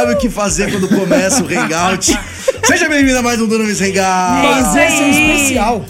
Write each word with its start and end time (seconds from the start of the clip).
sabe 0.00 0.12
o 0.14 0.16
que 0.16 0.30
fazer 0.30 0.70
quando 0.70 0.88
começa 0.88 1.42
o 1.42 1.46
Hangout. 1.46 2.18
Seja 2.64 2.88
bem-vindo 2.88 3.18
a 3.18 3.22
mais 3.22 3.38
um 3.40 3.46
Dunamis 3.46 3.80
Hangout. 3.82 3.98
Mas 4.64 4.76
É 4.76 4.86
esse 4.86 4.96
é 5.02 5.04
um 5.04 5.10
especial. 5.10 5.80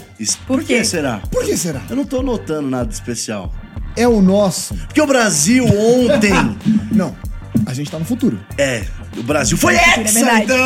Por 0.45 0.57
Por 0.57 0.59
que 0.63 0.77
quê? 0.77 0.83
será? 0.83 1.21
Por 1.31 1.45
que 1.45 1.55
será? 1.55 1.81
Eu 1.89 1.95
não 1.95 2.03
tô 2.03 2.21
notando 2.21 2.69
nada 2.69 2.85
de 2.87 2.93
especial. 2.93 3.53
É 3.95 4.05
o 4.07 4.21
nosso. 4.21 4.75
Porque 4.75 5.01
o 5.01 5.07
Brasil 5.07 5.65
ontem. 5.65 6.33
Não, 6.91 7.15
a 7.65 7.73
gente 7.73 7.89
tá 7.89 7.97
no 7.99 8.03
futuro. 8.05 8.37
é, 8.57 8.83
o 9.17 9.23
Brasil 9.23 9.57
foi 9.57 9.75
É 9.75 9.99
hexa, 10.01 10.13
verdade. 10.13 10.43
então! 10.43 10.57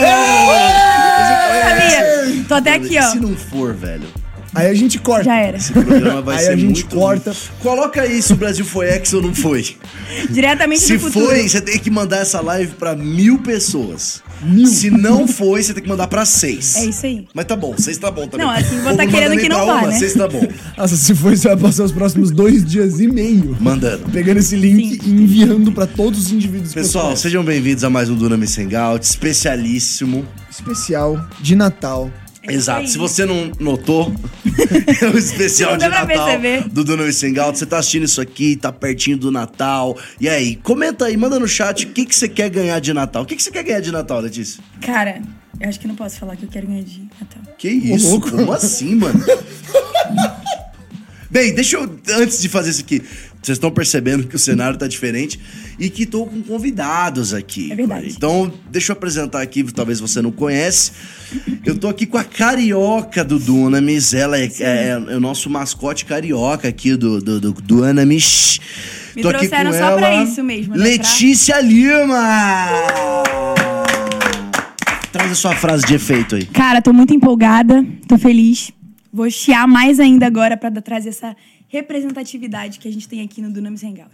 Sabia? 1.62 2.44
Tô 2.48 2.54
até 2.56 2.74
aqui, 2.76 2.90
Se 2.90 2.98
ó. 3.00 3.16
não 3.16 3.36
for, 3.36 3.74
velho, 3.76 4.08
Aí 4.56 4.68
a 4.68 4.74
gente 4.74 4.98
corta. 5.00 5.26
Já 5.26 5.36
era. 5.36 5.58
esse 5.58 5.74
programa 5.74 6.22
vai 6.22 6.38
Aí 6.38 6.46
ser 6.46 6.52
a 6.52 6.56
gente 6.56 6.82
muito... 6.84 6.96
corta. 6.96 7.36
Coloca 7.60 8.02
aí 8.02 8.22
se 8.22 8.32
o 8.34 8.36
Brasil 8.38 8.64
foi 8.66 8.88
hexa 8.88 9.18
ou 9.18 9.22
não 9.22 9.36
foi. 9.36 9.76
Diretamente 10.32 10.82
Se 10.82 10.94
do 10.94 11.00
futuro. 11.02 11.26
foi, 11.26 11.48
você 11.48 11.60
tem 11.62 11.78
que 11.78 11.90
mandar 11.92 12.18
essa 12.20 12.40
live 12.42 12.74
pra 12.76 12.96
mil 12.96 13.40
pessoas. 13.40 14.24
Mil. 14.42 14.68
Se 14.68 14.90
não 14.90 15.28
foi, 15.28 15.62
você 15.62 15.74
tem 15.74 15.84
que 15.84 15.90
mandar 15.90 16.08
pra 16.08 16.26
seis. 16.26 16.76
É 16.78 16.86
isso 16.86 17.06
aí. 17.06 17.28
Mas 17.34 17.46
tá 17.46 17.56
bom, 17.56 17.76
seis 17.78 17.98
tá 17.98 18.10
bom 18.10 18.28
também. 18.28 18.46
Não, 18.46 18.54
assim, 18.54 18.80
vou 18.80 18.92
Ou 18.92 18.98
tá 18.98 19.06
querendo 19.06 19.38
que 19.40 19.50
não 19.50 19.66
vá, 19.66 19.76
uma, 19.80 19.88
né? 19.88 20.00
Seis 20.00 20.14
tá 20.14 20.28
bom. 20.28 20.46
Nossa, 20.78 20.96
se 20.96 21.14
for, 21.16 21.36
você 21.36 21.48
vai 21.50 21.58
passar 21.58 21.84
os 21.84 21.92
próximos 21.92 22.32
dois 22.32 22.64
dias 22.64 23.00
e 23.00 23.08
meio 23.08 23.58
Mandando. 23.60 24.10
pegando 24.12 24.38
esse 24.40 24.56
link 24.56 25.02
e 25.06 25.10
enviando 25.10 25.72
pra 25.72 25.86
todos 25.86 26.28
os 26.28 26.32
indivíduos 26.32 26.70
que 26.70 26.76
Pessoal, 26.76 27.16
sejam 27.16 27.44
bem-vindos 27.44 27.84
a 27.84 27.90
mais 27.90 28.10
um 28.10 28.16
Dunamis 28.16 28.58
Hangout, 28.58 29.06
especialíssimo. 29.06 30.24
conhece. 30.24 30.62
especial 30.62 31.28
de 31.42 31.56
Natal. 31.56 32.12
Exato. 32.48 32.82
aí. 32.82 32.88
Se 32.88 32.98
você 32.98 33.26
não 33.26 33.52
notou, 33.60 34.14
é 35.02 35.08
o 35.08 35.18
especial 35.18 35.78
de 35.78 35.88
Natal 35.88 36.28
do 36.72 36.84
Dunamis 36.84 37.24
Hangout. 37.24 37.58
Você 37.58 37.66
tá 37.66 37.80
assistindo 37.80 38.04
isso 38.04 38.22
aqui, 38.22 38.56
tá 38.56 38.72
pertinho 38.72 39.18
do 39.18 39.32
Natal. 39.32 39.98
E 40.20 40.30
aí, 40.30 40.56
comenta 40.58 41.06
aí, 41.06 41.18
manda 41.18 41.40
no 41.40 41.48
chat 41.48 41.86
o 41.86 41.90
que, 41.90 42.06
que 42.06 42.16
você 42.16 42.28
quer 42.28 42.50
ganhar 42.50 42.80
de 42.80 42.94
Natal. 42.94 43.24
O 43.24 43.26
que, 43.26 43.36
que 43.36 43.44
você 43.44 43.52
quer 43.52 43.64
ganhar 43.64 43.80
de 43.80 43.92
Natal, 43.92 44.20
Letícia? 44.20 44.64
Cara, 44.82 45.22
eu 45.60 45.70
acho 45.70 45.80
que 45.80 45.88
não 45.88 45.96
posso 45.96 46.20
falar 46.20 46.36
que 46.36 46.44
eu 46.44 46.50
quero 46.50 46.68
ganhar 46.68 46.84
de 46.84 47.08
Natal. 47.20 47.54
Que 47.58 47.70
isso? 47.70 48.10
louco. 48.10 48.32
Como 48.32 48.52
assim, 48.52 48.96
mano? 48.96 49.20
Bem, 51.30 51.54
deixa 51.54 51.78
eu. 51.78 52.00
Antes 52.18 52.42
de 52.42 52.48
fazer 52.48 52.70
isso 52.70 52.82
aqui, 52.82 53.02
vocês 53.46 53.58
estão 53.58 53.70
percebendo 53.72 54.26
que 54.28 54.36
o 54.36 54.40
cenário 54.40 54.78
tá 54.78 54.88
diferente 54.88 55.40
e 55.80 55.90
que 55.90 56.06
tô 56.06 56.26
com 56.26 56.42
convidados 56.42 57.34
aqui. 57.34 57.72
É 57.72 57.76
verdade. 57.76 58.08
Então, 58.16 58.52
deixa 58.72 58.92
eu 58.92 58.96
apresentar 58.96 59.42
aqui, 59.42 59.64
talvez 59.72 60.00
você 60.00 60.22
não 60.22 60.32
conhece. 60.32 60.92
Eu 61.64 61.78
tô 61.78 61.88
aqui 61.88 62.06
com 62.06 62.18
a 62.18 62.24
carioca 62.24 63.24
do 63.24 63.38
Dunamis. 63.40 64.14
Ela 64.14 64.40
é, 64.40 64.50
é- 64.60 64.88
é 64.90 65.16
o 65.16 65.20
nosso 65.20 65.50
mascote 65.50 66.06
carioca 66.06 66.68
aqui 66.68 66.96
do, 66.96 67.22
do, 67.22 67.40
do 67.40 67.52
Dunamis. 67.54 68.60
Me 69.16 69.22
tô 69.22 69.30
aqui 69.30 69.48
trouxeram 69.48 69.72
com 69.72 69.78
só 69.78 69.96
pra 69.98 70.08
ela, 70.10 70.24
isso 70.24 70.44
mesmo, 70.44 70.76
né? 70.76 70.84
Letícia 70.84 71.62
Lima! 71.62 73.46
Traz 75.12 75.32
a 75.32 75.36
sua 75.36 75.56
frase 75.56 75.86
de 75.86 75.94
efeito 75.96 76.36
aí. 76.36 76.46
Cara, 76.46 76.82
tô 76.82 76.92
muito 76.92 77.14
empolgada, 77.14 77.86
tô 78.08 78.18
feliz. 78.18 78.72
Vou 79.14 79.30
chiar 79.30 79.66
mais 79.68 80.00
ainda 80.00 80.26
agora 80.28 80.58
pra 80.58 80.70
dar- 80.70 80.82
trazer 80.82 81.10
essa 81.10 81.36
representatividade 81.76 82.80
que 82.80 82.88
a 82.88 82.92
gente 82.92 83.08
tem 83.08 83.22
aqui 83.22 83.42
no 83.42 83.52
Dunamis 83.52 83.84
Hangout. 83.84 84.10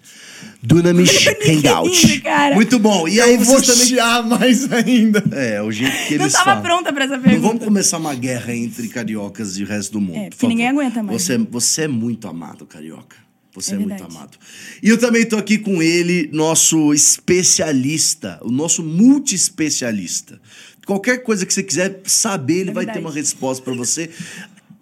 Dunamis 0.61 1.09
Hangout. 1.47 2.19
cara. 2.21 2.55
Muito 2.55 2.77
bom. 2.79 3.07
E 3.07 3.19
aí 3.21 3.37
vou 3.37 3.45
vocês 3.45 3.67
também. 3.67 3.85
chiar 3.87 4.23
mais 4.27 4.71
ainda. 4.71 5.23
É, 5.31 5.61
o 5.61 5.71
jeito 5.71 5.95
que 6.07 6.15
Não 6.17 6.25
eles 6.25 6.33
tava 6.33 6.45
falam. 6.45 6.61
pronta 6.63 6.91
pra 6.93 7.05
essa 7.05 7.15
Não 7.17 7.23
pergunta. 7.23 7.47
vamos 7.47 7.63
começar 7.65 7.97
uma 7.97 8.13
guerra 8.15 8.55
entre 8.55 8.87
cariocas 8.89 9.57
e 9.57 9.63
o 9.63 9.67
resto 9.67 9.93
do 9.93 10.01
mundo. 10.01 10.17
É, 10.17 10.23
por 10.25 10.29
porque 10.31 10.47
ninguém 10.47 10.67
aguenta 10.67 11.01
mais, 11.01 11.21
Você, 11.21 11.37
né? 11.37 11.47
você 11.49 11.83
é 11.83 11.87
muito 11.87 12.27
amado, 12.27 12.65
carioca. 12.65 13.15
Você 13.53 13.73
é, 13.73 13.75
É 13.75 13.79
muito 13.79 14.03
amado. 14.03 14.37
E 14.81 14.87
eu 14.89 14.97
também 14.97 15.25
tô 15.25 15.35
aqui 15.37 15.57
com 15.57 15.81
ele, 15.83 16.29
nosso 16.31 16.93
especialista, 16.93 18.39
o 18.43 18.49
nosso 18.51 18.81
multi-especialista. 18.83 20.39
Qualquer 20.85 21.17
coisa 21.23 21.45
que 21.45 21.53
você 21.53 21.61
quiser 21.61 21.99
saber, 22.05 22.59
ele 22.61 22.69
É 22.71 22.73
vai 22.73 22.85
ter 22.85 22.99
uma 22.99 23.11
resposta 23.11 23.63
pra 23.63 23.73
você. 23.73 24.09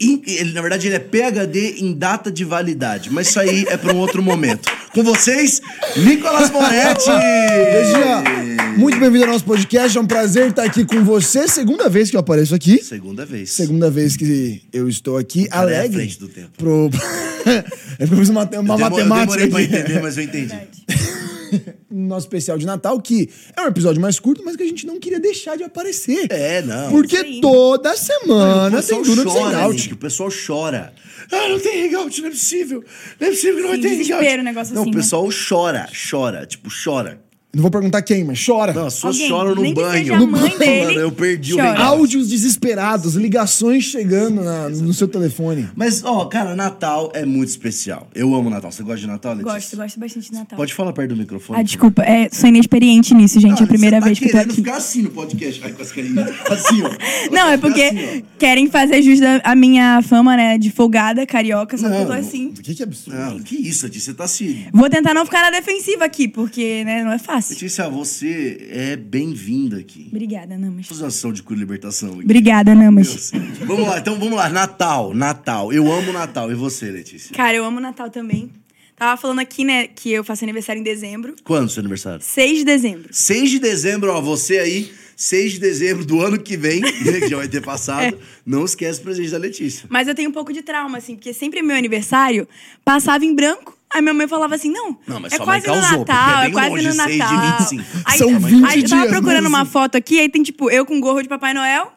Ele, 0.01 0.53
na 0.53 0.61
verdade, 0.61 0.87
ele 0.87 0.95
é 0.95 0.99
PHD 0.99 1.75
em 1.79 1.93
data 1.93 2.31
de 2.31 2.45
validade, 2.45 3.09
mas 3.11 3.27
isso 3.27 3.39
aí 3.39 3.65
é 3.67 3.75
para 3.75 3.93
um 3.93 3.97
outro 3.97 4.23
momento. 4.23 4.71
Com 4.93 5.03
vocês, 5.03 5.59
Nicolas 5.97 6.49
Moretti! 6.49 7.09
Legia, 7.09 8.23
muito 8.77 8.97
bem-vindo 8.97 9.25
ao 9.25 9.31
nosso 9.31 9.43
podcast. 9.43 9.97
É 9.97 9.99
um 10.01 10.07
prazer 10.07 10.49
estar 10.51 10.63
aqui 10.63 10.85
com 10.85 11.03
você. 11.03 11.49
Segunda 11.49 11.89
vez 11.89 12.09
que 12.09 12.15
eu 12.15 12.21
apareço 12.21 12.55
aqui. 12.55 12.81
Segunda 12.81 13.25
vez. 13.25 13.51
Segunda 13.51 13.91
vez 13.91 14.15
que 14.15 14.61
eu 14.71 14.87
estou 14.87 15.17
aqui. 15.17 15.47
cara 15.49 15.69
é 15.69 15.79
Alegre. 15.79 15.97
frente 15.97 16.17
do 16.19 16.29
tempo. 16.29 16.51
Pro... 16.57 16.89
é 17.99 18.05
porque 18.05 18.13
eu 18.13 18.17
fiz 18.19 18.29
uma, 18.29 18.43
uma 18.43 18.49
Eu 18.55 18.61
demo- 18.63 18.71
eu 18.73 18.77
matemática 19.05 19.37
demorei 19.37 19.47
pra 19.49 19.59
aqui. 19.59 19.67
entender, 19.75 20.01
mas 20.01 20.17
eu 20.17 20.23
entendi. 20.23 20.55
No 21.89 22.07
nosso 22.07 22.25
especial 22.27 22.57
de 22.57 22.65
Natal, 22.65 22.99
que 23.01 23.29
é 23.55 23.61
um 23.61 23.67
episódio 23.67 24.01
mais 24.01 24.19
curto, 24.19 24.43
mas 24.43 24.55
que 24.55 24.63
a 24.63 24.65
gente 24.65 24.85
não 24.85 24.99
queria 24.99 25.19
deixar 25.19 25.55
de 25.57 25.63
aparecer. 25.63 26.27
É, 26.29 26.61
não. 26.61 26.89
Porque 26.89 27.39
toda 27.41 27.95
semana 27.95 28.81
tem 28.81 29.01
pessoal 29.01 29.01
Duna 29.03 29.23
de 29.23 29.29
chora, 29.29 29.57
Hangout. 29.57 29.93
O 29.93 29.97
pessoal 29.97 30.29
chora. 30.47 30.93
Ah, 31.31 31.47
não 31.47 31.59
tem 31.59 31.85
hangout, 31.87 32.21
não 32.21 32.27
é 32.27 32.31
possível. 32.31 32.83
Não 33.19 33.27
é 33.27 33.31
possível 33.31 33.55
que 33.55 33.61
não 33.61 33.69
vai 33.69 33.77
Sim, 33.77 33.83
ter 33.83 33.89
desespero, 33.89 34.23
hangout. 34.23 34.39
um 34.39 34.43
negócio 34.43 34.75
não, 34.75 34.81
assim, 34.81 34.91
o 34.91 34.93
né? 34.93 35.01
pessoal 35.01 35.29
chora, 35.49 35.89
chora, 36.09 36.45
tipo, 36.45 36.69
chora. 36.83 37.21
Não 37.51 37.63
vou 37.63 37.71
perguntar 37.71 38.03
quem, 38.03 38.23
mas 38.23 38.45
chora. 38.45 38.71
Não, 38.73 38.85
as 38.85 38.93
pessoas 38.93 39.15
Alguém, 39.15 39.27
choram 39.29 39.55
no 39.55 39.61
nem 39.63 39.73
que 39.73 39.81
banho. 39.81 40.13
a 40.13 40.27
mãe 40.27 40.55
dele, 40.59 40.85
Mano, 40.85 40.99
eu 40.99 41.11
perdi 41.11 41.53
o 41.53 41.55
chora. 41.55 41.69
hangout. 41.71 41.81
Áudios 41.87 42.29
desesperados, 42.29 43.15
ligações 43.15 43.85
chegando 43.85 44.43
na- 44.43 44.69
no 44.69 44.93
seu 44.93 45.07
telefone. 45.07 45.67
Mas, 45.75 46.03
ó, 46.03 46.25
cara, 46.25 46.55
Natal 46.55 47.11
é 47.15 47.25
muito 47.25 47.49
especial. 47.49 48.07
Eu 48.13 48.35
amo 48.35 48.51
Natal. 48.51 48.71
Você 48.71 48.83
gosta 48.83 48.99
de 48.99 49.07
Natal, 49.07 49.33
Letícia? 49.33 49.51
Gosto, 49.55 49.77
gosto 49.77 49.99
bastante 49.99 50.29
de 50.29 50.33
Natal. 50.37 50.57
Pode 50.57 50.73
falar 50.75 50.93
perto 50.93 51.09
do 51.09 51.15
microfone? 51.17 51.59
Ah, 51.59 51.63
desculpa, 51.63 52.03
é, 52.03 52.29
sou 52.31 52.47
inexperiente 52.49 53.15
nisso, 53.15 53.39
gente. 53.39 53.61
é 53.61 53.63
a 53.63 53.67
primeira 53.67 53.99
tá 53.99 54.05
vez 54.05 54.19
que 54.19 54.25
eu 54.25 54.29
tô 54.29 54.31
querendo 54.33 54.51
aqui. 54.51 54.61
ficar 54.61 54.77
assim 54.77 55.01
no 55.01 55.09
podcast. 55.09 55.61
Ai, 55.63 55.71
quase 55.71 55.91
caí. 55.93 56.13
Assim, 56.51 56.83
ó. 56.83 56.89
Não, 57.33 57.47
é 57.49 57.57
Ficar 57.57 57.67
porque 57.67 57.81
assim, 57.81 58.23
querem 58.37 58.69
fazer 58.69 59.01
jus 59.01 59.19
da 59.19 59.41
a 59.43 59.55
minha 59.55 60.01
fama, 60.03 60.37
né, 60.37 60.57
de 60.59 60.69
folgada, 60.69 61.25
carioca, 61.25 61.75
só 61.79 61.89
que 61.89 61.95
eu 61.95 62.05
tô 62.05 62.13
Não, 62.13 62.19
assim. 62.19 62.51
Que, 62.51 62.75
que 62.75 62.83
absurdo. 62.83 63.17
ó. 63.19 63.29
Não, 63.31 63.39
que 63.39 63.55
isso, 63.55 63.85
Letícia. 63.85 64.11
Você 64.11 64.17
tá 64.17 64.27
se... 64.27 64.67
Vou 64.71 64.87
tentar 64.87 65.15
não 65.15 65.25
ficar 65.25 65.41
na 65.41 65.49
defensiva 65.57 66.05
aqui, 66.05 66.27
porque, 66.27 66.83
né, 66.85 67.03
não 67.03 67.11
é 67.11 67.17
fácil. 67.41 67.53
Letícia, 67.55 67.89
você 67.89 68.67
é 68.71 68.95
bem-vinda 68.95 69.77
aqui. 69.77 70.07
Obrigada, 70.11 70.57
Namas. 70.57 70.87
Fazer 70.87 71.01
uma 71.03 71.07
ação 71.07 71.31
de 71.33 71.41
cura 71.43 71.57
e 71.57 71.59
libertação 71.61 72.13
aqui. 72.13 72.23
Obrigada, 72.23 72.75
Namas. 72.75 73.31
Vamos 73.65 73.87
lá, 73.87 73.99
então 73.99 74.17
vamos 74.19 74.35
lá. 74.35 74.49
Natal, 74.49 75.13
Natal. 75.13 75.71
Eu 75.73 75.91
amo 75.91 76.11
Natal. 76.11 76.51
E 76.51 76.55
você, 76.55 76.89
Letícia? 76.91 77.35
Cara, 77.35 77.55
eu 77.55 77.63
amo 77.65 77.79
Natal 77.79 78.09
também. 78.09 78.51
Tava 78.95 79.15
falando 79.19 79.39
aqui, 79.39 79.63
né, 79.63 79.87
que 79.87 80.11
eu 80.11 80.25
faço 80.25 80.43
aniversário 80.43 80.81
em 80.81 80.83
dezembro. 80.83 81.33
Quando 81.45 81.67
é 81.69 81.69
seu 81.71 81.79
aniversário? 81.79 82.21
6 82.21 82.57
de 82.59 82.65
dezembro. 82.65 83.07
6 83.09 83.49
de 83.49 83.59
dezembro, 83.59 84.11
ó, 84.11 84.19
você 84.19 84.59
aí, 84.59 84.91
6 85.15 85.53
de 85.53 85.59
dezembro 85.59 86.03
do 86.03 86.19
ano 86.21 86.37
que 86.37 86.57
vem, 86.57 86.81
né, 87.05 87.21
que 87.21 87.29
já 87.29 87.37
vai 87.37 87.47
ter 87.47 87.61
passado, 87.61 88.13
É. 88.15 88.19
não 88.45 88.65
esquece 88.65 88.99
o 88.99 89.03
presente 89.03 89.31
da 89.31 89.37
Letícia. 89.37 89.85
Mas 89.87 90.09
eu 90.09 90.13
tenho 90.15 90.29
um 90.29 90.33
pouco 90.33 90.51
de 90.51 90.61
trauma, 90.61 90.97
assim, 90.97 91.15
porque 91.15 91.33
sempre 91.33 91.61
meu 91.61 91.77
aniversário 91.77 92.45
passava 92.83 93.23
em 93.23 93.33
branco. 93.33 93.78
Aí 93.91 94.01
minha 94.01 94.13
mãe 94.13 94.27
falava 94.27 94.53
assim, 94.55 94.69
não, 94.69 94.97
Não, 95.07 95.19
mas 95.19 95.33
é 95.33 95.37
quase 95.39 95.65
no 95.67 95.73
causou, 95.73 96.05
porque 96.05 96.11
Natal, 96.11 96.43
é 96.43 96.47
é, 96.47 96.51
quase 96.51 96.69
longe, 96.69 96.87
no 96.87 96.93
6 96.93 97.11
de 97.11 97.17
Natal. 97.17 97.57
25. 97.57 97.83
Aí, 98.05 98.17
São 98.19 98.27
aí 98.29 98.35
20 98.35 98.53
eu 98.53 98.89
tava 98.89 99.01
dias, 99.01 99.07
procurando 99.09 99.43
mas- 99.49 99.53
uma 99.61 99.65
foto 99.65 99.95
aqui, 99.95 100.19
aí 100.19 100.29
tem 100.29 100.43
tipo, 100.43 100.69
eu 100.69 100.85
com 100.85 100.99
gorro 100.99 101.21
de 101.23 101.27
Papai 101.27 101.53
Noel, 101.55 101.91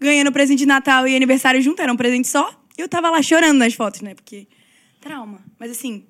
ganhando 0.00 0.32
presente 0.32 0.60
de 0.60 0.66
Natal 0.66 1.06
e 1.06 1.14
aniversário 1.14 1.60
junto, 1.60 1.82
era 1.82 1.92
um 1.92 1.96
presente 1.96 2.28
só. 2.28 2.50
E 2.78 2.80
eu 2.80 2.88
tava 2.88 3.10
lá 3.10 3.20
chorando 3.20 3.58
nas 3.58 3.74
fotos, 3.74 4.00
né, 4.00 4.14
porque 4.14 4.46
trauma. 5.00 5.40
Mas 5.60 5.70
assim, 5.72 6.04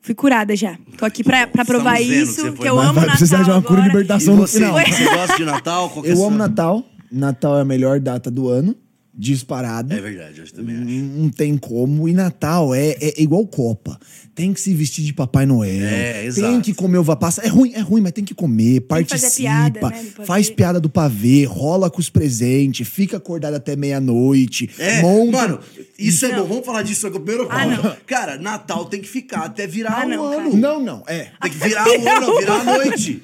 fui 0.00 0.14
curada 0.14 0.56
já. 0.56 0.78
Tô 0.96 1.04
aqui 1.04 1.22
pra, 1.22 1.46
pra 1.46 1.64
provar 1.64 2.00
Estamos 2.00 2.14
vendo 2.16 2.24
que 2.24 2.30
isso, 2.30 2.52
que, 2.54 2.68
eu 2.68 2.78
amo 2.78 2.92
vai 2.94 3.02
Natal 3.06 3.10
precisar 3.10 3.42
de 3.42 3.50
uma 3.50 3.60
cura 3.62 3.80
e 3.80 3.82
agora. 3.82 3.88
E 3.98 4.02
libertação 4.02 4.36
no 4.36 4.46
você, 4.46 4.58
final. 4.58 4.74
você 4.74 5.04
gosta 5.04 5.36
de 5.36 5.44
Natal? 5.44 5.92
É 6.04 6.10
Eu 6.12 6.16
sua- 6.16 6.26
amo 6.28 6.38
Natal. 6.38 6.84
Natal 7.10 7.58
é 7.58 7.60
a 7.60 7.64
melhor 7.64 8.00
data 8.00 8.30
do 8.30 8.48
ano. 8.48 8.74
Disparado. 9.14 9.92
É 9.92 10.00
verdade, 10.00 10.40
eu 10.40 10.50
também 10.52 10.74
acho. 10.74 10.86
Não 10.86 11.28
tem 11.28 11.58
como. 11.58 12.08
E 12.08 12.14
Natal 12.14 12.74
é, 12.74 12.96
é 12.98 13.20
igual 13.22 13.46
Copa. 13.46 14.00
Tem 14.34 14.54
que 14.54 14.60
se 14.60 14.72
vestir 14.72 15.04
de 15.04 15.12
Papai 15.12 15.44
Noel. 15.44 15.84
É, 15.86 16.12
Tem 16.20 16.26
exato. 16.28 16.60
que 16.62 16.72
comer 16.72 16.96
uva 16.96 17.14
passa. 17.14 17.42
É 17.42 17.48
ruim, 17.48 17.72
é 17.74 17.80
ruim, 17.80 18.00
mas 18.00 18.12
tem 18.12 18.24
que 18.24 18.32
comer. 18.34 18.80
Tem 18.80 19.04
que 19.04 19.10
fazer 19.10 19.26
participa. 19.26 19.90
piada, 19.90 19.90
né, 19.90 20.06
faz 20.24 20.48
piada 20.48 20.80
do 20.80 20.88
pavê, 20.88 21.44
rola 21.44 21.90
com 21.90 22.00
os 22.00 22.08
presentes, 22.08 22.88
fica 22.88 23.18
acordado 23.18 23.52
até 23.52 23.76
meia-noite. 23.76 24.70
É, 24.78 25.02
monta. 25.02 25.32
mano, 25.32 25.60
isso 25.98 26.24
é 26.24 26.28
Não. 26.30 26.38
bom. 26.44 26.48
Vamos 26.48 26.64
falar 26.66 26.82
disso 26.82 27.06
aqui 27.06 27.18
primeiro. 27.20 27.46
Ah, 27.50 27.66
não. 27.66 27.96
Cara, 28.06 28.38
Natal 28.38 28.86
tem 28.86 29.02
que 29.02 29.08
ficar 29.08 29.40
até 29.44 29.66
virar 29.66 30.04
Ah, 30.04 30.06
o 30.06 30.08
não, 30.08 30.24
ano. 30.24 30.36
cara. 30.50 30.56
Não, 30.56 30.82
não, 30.82 31.04
é. 31.06 31.28
Tem 31.42 31.50
que 31.50 31.58
virar 31.58 31.86
o 31.86 32.08
ano, 32.08 32.38
virar 32.38 32.60
a 32.60 32.64
noite. 32.64 33.22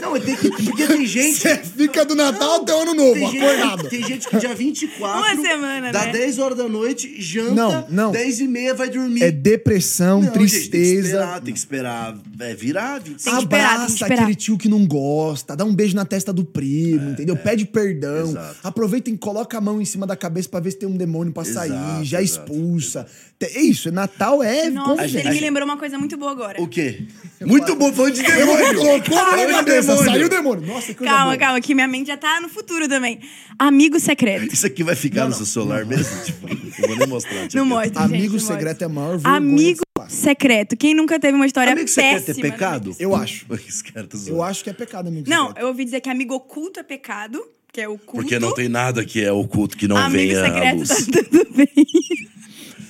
Não, 0.00 0.18
tem 0.18 0.34
que, 0.34 0.48
porque 0.50 0.86
tem 0.86 1.04
gente... 1.04 1.36
Você 1.40 1.56
fica 1.58 2.06
do 2.06 2.14
Natal 2.14 2.62
até 2.62 2.74
o 2.74 2.80
ano 2.80 2.94
novo, 2.94 3.12
Tem 3.12 3.30
gente, 3.30 3.44
acordado. 3.44 3.88
tem 3.90 4.02
gente 4.02 4.26
que 4.26 4.38
dia 4.38 4.54
24 4.54 4.98
quatro. 4.98 5.09
Uma 5.18 5.36
semana, 5.36 5.92
Dá 5.92 6.06
né? 6.06 6.12
10 6.12 6.38
horas 6.38 6.58
da 6.58 6.68
noite, 6.68 7.20
janta. 7.20 7.54
Não, 7.54 7.86
não. 7.88 8.12
10 8.12 8.40
e 8.40 8.48
meia 8.48 8.74
vai 8.74 8.88
dormir. 8.90 9.22
É 9.22 9.30
depressão, 9.30 10.20
Não, 10.20 10.24
gente, 10.24 10.32
tem 10.38 10.44
que 10.46 10.50
tristeza. 10.52 11.06
esperar, 11.08 11.40
tem 11.40 11.52
que 11.52 11.58
esperar. 11.58 12.18
É 12.40 12.54
virar. 12.54 12.98
25. 13.00 13.06
Tem 13.24 13.32
que 13.34 13.40
esperar, 13.40 13.40
tem 13.40 13.48
que 13.48 13.54
Abraça 13.74 13.92
esperar. 13.94 14.14
aquele 14.22 14.34
tio 14.34 14.58
que 14.58 14.68
não 14.68 14.86
gosta, 14.86 15.56
dá 15.56 15.64
um 15.64 15.74
beijo 15.74 15.94
na 15.96 16.04
testa 16.04 16.32
do 16.32 16.44
primo, 16.44 17.10
entendeu? 17.10 17.36
Pede 17.36 17.64
perdão. 17.66 18.10
É, 18.28 18.30
Exato. 18.30 18.56
Aproveita 18.62 19.10
e 19.10 19.16
coloca 19.18 19.56
a 19.58 19.60
mão 19.60 19.80
em 19.80 19.84
cima 19.84 20.06
da 20.06 20.16
cabeça 20.16 20.48
pra 20.48 20.60
ver 20.60 20.70
se 20.72 20.78
tem 20.78 20.88
um 20.88 20.96
demônio 20.96 21.32
pra 21.32 21.44
sair, 21.44 21.70
Exato, 21.70 22.04
já 22.04 22.22
exato, 22.22 22.52
expulsa. 22.52 23.06
É 23.42 23.58
isso, 23.62 23.90
Natal 23.90 24.42
é 24.42 24.68
Nossa, 24.68 25.04
ele 25.04 25.30
me 25.30 25.40
lembrou 25.40 25.64
uma 25.64 25.78
coisa 25.78 25.96
muito 25.98 26.14
boa 26.18 26.30
agora. 26.30 26.60
O 26.60 26.68
quê? 26.68 27.04
Muito 27.40 27.74
bom, 27.74 27.90
falando 27.90 28.12
de 28.14 28.22
demônio. 28.22 28.74
colocou 28.76 29.16
na 29.16 29.32
minha 29.34 29.48
cabeça, 29.48 29.88
demônio. 29.92 30.04
saiu 30.12 30.26
o 30.26 30.28
demônio. 30.28 30.66
Nossa, 30.66 30.86
que 30.88 30.94
coisa 30.94 31.10
Calma, 31.10 31.24
boa. 31.24 31.38
calma, 31.38 31.60
que 31.62 31.74
minha 31.74 31.88
mente 31.88 32.08
já 32.08 32.18
tá 32.18 32.38
no 32.42 32.50
futuro 32.50 32.86
também. 32.86 33.18
Amigo 33.58 33.98
secreto. 33.98 34.52
Isso 34.52 34.66
aqui 34.66 34.84
vai 34.84 34.94
ficar 35.00 35.26
no 35.28 35.34
seu 35.34 35.46
celular 35.46 35.84
mesmo? 35.84 36.22
Tipo, 36.24 36.48
não 36.48 36.88
vou 36.88 36.96
nem 36.96 37.06
mostrar. 37.08 37.40
deixa 37.40 37.58
Não 37.58 37.64
mostra, 37.64 38.02
gente. 38.02 38.14
Amigo 38.14 38.32
não 38.34 38.40
secreto 38.40 38.66
mostra. 38.82 38.84
é 38.84 38.86
a 38.86 38.88
maior 38.88 39.18
vergonha 39.18 39.36
Amigo 39.36 39.80
secreto. 40.08 40.76
Quem 40.76 40.94
nunca 40.94 41.18
teve 41.20 41.34
uma 41.34 41.46
história 41.46 41.72
Amigo 41.72 41.86
péssima? 41.86 42.18
secreto 42.20 42.38
é 42.38 42.50
pecado? 42.50 42.96
Eu 42.98 43.14
acho. 43.14 43.46
Tá 43.92 44.04
Eu 44.26 44.42
acho 44.42 44.62
que 44.64 44.70
é 44.70 44.72
pecado, 44.72 45.08
amigo 45.08 45.28
Não, 45.28 45.48
secreto. 45.48 45.62
eu 45.62 45.68
ouvi 45.68 45.84
dizer 45.84 46.00
que 46.00 46.08
amigo 46.08 46.34
oculto 46.34 46.80
é 46.80 46.82
pecado, 46.82 47.42
que 47.72 47.80
é 47.80 47.88
oculto. 47.88 48.12
Porque 48.22 48.38
não 48.38 48.52
tem 48.54 48.68
nada 48.68 49.04
que 49.04 49.22
é 49.22 49.32
oculto 49.32 49.76
que 49.76 49.86
não 49.88 49.96
Amigo 49.96 50.32
venha 50.32 50.42
à 50.42 50.46
secreto 50.46 50.76
luz. 50.78 50.88
tá 50.88 51.22
tudo 51.30 51.54
bem. 51.54 51.68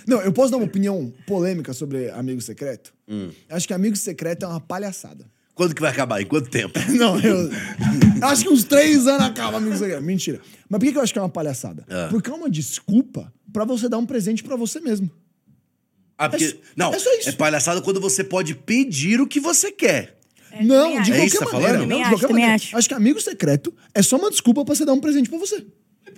Não, 0.06 0.20
eu 0.22 0.32
posso 0.32 0.50
dar 0.50 0.56
uma 0.56 0.66
opinião 0.66 1.12
polêmica 1.26 1.72
sobre 1.72 2.10
amigo 2.10 2.40
secreto? 2.40 2.92
Hum. 3.08 3.30
Acho 3.48 3.66
que 3.68 3.74
amigo 3.74 3.96
secreto 3.96 4.44
é 4.44 4.48
uma 4.48 4.60
palhaçada. 4.60 5.24
Quando 5.60 5.74
que 5.74 5.82
vai 5.82 5.90
acabar? 5.90 6.22
Em 6.22 6.24
quanto 6.24 6.48
tempo? 6.48 6.72
Não, 6.88 7.20
eu. 7.20 7.50
acho 8.22 8.44
que 8.44 8.48
uns 8.48 8.64
três 8.64 9.06
anos 9.06 9.26
acaba, 9.26 9.58
amigo 9.58 9.76
secreto. 9.76 10.02
Mentira. 10.02 10.40
Mas 10.66 10.80
por 10.80 10.90
que 10.90 10.96
eu 10.96 11.02
acho 11.02 11.12
que 11.12 11.18
é 11.18 11.22
uma 11.22 11.28
palhaçada? 11.28 11.84
Ah. 11.86 12.08
Porque 12.10 12.30
é 12.30 12.32
uma 12.32 12.48
desculpa 12.48 13.30
pra 13.52 13.66
você 13.66 13.86
dar 13.86 13.98
um 13.98 14.06
presente 14.06 14.42
pra 14.42 14.56
você 14.56 14.80
mesmo. 14.80 15.10
Ah, 16.16 16.30
porque. 16.30 16.44
É 16.46 16.56
não, 16.74 16.94
é 16.94 16.98
só 16.98 17.12
isso. 17.12 17.28
é 17.28 17.32
palhaçada 17.32 17.82
quando 17.82 18.00
você 18.00 18.24
pode 18.24 18.54
pedir 18.54 19.20
o 19.20 19.26
que 19.26 19.38
você 19.38 19.70
quer. 19.70 20.18
É, 20.50 20.64
não, 20.64 21.02
de. 21.02 21.12
É 21.12 21.16
qualquer 21.16 21.30
que 21.30 21.38
tá 21.38 21.52
maneira. 21.52 21.78
Não, 21.80 21.86
de 21.88 21.92
acho, 21.92 22.10
qualquer 22.10 22.28
também 22.28 22.44
maneira. 22.46 22.78
acho. 22.78 22.88
que 22.88 22.94
amigo 22.94 23.20
secreto 23.20 23.74
é 23.92 24.00
só 24.00 24.16
uma 24.16 24.30
desculpa 24.30 24.64
pra 24.64 24.74
você 24.74 24.86
dar 24.86 24.94
um 24.94 25.00
presente 25.00 25.28
pra 25.28 25.38
você. 25.38 25.62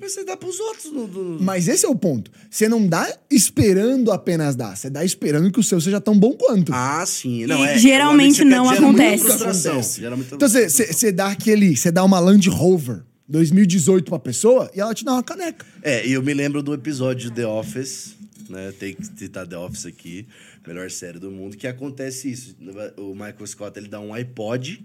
Você 0.02 0.24
dá 0.24 0.36
pros 0.36 0.58
outros. 0.60 0.92
No, 0.92 1.06
no- 1.06 1.40
Mas 1.42 1.68
esse 1.68 1.86
é 1.86 1.88
o 1.88 1.94
ponto. 1.94 2.30
Você 2.50 2.68
não 2.68 2.86
dá 2.86 3.06
esperando 3.30 4.10
apenas 4.10 4.56
dar. 4.56 4.76
Você 4.76 4.90
dá 4.90 5.04
esperando 5.04 5.50
que 5.52 5.60
o 5.60 5.62
seu 5.62 5.80
seja 5.80 6.00
tão 6.00 6.18
bom 6.18 6.32
quanto. 6.32 6.72
Ah, 6.74 7.04
sim. 7.06 7.46
Não, 7.46 7.64
E 7.64 7.68
é, 7.68 7.78
geralmente 7.78 8.42
amigo 8.42 8.56
não 8.56 8.64
muita 8.66 8.80
acontece. 8.80 9.26
Acontece. 9.42 10.00
muita 10.16 10.34
Então 10.34 10.48
você- 10.48 11.12
dá 11.12 11.28
aquele. 11.28 11.76
Você 11.76 11.90
dá 11.90 12.02
uma 12.04 12.18
Land 12.18 12.48
Rover 12.50 13.02
2018 13.28 14.10
pra 14.10 14.18
pessoa 14.18 14.70
e 14.74 14.80
ela 14.80 14.94
te 14.94 15.04
dá 15.04 15.12
uma 15.12 15.22
caneca. 15.22 15.64
É, 15.82 16.06
e 16.06 16.12
eu 16.12 16.22
me 16.22 16.34
lembro 16.34 16.62
do 16.62 16.74
episódio 16.74 17.30
de 17.30 17.36
The 17.36 17.46
Office, 17.46 18.14
né? 18.48 18.72
Tem 18.78 18.94
que 18.94 19.04
citar 19.16 19.46
The 19.46 19.56
Office 19.56 19.86
aqui, 19.86 20.26
melhor 20.66 20.90
série 20.90 21.18
do 21.18 21.30
mundo, 21.30 21.56
que 21.56 21.66
acontece 21.66 22.30
isso. 22.30 22.56
O 22.98 23.14
Michael 23.14 23.46
Scott, 23.46 23.78
ele 23.78 23.88
dá 23.88 24.00
um 24.00 24.12
iPod, 24.12 24.84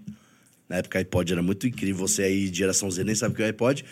na 0.68 0.76
época 0.76 0.98
o 0.98 1.00
iPod 1.00 1.32
era 1.32 1.42
muito 1.42 1.66
incrível, 1.66 2.06
você 2.06 2.22
aí 2.22 2.48
de 2.48 2.58
geração 2.58 2.90
Z 2.90 3.04
nem 3.04 3.14
sabe 3.14 3.32
o 3.34 3.36
que 3.36 3.42
é 3.42 3.46
o 3.46 3.48
iPod, 3.48 3.84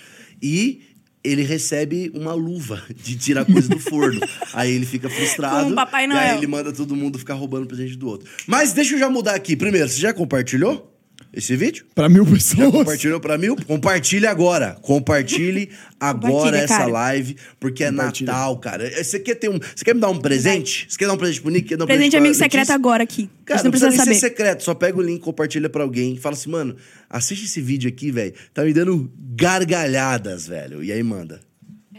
e 0.43 0.81
ele 1.27 1.43
recebe 1.43 2.11
uma 2.15 2.33
luva 2.33 2.83
de 2.95 3.17
tirar 3.17 3.45
coisa 3.45 3.69
do 3.69 3.79
forno. 3.79 4.21
aí 4.55 4.73
ele 4.73 4.87
fica 4.87 5.09
frustrado. 5.09 5.69
Com 5.69 5.75
Papai 5.75 6.05
E 6.05 6.07
Noel. 6.07 6.21
aí 6.21 6.37
ele 6.39 6.47
manda 6.47 6.73
todo 6.73 6.95
mundo 6.97 7.19
ficar 7.19 7.35
roubando 7.35 7.67
presente 7.67 7.97
do 7.97 8.09
outro. 8.09 8.29
Mas 8.47 8.73
deixa 8.73 8.95
eu 8.95 8.99
já 8.99 9.11
mudar 9.11 9.35
aqui. 9.35 9.57
Primeiro, 9.57 9.89
você 9.89 10.01
já 10.01 10.13
compartilhou 10.13 10.96
esse 11.37 11.55
vídeo? 11.55 11.85
Pra 11.95 12.09
mil 12.09 12.25
Já 12.25 12.33
pessoas. 12.33 12.71
compartilhou 12.73 13.21
pra 13.21 13.37
mil? 13.37 13.55
Compartilhe 13.67 14.27
agora. 14.27 14.77
Compartilhe 14.83 15.69
agora 16.01 16.57
essa 16.59 16.79
cara. 16.79 16.91
live, 16.91 17.37
porque 17.61 17.85
é. 17.85 17.91
Natal, 17.91 18.59
cara. 18.59 18.91
Você 19.05 19.21
quer 19.21 19.35
ter 19.35 19.49
um. 19.51 19.59
Você 19.59 19.85
quer 19.85 19.95
me 19.95 20.01
dar 20.01 20.09
um 20.09 20.19
presente? 20.19 20.87
Você 20.89 20.97
quer 20.99 21.07
dar 21.07 21.13
um 21.13 21.19
presente 21.19 21.41
pro 21.43 21.51
Nick? 21.51 21.69
Quer 21.69 21.77
dar 21.77 21.85
um 21.85 21.87
Presente 21.87 22.11
pra 22.13 22.19
amigo 22.21 22.31
Letícia? 22.33 22.45
secreto 22.45 22.71
agora 22.73 23.03
aqui. 23.03 23.29
Cara, 23.45 23.59
Você 23.59 23.65
não 23.65 23.65
não 23.65 23.71
precisa 23.71 23.89
precisa 23.91 24.11
nem 24.11 24.19
saber. 24.19 24.21
ser 24.21 24.29
secreto. 24.37 24.63
Só 24.65 24.75
pega 24.75 24.97
o 24.99 25.03
link, 25.03 25.21
compartilha 25.21 25.69
pra 25.69 25.83
alguém 25.83 26.15
e 26.15 26.19
fala 26.19 26.35
assim, 26.35 26.51
mano, 26.51 26.75
assiste 27.11 27.45
esse 27.45 27.61
vídeo 27.61 27.89
aqui, 27.89 28.11
velho. 28.11 28.33
Tá 28.55 28.65
me 28.65 28.73
dando 28.73 29.11
gargalhadas, 29.17 30.47
velho. 30.49 30.83
E 30.83 30.91
aí 30.93 31.03
manda. 31.03 31.41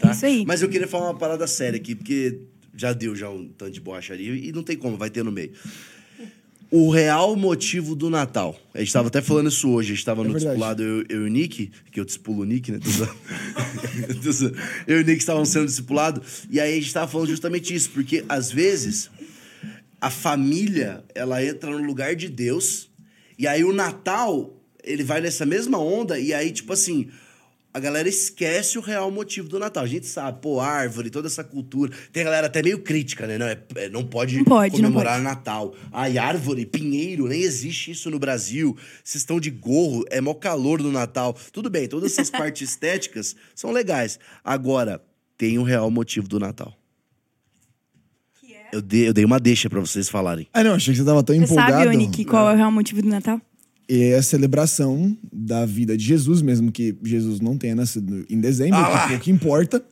Tá? 0.00 0.08
É 0.08 0.12
isso 0.12 0.26
aí. 0.26 0.44
Mas 0.46 0.62
eu 0.62 0.68
queria 0.68 0.86
falar 0.88 1.06
uma 1.10 1.18
parada 1.18 1.46
séria 1.46 1.76
aqui, 1.76 1.94
porque 1.94 2.40
já 2.76 2.92
deu 2.92 3.14
já 3.16 3.28
um 3.28 3.48
tanto 3.48 3.72
de 3.72 3.80
borracharia 3.80 4.34
e 4.34 4.52
não 4.52 4.62
tem 4.62 4.76
como, 4.76 4.96
vai 4.96 5.10
ter 5.10 5.24
no 5.24 5.32
meio. 5.32 5.52
O 6.70 6.90
real 6.90 7.34
motivo 7.34 7.94
do 7.94 8.10
Natal. 8.10 8.58
A 8.74 8.80
gente 8.80 8.92
tava 8.92 9.08
até 9.08 9.22
falando 9.22 9.48
isso 9.48 9.70
hoje. 9.70 9.92
A 9.92 9.94
gente 9.94 10.04
tava 10.04 10.22
no 10.22 10.30
verdade. 10.30 10.44
discipulado, 10.44 10.82
eu, 10.82 11.04
eu 11.08 11.22
e 11.22 11.24
o 11.24 11.28
Nick, 11.28 11.70
que 11.90 11.98
eu 11.98 12.04
discipulo 12.04 12.42
o 12.42 12.44
Nick, 12.44 12.70
né? 12.70 12.78
Eu 14.86 14.98
e 14.98 15.02
o 15.02 15.06
Nick 15.06 15.18
estávamos 15.18 15.48
sendo 15.48 15.66
discipulados. 15.66 16.44
E 16.50 16.60
aí 16.60 16.72
a 16.72 16.80
gente 16.80 16.92
tava 16.92 17.10
falando 17.10 17.28
justamente 17.28 17.74
isso, 17.74 17.90
porque 17.90 18.24
às 18.28 18.52
vezes 18.52 19.10
a 20.00 20.10
família, 20.10 21.04
ela 21.14 21.44
entra 21.44 21.70
no 21.70 21.84
lugar 21.84 22.14
de 22.14 22.28
Deus, 22.28 22.88
e 23.38 23.46
aí 23.46 23.64
o 23.64 23.72
Natal, 23.72 24.56
ele 24.84 25.02
vai 25.02 25.20
nessa 25.20 25.44
mesma 25.44 25.78
onda, 25.78 26.18
e 26.18 26.32
aí, 26.32 26.52
tipo 26.52 26.72
assim, 26.72 27.08
a 27.72 27.78
galera 27.80 28.08
esquece 28.08 28.78
o 28.78 28.80
real 28.80 29.10
motivo 29.10 29.48
do 29.48 29.58
Natal. 29.58 29.84
A 29.84 29.86
gente 29.86 30.06
sabe, 30.06 30.40
pô, 30.40 30.58
árvore, 30.60 31.10
toda 31.10 31.28
essa 31.28 31.44
cultura. 31.44 31.92
Tem 32.12 32.22
a 32.22 32.24
galera 32.24 32.46
até 32.46 32.62
meio 32.62 32.80
crítica, 32.82 33.26
né? 33.26 33.36
Não, 33.38 33.46
é, 33.46 33.58
é- 33.76 33.88
não 33.88 34.04
pode, 34.04 34.36
Não 34.38 34.44
pode, 34.44 34.74
não 34.80 34.90
comemorar 34.90 35.20
Natal. 35.20 35.74
Ai, 35.92 36.18
árvore, 36.18 36.64
pinheiro, 36.66 37.26
nem 37.28 37.42
existe 37.42 37.90
isso 37.90 38.10
no 38.10 38.18
Brasil. 38.18 38.76
Vocês 39.04 39.22
estão 39.22 39.38
de 39.38 39.50
gorro, 39.50 40.04
é 40.10 40.20
mó 40.20 40.34
calor 40.34 40.80
no 40.82 40.90
Natal. 40.90 41.36
Tudo 41.52 41.68
bem, 41.70 41.86
todas 41.86 42.12
essas 42.12 42.30
partes 42.30 42.68
estéticas 42.70 43.36
são 43.54 43.70
legais. 43.70 44.18
Agora, 44.42 45.02
tem 45.36 45.58
o 45.58 45.62
real 45.62 45.90
motivo 45.90 46.26
do 46.26 46.40
Natal. 46.40 46.74
Eu 48.70 48.82
dei, 48.82 49.08
eu 49.08 49.14
dei 49.14 49.24
uma 49.24 49.40
deixa 49.40 49.70
pra 49.70 49.80
vocês 49.80 50.08
falarem. 50.10 50.46
Ah, 50.52 50.62
não, 50.62 50.74
achei 50.74 50.92
que 50.92 51.00
você 51.00 51.06
tava 51.06 51.22
tão 51.22 51.34
Você 51.34 51.42
empolgado. 51.44 51.84
sabe, 51.84 51.96
Nick, 51.96 52.24
qual 52.26 52.50
é 52.50 52.52
o 52.52 52.56
real 52.56 52.70
motivo 52.70 53.00
do 53.00 53.08
Natal? 53.08 53.40
É 53.88 54.14
a 54.14 54.22
celebração 54.22 55.16
da 55.32 55.64
vida 55.64 55.96
de 55.96 56.04
Jesus, 56.04 56.42
mesmo 56.42 56.70
que 56.70 56.94
Jesus 57.02 57.40
não 57.40 57.56
tenha 57.56 57.74
nascido 57.74 58.26
em 58.28 58.38
dezembro, 58.38 58.78
Ah 58.78 59.06
que 59.06 59.14
pouco 59.14 59.30
importa. 59.30 59.82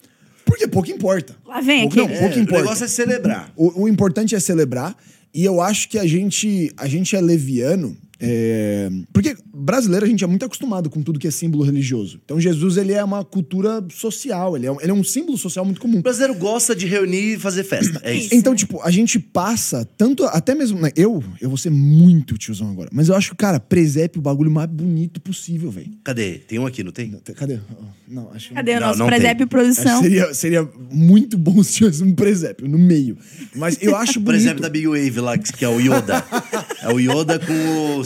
Porque 0.45 0.69
pouco 0.69 0.91
importa. 0.91 1.35
Lá 1.45 1.61
vem 1.61 1.83
pouco, 1.83 1.97
não, 1.97 2.05
aquele. 2.05 2.21
pouco 2.21 2.35
É, 2.35 2.39
o 2.39 2.43
importa. 2.43 2.63
negócio 2.63 2.85
é 2.85 2.89
celebrar. 2.89 3.53
O, 3.57 3.83
o 3.83 3.89
importante 3.89 4.35
é 4.35 4.41
celebrar. 4.41 4.97
E 5.35 5.45
eu 5.45 5.61
acho 5.61 5.89
que 5.89 5.99
a 5.99 6.07
gente, 6.07 6.73
a 6.77 6.87
gente 6.87 7.17
é 7.17 7.21
leviano. 7.21 7.97
É, 8.19 8.91
Porque 9.13 9.37
brasileiro 9.55 10.07
a 10.07 10.09
gente 10.09 10.25
é 10.25 10.27
muito 10.27 10.45
acostumado 10.45 10.89
com 10.89 11.03
tudo 11.03 11.19
que 11.19 11.27
é 11.27 11.31
símbolo 11.31 11.65
religioso. 11.65 12.21
Então 12.25 12.41
Jesus 12.41 12.77
ele 12.77 12.93
é 12.93 13.03
uma 13.05 13.25
cultura 13.25 13.85
social, 13.91 14.57
ele 14.57 14.67
é 14.67 14.73
um, 14.73 14.81
ele 14.81 14.91
é 14.91 14.95
um 14.95 15.05
símbolo 15.05 15.37
social 15.37 15.65
muito 15.65 15.81
comum. 15.81 15.99
O 15.99 16.03
brasileiro 16.03 16.35
gosta 16.35 16.75
de 16.75 16.87
reunir 16.87 17.35
e 17.35 17.39
fazer 17.39 17.65
festa. 17.65 18.01
É 18.03 18.15
isso. 18.15 18.35
Então, 18.35 18.55
tipo, 18.55 18.81
a 18.83 18.91
gente 18.91 19.19
passa 19.19 19.85
tanto, 19.97 20.25
até 20.25 20.55
mesmo, 20.55 20.81
né, 20.81 20.91
eu, 20.97 21.23
eu 21.41 21.49
vou 21.49 21.59
ser 21.59 21.71
muito 21.71 22.37
tiozão 22.39 22.71
agora, 22.71 22.89
mas 22.93 23.09
eu 23.09 23.15
acho, 23.15 23.35
cara, 23.35 23.61
presépio 23.61 24.19
é 24.19 24.21
o 24.21 24.23
bagulho 24.23 24.51
mais 24.51 24.69
bonito 24.69 25.21
possível, 25.21 25.71
velho. 25.71 25.93
Cadê? 26.05 26.39
Tem 26.39 26.59
um 26.59 26.67
aqui, 26.67 26.83
não 26.83 26.93
tem? 26.93 27.11
Cadê? 27.35 27.59
Não, 28.09 28.31
acho 28.33 28.49
que 28.49 28.55
Cadê 28.55 28.73
o 28.77 28.81
Não, 28.81 28.87
nosso 28.89 28.99
não 29.01 29.07
presépio 29.07 29.39
tem. 29.39 29.47
produção? 29.49 30.03
Seria, 30.03 30.35
seria 30.35 30.69
muito 30.91 31.37
bom 31.37 31.61
se 31.65 31.75
tivesse 31.75 32.03
um 32.03 32.15
presépio 32.15 32.69
no 32.69 32.79
meio. 32.79 33.19
Mas 33.55 33.79
eu 33.83 33.97
acho 33.97 34.21
bonito. 34.21 34.41
exemplo, 34.41 34.63
da 34.63 34.69
Big 34.69 34.87
Wave 34.87 35.21
lá, 35.21 35.37
que 35.37 35.65
é 35.65 35.69
o 35.69 35.81
Yoda. 35.81 36.25
é 36.83 36.93
o 36.93 36.99
Yoda 37.01 37.39
com 37.39 37.99
o 37.99 38.05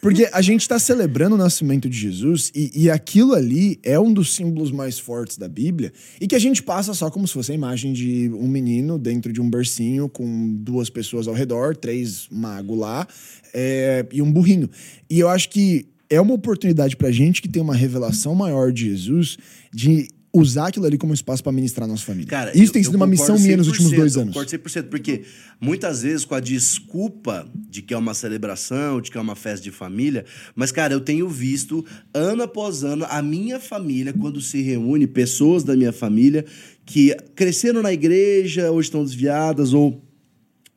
Porque 0.00 0.28
a 0.32 0.42
gente 0.42 0.68
tá 0.68 0.78
celebrando 0.78 1.34
o 1.34 1.38
nascimento 1.38 1.88
de 1.88 1.96
Jesus 1.96 2.50
e, 2.54 2.70
e 2.74 2.90
aquilo 2.90 3.34
ali 3.34 3.78
é 3.82 3.98
um 3.98 4.12
dos 4.12 4.34
símbolos 4.34 4.70
mais 4.70 4.98
fortes 4.98 5.36
da 5.36 5.48
Bíblia 5.48 5.92
e 6.20 6.26
que 6.26 6.34
a 6.34 6.38
gente 6.38 6.62
passa 6.62 6.94
só 6.94 7.10
como 7.10 7.26
se 7.26 7.34
fosse 7.34 7.52
a 7.52 7.54
imagem 7.54 7.92
de 7.92 8.30
um 8.34 8.48
menino 8.48 8.98
dentro 8.98 9.32
de 9.32 9.40
um 9.40 9.48
bercinho 9.48 10.08
com 10.08 10.54
duas 10.54 10.90
pessoas 10.90 11.28
ao 11.28 11.34
redor, 11.34 11.76
três 11.76 12.28
magos 12.30 12.78
lá 12.78 13.06
é, 13.52 14.06
e 14.12 14.20
um 14.20 14.30
burrinho. 14.30 14.68
E 15.08 15.18
eu 15.18 15.28
acho 15.28 15.48
que 15.48 15.86
é 16.08 16.20
uma 16.20 16.34
oportunidade 16.34 16.96
pra 16.96 17.10
gente 17.10 17.42
que 17.42 17.48
tem 17.48 17.62
uma 17.62 17.74
revelação 17.74 18.34
maior 18.34 18.72
de 18.72 18.90
Jesus 18.90 19.36
de 19.72 20.08
usar 20.38 20.66
aquilo 20.68 20.84
ali 20.86 20.98
como 20.98 21.14
espaço 21.14 21.42
pra 21.42 21.50
ministrar 21.50 21.88
a 21.88 21.90
nossa 21.90 22.04
família. 22.04 22.28
Cara, 22.28 22.50
Isso 22.50 22.64
eu- 22.64 22.72
tem 22.72 22.82
eu 22.82 22.86
sido 22.86 22.96
uma 22.96 23.06
missão 23.06 23.38
minha 23.38 23.56
nos 23.56 23.68
últimos 23.68 23.90
100%, 23.90 24.00
dois 24.00 24.14
eu 24.16 24.20
anos. 24.22 24.34
Concordo 24.34 24.50
100%, 24.50 24.88
porque 24.88 25.22
muitas 25.60 26.02
vezes 26.02 26.24
com 26.24 26.34
a 26.34 26.40
desculpa 26.40 27.48
de 27.70 27.80
que 27.82 27.94
é 27.94 27.96
uma 27.96 28.12
celebração, 28.14 29.00
de 29.00 29.10
que 29.10 29.16
é 29.16 29.20
uma 29.20 29.34
festa 29.36 29.64
de 29.64 29.70
família, 29.70 30.24
mas, 30.54 30.70
cara, 30.70 30.92
eu 30.92 31.00
tenho 31.00 31.28
visto 31.28 31.84
ano 32.12 32.42
após 32.42 32.84
ano 32.84 33.06
a 33.08 33.22
minha 33.22 33.58
família, 33.58 34.12
quando 34.12 34.40
se 34.40 34.60
reúne, 34.60 35.06
pessoas 35.06 35.64
da 35.64 35.74
minha 35.74 35.92
família 35.92 36.44
que 36.84 37.16
cresceram 37.34 37.82
na 37.82 37.92
igreja, 37.92 38.70
hoje 38.70 38.88
estão 38.88 39.04
desviadas 39.04 39.72
ou 39.72 40.02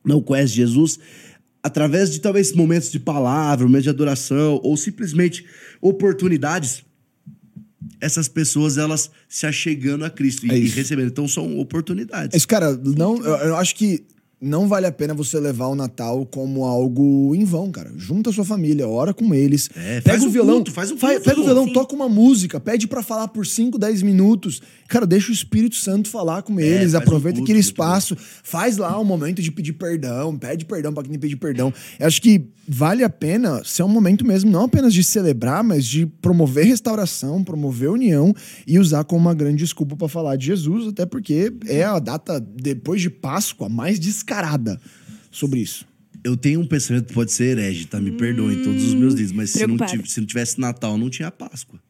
não 0.04 0.20
conhecem 0.22 0.56
Jesus, 0.56 0.98
através 1.62 2.10
de 2.10 2.20
talvez 2.20 2.52
momentos 2.54 2.90
de 2.90 2.98
palavra, 2.98 3.66
momentos 3.66 3.84
de 3.84 3.90
adoração, 3.90 4.58
ou 4.64 4.76
simplesmente 4.78 5.44
oportunidades, 5.82 6.82
essas 8.00 8.28
pessoas 8.28 8.78
elas 8.78 9.10
se 9.28 9.46
achegando 9.46 10.04
a 10.04 10.10
Cristo 10.10 10.46
e, 10.46 10.50
É 10.50 10.58
e 10.58 10.64
isso. 10.64 10.76
recebendo. 10.76 11.08
Então 11.08 11.28
são 11.28 11.58
oportunidades. 11.58 12.36
Esse 12.36 12.46
cara, 12.46 12.76
não, 12.76 13.16
eu, 13.18 13.34
eu 13.36 13.56
acho 13.56 13.74
que 13.74 14.02
não 14.40 14.66
vale 14.66 14.86
a 14.86 14.92
pena 14.92 15.12
você 15.12 15.38
levar 15.38 15.66
o 15.66 15.74
Natal 15.74 16.24
como 16.24 16.64
algo 16.64 17.34
em 17.34 17.44
vão, 17.44 17.70
cara. 17.70 17.92
Junta 17.96 18.30
a 18.30 18.32
sua 18.32 18.44
família, 18.44 18.88
ora 18.88 19.12
com 19.12 19.34
eles. 19.34 19.68
É, 19.76 20.00
pega 20.00 20.24
o 20.24 20.30
violão, 20.30 20.56
culto, 20.56 20.72
faz 20.72 20.90
um 20.90 20.96
culto, 20.96 21.20
pega 21.20 21.40
o 21.40 21.44
violão, 21.44 21.70
toca 21.70 21.94
uma 21.94 22.08
música, 22.08 22.58
pede 22.58 22.88
pra 22.88 23.02
falar 23.02 23.28
por 23.28 23.46
5, 23.46 23.78
10 23.78 24.02
minutos. 24.02 24.62
Cara, 24.88 25.06
deixa 25.06 25.30
o 25.30 25.34
Espírito 25.34 25.76
Santo 25.76 26.08
falar 26.08 26.42
com 26.42 26.58
eles, 26.58 26.72
É, 26.72 26.80
faz 26.80 26.94
um 26.94 26.98
aproveita 26.98 27.36
culto, 27.36 27.50
aquele 27.50 27.60
espaço, 27.60 28.16
faz 28.42 28.78
lá 28.78 28.98
um 28.98 29.04
momento 29.04 29.42
de 29.42 29.52
pedir 29.52 29.74
perdão, 29.74 30.36
pede 30.36 30.64
perdão 30.64 30.92
pra 30.94 31.02
quem 31.02 31.18
pedir 31.18 31.36
perdão. 31.36 31.72
Eu 31.98 32.06
acho 32.06 32.22
que 32.22 32.48
vale 32.66 33.02
a 33.04 33.10
pena 33.10 33.62
ser 33.64 33.82
um 33.82 33.88
momento 33.88 34.24
mesmo, 34.24 34.50
não 34.50 34.64
apenas 34.64 34.94
de 34.94 35.02
celebrar, 35.02 35.62
mas 35.62 35.84
de 35.84 36.06
promover 36.06 36.64
restauração, 36.64 37.42
promover 37.42 37.90
união 37.90 38.34
e 38.66 38.78
usar 38.78 39.04
como 39.04 39.20
uma 39.20 39.34
grande 39.34 39.56
desculpa 39.56 39.96
pra 39.96 40.08
falar 40.08 40.36
de 40.36 40.46
Jesus, 40.46 40.88
até 40.88 41.04
porque 41.04 41.52
é 41.66 41.82
a 41.82 41.98
data 41.98 42.40
depois 42.40 43.02
de 43.02 43.10
Páscoa 43.10 43.68
mais 43.68 43.98
descarada 44.34 44.80
sobre 45.30 45.60
isso. 45.60 45.84
Eu 46.22 46.36
tenho 46.36 46.60
um 46.60 46.66
pensamento 46.66 47.06
que 47.06 47.14
pode 47.14 47.32
ser 47.32 47.58
herege, 47.58 47.86
tá? 47.86 48.00
Me 48.00 48.12
perdoem 48.12 48.62
todos 48.62 48.84
os 48.84 48.94
meus 48.94 49.14
dias, 49.14 49.32
mas 49.32 49.50
se 49.50 49.66
não, 49.66 49.76
se 50.04 50.20
não 50.20 50.26
tivesse 50.26 50.60
Natal, 50.60 50.98
não 50.98 51.08
tinha 51.08 51.30
Páscoa. 51.30 51.80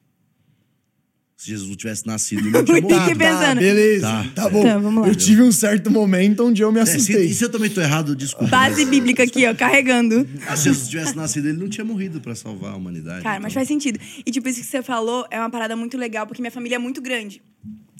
Se 1.37 1.49
Jesus 1.49 1.75
tivesse 1.75 2.07
nascido, 2.07 2.51
não 2.51 2.63
tinha 2.63 2.77
Eu 2.79 2.83
morrido. 2.83 3.01
fiquei 3.01 3.15
pensando. 3.17 3.59
beleza. 3.59 4.07
Tá. 4.07 4.29
Tá, 4.43 4.49
bom. 4.51 4.63
Tá, 4.63 4.79
vamos 4.79 5.03
lá. 5.03 5.09
Eu 5.09 5.15
tive 5.17 5.41
um 5.43 5.51
certo 5.51 5.91
momento 5.91 6.45
onde 6.45 6.63
eu 6.63 6.71
me 6.71 6.79
É, 6.81 6.85
se, 6.87 6.97
assustei. 6.97 7.25
e 7.27 7.35
se 7.35 7.43
eu 7.43 7.49
também 7.49 7.71
tô 7.71 7.81
errado, 7.81 8.15
desculpa. 8.15 8.47
Base 8.51 8.83
mas- 8.83 8.91
bíblica 8.91 9.23
aqui, 9.25 9.47
ó, 9.47 9.55
carregando. 9.55 10.29
Ah, 10.47 10.55
se 10.55 10.65
Jesus 10.65 10.89
tivesse 10.89 11.17
nascido, 11.17 11.49
ele 11.49 11.59
não 11.59 11.69
tinha 11.69 11.85
morrido 11.85 12.21
pra 12.21 12.35
salvar 12.35 12.75
a 12.75 12.77
humanidade. 12.77 13.23
Cara, 13.23 13.41
mas 13.41 13.53
então. 13.53 13.55
faz 13.55 13.69
sentido. 13.69 13.99
E, 14.25 14.31
tipo, 14.31 14.47
isso 14.49 14.61
que 14.61 14.67
você 14.67 14.83
falou 14.83 15.27
é 15.31 15.39
uma 15.41 15.51
parada 15.51 15.75
muito 15.75 15.97
legal, 15.97 16.27
porque 16.27 16.43
minha 16.43 16.53
família 16.53 16.77
é 16.77 16.79
muito 16.79 17.01
grande. 17.01 17.43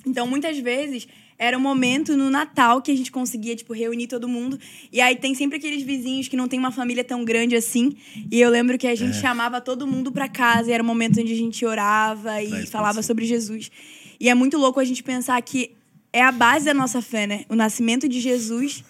Então, 0.07 0.27
muitas 0.27 0.59
vezes, 0.59 1.07
era 1.39 1.57
um 1.57 1.61
momento 1.61 2.17
no 2.17 2.31
Natal 2.31 2.81
que 2.83 2.91
a 2.91 2.97
gente 2.97 3.11
conseguia, 3.13 3.55
tipo, 3.57 3.73
reunir 3.73 4.07
todo 4.07 4.29
mundo. 4.29 4.59
E 4.93 5.01
aí 5.01 5.17
tem 5.17 5.35
sempre 5.35 5.59
aqueles 5.59 5.83
vizinhos 5.83 6.29
que 6.29 6.37
não 6.37 6.49
tem 6.49 6.59
uma 6.59 6.71
família 6.73 7.03
tão 7.05 7.25
grande 7.25 7.55
assim. 7.57 7.97
E 8.31 8.41
eu 8.41 8.51
lembro 8.51 8.77
que 8.79 8.87
a 8.87 8.95
gente 8.95 9.17
É. 9.17 9.21
chamava 9.21 9.61
todo 9.61 9.87
mundo 9.87 10.11
pra 10.13 10.29
casa. 10.29 10.71
E 10.71 10.73
era 10.73 10.83
um 10.83 10.87
momento 10.87 11.21
onde 11.21 11.33
a 11.33 11.37
gente 11.37 11.65
orava 11.65 12.43
e 12.43 12.67
falava 12.67 13.03
sobre 13.03 13.25
Jesus. 13.27 13.71
E 14.19 14.29
é 14.29 14.35
muito 14.35 14.57
louco 14.59 14.81
a 14.81 14.85
gente 14.85 15.03
pensar 15.03 15.41
que 15.43 15.73
é 16.13 16.23
a 16.23 16.33
base 16.33 16.65
da 16.65 16.75
nossa 16.75 17.01
fé, 17.01 17.27
né? 17.27 17.45
O 17.49 17.55
nascimento 17.55 18.09
de 18.09 18.21
Jesus. 18.21 18.83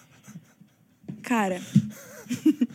Cara. 1.21 1.61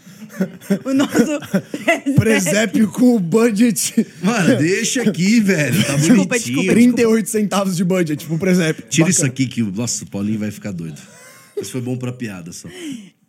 o 0.85 0.93
nosso. 0.95 1.39
Presépio 2.17 2.89
com 2.89 3.17
o 3.17 3.19
budget. 3.19 4.07
Mano, 4.23 4.57
deixa 4.57 5.03
aqui, 5.03 5.41
velho. 5.41 5.83
Tá 5.85 5.97
Desculpa, 5.97 6.25
bonitinho. 6.27 6.57
desculpa. 6.57 6.73
38 6.73 7.29
centavos 7.31 7.77
de 7.77 7.85
budget 7.85 8.25
pro 8.27 8.39
presépio. 8.39 8.85
Tira 8.89 9.07
Bacana. 9.07 9.11
isso 9.11 9.27
aqui 9.27 9.47
que 9.47 9.63
o 9.63 9.71
nosso 9.73 10.07
Paulinho 10.07 10.39
vai 10.39 10.51
ficar 10.51 10.73
doido. 10.73 11.01
Isso 11.61 11.73
foi 11.73 11.81
bom 11.81 11.97
pra 11.97 12.13
piada 12.13 12.53
só. 12.53 12.69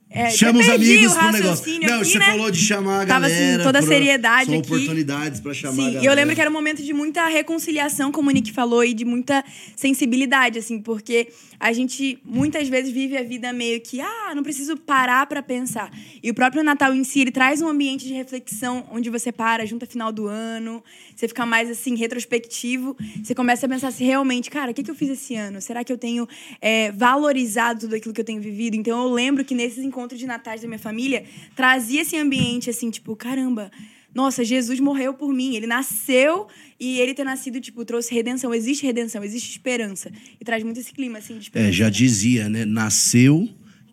É, 0.09 0.29
Chama 0.29 0.59
os 0.61 0.69
amigos 0.69 1.11
o 1.11 1.15
pro 1.15 1.31
negócio. 1.31 1.49
raciocínio 1.49 1.89
Não, 1.89 1.97
aqui, 1.99 2.05
você 2.11 2.17
né? 2.19 2.25
falou 2.25 2.49
de 2.49 2.59
chamar 2.59 3.01
a 3.01 3.05
Tava, 3.05 3.25
assim, 3.25 3.35
galera. 3.35 3.63
toda 3.63 3.79
a 3.79 3.81
seriedade 3.81 4.45
São 4.49 4.59
aqui. 4.59 4.67
oportunidades 4.73 5.39
pra 5.41 5.53
chamar 5.53 5.73
a 5.73 5.75
Sim, 5.75 5.81
galera. 5.83 6.03
e 6.03 6.05
eu 6.07 6.13
lembro 6.15 6.33
que 6.33 6.41
era 6.41 6.49
um 6.49 6.53
momento 6.53 6.81
de 6.81 6.93
muita 6.93 7.27
reconciliação, 7.27 8.09
como 8.09 8.29
o 8.29 8.33
Nick 8.33 8.53
falou, 8.53 8.85
e 8.85 8.93
de 8.93 9.03
muita 9.03 9.43
sensibilidade, 9.75 10.59
assim, 10.59 10.79
porque 10.79 11.27
a 11.59 11.73
gente 11.73 12.19
muitas 12.23 12.69
vezes 12.69 12.91
vive 12.91 13.17
a 13.17 13.23
vida 13.23 13.51
meio 13.51 13.81
que, 13.81 13.99
ah, 13.99 14.33
não 14.35 14.43
preciso 14.43 14.77
parar 14.77 15.25
pra 15.25 15.41
pensar. 15.41 15.91
E 16.21 16.29
o 16.29 16.33
próprio 16.33 16.63
Natal 16.63 16.93
em 16.93 17.03
si, 17.03 17.21
ele 17.21 17.31
traz 17.31 17.61
um 17.61 17.67
ambiente 17.67 18.05
de 18.05 18.13
reflexão 18.13 18.87
onde 18.91 19.09
você 19.09 19.31
para, 19.31 19.65
junta 19.65 19.85
final 19.85 20.11
do 20.11 20.27
ano, 20.27 20.83
você 21.15 21.27
fica 21.27 21.45
mais, 21.45 21.69
assim, 21.69 21.95
retrospectivo, 21.95 22.95
você 23.23 23.33
começa 23.33 23.65
a 23.65 23.69
pensar 23.69 23.91
se 23.91 24.03
realmente, 24.03 24.49
cara, 24.49 24.71
o 24.71 24.73
que, 24.73 24.83
que 24.83 24.91
eu 24.91 24.95
fiz 24.95 25.09
esse 25.09 25.35
ano? 25.35 25.59
Será 25.59 25.83
que 25.83 25.91
eu 25.91 25.97
tenho 25.97 26.27
é, 26.61 26.91
valorizado 26.91 27.81
tudo 27.81 27.95
aquilo 27.95 28.13
que 28.13 28.21
eu 28.21 28.25
tenho 28.25 28.41
vivido? 28.41 28.75
Então 28.75 29.01
eu 29.03 29.11
lembro 29.11 29.43
que 29.43 29.55
nesses 29.55 29.83
encontros 29.83 30.19
de 30.19 30.27
natais 30.27 30.61
da 30.61 30.67
minha 30.67 30.79
família, 30.79 31.25
trazia 31.55 32.01
esse 32.01 32.15
ambiente, 32.17 32.69
assim, 32.69 32.91
tipo, 32.91 33.15
caramba, 33.15 33.71
nossa, 34.17 34.43
Jesus 34.43 34.79
morreu 34.79 35.13
por 35.13 35.31
mim. 35.31 35.55
Ele 35.55 35.67
nasceu 35.67 36.47
e 36.79 37.00
ele 37.00 37.13
ter 37.13 37.24
nascido, 37.24 37.62
tipo, 37.62 37.86
trouxe 37.86 38.12
redenção. 38.15 38.51
Existe 38.51 38.83
redenção, 38.83 39.24
existe 39.24 39.51
esperança. 39.51 40.12
E 40.41 40.43
traz 40.43 40.63
muito 40.63 40.79
esse 40.79 40.91
clima, 40.91 41.19
assim, 41.19 41.36
de 41.36 41.43
esperança. 41.43 41.69
É, 41.69 41.71
já 41.71 41.88
dizia, 41.88 42.50
né? 42.50 42.65
Nasceu, 42.65 43.47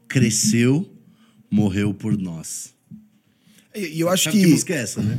cresceu, 0.08 0.90
morreu 1.50 1.92
por 1.92 2.16
nós. 2.16 2.72
E 3.74 4.00
eu 4.00 4.08
acho 4.08 4.24
Sabe 4.24 4.38
que... 4.38 4.44
que. 4.44 4.50
música 4.50 4.72
é 4.72 4.78
essa, 4.78 5.02
né? 5.02 5.18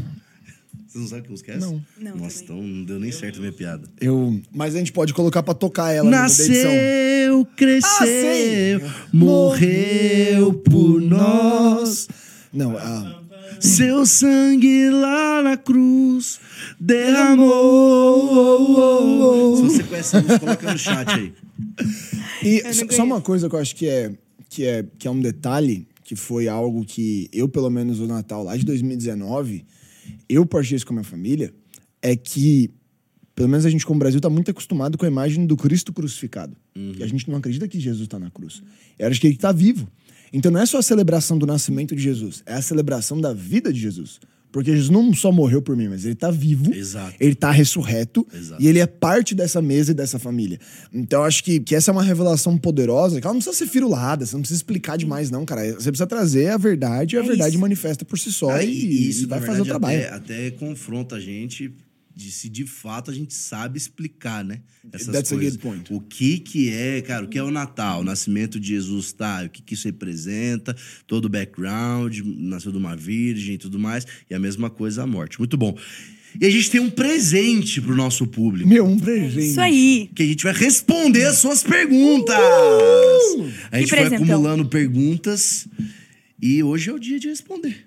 Você 0.87 0.97
não 0.97 1.07
sabe 1.07 1.21
que 1.21 1.29
música 1.29 1.51
é 1.51 1.57
essa? 1.57 1.67
Não. 1.67 1.85
Não, 1.99 2.17
Nossa, 2.17 2.43
também. 2.43 2.63
então 2.63 2.75
não 2.75 2.83
deu 2.85 2.99
nem 2.99 3.11
certo 3.11 3.35
a 3.35 3.39
minha 3.41 3.53
piada. 3.53 3.87
Eu... 4.01 4.41
Mas 4.51 4.73
a 4.73 4.79
gente 4.79 4.91
pode 4.91 5.13
colocar 5.13 5.43
pra 5.43 5.53
tocar 5.53 5.91
ela. 5.91 6.09
Nasceu, 6.09 7.45
cresceu, 7.55 8.07
sei. 8.07 8.81
morreu 9.13 10.51
por 10.55 10.99
nós. 10.99 12.07
Não, 12.51 12.75
ah, 12.75 13.14
Seu 13.59 14.05
sangue 14.05 14.89
lá 14.89 15.41
na 15.41 15.57
cruz 15.57 16.39
derramou. 18.25 19.55
Se 19.57 19.63
você 19.63 19.83
conhece 19.83 20.15
música, 20.17 20.39
coloca 20.39 20.71
no 20.71 20.77
chat 20.77 21.09
aí. 21.09 21.33
E 22.43 22.61
só- 22.73 23.03
uma 23.03 23.21
coisa 23.21 23.49
que 23.49 23.55
eu 23.55 23.59
acho 23.59 23.75
que 23.75 23.87
é, 23.87 24.11
que, 24.49 24.65
é, 24.65 24.85
que 24.97 25.07
é 25.07 25.11
um 25.11 25.19
detalhe, 25.19 25.87
que 26.03 26.15
foi 26.15 26.47
algo 26.47 26.85
que 26.85 27.27
eu, 27.33 27.47
pelo 27.49 27.69
menos, 27.69 27.99
o 27.99 28.07
Natal 28.07 28.43
lá 28.43 28.55
de 28.55 28.63
2019, 28.65 29.65
eu 30.29 30.45
partilhei 30.45 30.77
isso 30.77 30.85
com 30.85 30.93
a 30.93 30.97
minha 30.97 31.03
família, 31.03 31.53
é 32.01 32.15
que, 32.15 32.69
pelo 33.35 33.49
menos 33.49 33.65
a 33.65 33.69
gente, 33.69 33.85
como 33.85 33.99
Brasil, 33.99 34.19
tá 34.21 34.29
muito 34.29 34.51
acostumado 34.51 34.97
com 34.97 35.05
a 35.05 35.07
imagem 35.07 35.45
do 35.47 35.57
Cristo 35.57 35.91
crucificado. 35.91 36.55
E 36.99 37.03
a 37.03 37.07
gente 37.07 37.29
não 37.29 37.37
acredita 37.37 37.67
que 37.67 37.79
Jesus 37.79 38.07
tá 38.07 38.19
na 38.19 38.29
cruz. 38.29 38.61
Eu 38.99 39.07
acho 39.07 39.19
que 39.19 39.27
ele 39.27 39.37
tá 39.37 39.51
vivo. 39.51 39.87
Então 40.35 40.51
não 40.51 40.59
é 40.59 40.65
só 40.65 40.77
a 40.79 40.83
celebração 40.83 41.37
do 41.37 41.45
nascimento 41.45 41.95
de 41.95 42.01
Jesus, 42.03 42.43
é 42.45 42.55
a 42.55 42.61
celebração 42.61 43.19
da 43.21 43.33
vida 43.33 43.71
de 43.71 43.79
Jesus. 43.79 44.19
Porque 44.51 44.71
Jesus 44.71 44.89
não 44.89 45.13
só 45.13 45.33
morreu 45.33 45.61
por 45.61 45.75
mim, 45.75 45.89
mas 45.89 46.05
ele 46.05 46.15
tá 46.15 46.31
vivo. 46.31 46.73
Exato. 46.73 47.13
Ele 47.19 47.35
tá 47.35 47.51
ressurreto. 47.51 48.25
Exato. 48.33 48.61
E 48.63 48.67
ele 48.69 48.79
é 48.79 48.85
parte 48.87 49.35
dessa 49.35 49.61
mesa 49.61 49.91
e 49.91 49.93
dessa 49.93 50.17
família. 50.17 50.57
Então, 50.93 51.23
acho 51.25 51.43
que, 51.43 51.59
que 51.59 51.75
essa 51.75 51.91
é 51.91 51.93
uma 51.93 52.01
revelação 52.01 52.57
poderosa, 52.57 53.19
que 53.19 53.27
ela 53.27 53.33
não 53.33 53.41
precisa 53.41 53.65
ser 53.65 53.69
firulada, 53.69 54.25
você 54.25 54.33
não 54.33 54.41
precisa 54.41 54.57
explicar 54.59 54.97
demais, 54.97 55.29
não, 55.29 55.43
cara. 55.43 55.73
Você 55.73 55.91
precisa 55.91 56.07
trazer 56.07 56.51
a 56.51 56.57
verdade 56.57 57.15
e 57.15 57.19
a 57.19 57.21
É 57.21 57.27
verdade 57.27 57.49
isso. 57.51 57.59
manifesta 57.59 58.05
por 58.05 58.17
si 58.17 58.31
só 58.31 58.49
Aí, 58.51 58.69
e, 58.69 59.09
isso, 59.09 59.23
e 59.23 59.25
vai 59.25 59.41
fazer 59.41 59.59
o 59.59 59.65
trabalho. 59.65 59.99
Até, 59.99 60.13
até 60.13 60.51
confronta 60.51 61.17
a 61.17 61.19
gente 61.19 61.73
de 62.15 62.31
se 62.31 62.47
de 62.47 62.65
fato 62.65 63.11
a 63.11 63.13
gente 63.13 63.33
sabe 63.33 63.77
explicar, 63.77 64.43
né? 64.43 64.61
Essas 64.93 65.07
That's 65.07 65.31
a 65.33 65.35
coisas. 65.35 65.57
good 65.57 65.61
point. 65.61 65.93
O 65.93 65.99
que 65.99 66.39
que 66.39 66.69
é, 66.69 67.01
cara, 67.01 67.25
o 67.25 67.27
que 67.27 67.37
é 67.37 67.43
o 67.43 67.51
Natal? 67.51 68.01
O 68.01 68.03
nascimento 68.03 68.59
de 68.59 68.69
Jesus, 68.69 69.11
tá? 69.11 69.43
O 69.45 69.49
que 69.49 69.61
que 69.61 69.73
isso 69.73 69.85
representa? 69.87 70.75
Todo 71.05 71.25
o 71.25 71.29
background, 71.29 72.19
nasceu 72.23 72.71
de 72.71 72.77
uma 72.77 72.95
virgem 72.95 73.55
e 73.55 73.57
tudo 73.57 73.77
mais. 73.77 74.07
E 74.29 74.33
a 74.33 74.39
mesma 74.39 74.69
coisa 74.69 75.03
a 75.03 75.07
morte. 75.07 75.37
Muito 75.39 75.57
bom. 75.57 75.77
E 76.39 76.45
a 76.45 76.49
gente 76.49 76.69
tem 76.69 76.81
um 76.81 76.89
presente 76.89 77.81
pro 77.81 77.95
nosso 77.95 78.27
público. 78.27 78.67
Meu, 78.67 78.85
um 78.85 78.99
presente. 78.99 79.51
Isso 79.51 79.61
aí. 79.61 80.09
Que 80.15 80.23
a 80.23 80.25
gente 80.25 80.43
vai 80.43 80.53
responder 80.53 81.25
as 81.25 81.37
suas 81.37 81.63
perguntas. 81.63 82.35
A 83.71 83.79
gente 83.79 83.89
Que 83.89 83.95
vai 83.95 84.05
acumulando 84.13 84.65
perguntas. 84.65 85.67
E 86.41 86.61
hoje 86.61 86.89
é 86.89 86.93
o 86.93 86.99
dia 86.99 87.19
de 87.19 87.27
responder. 87.29 87.85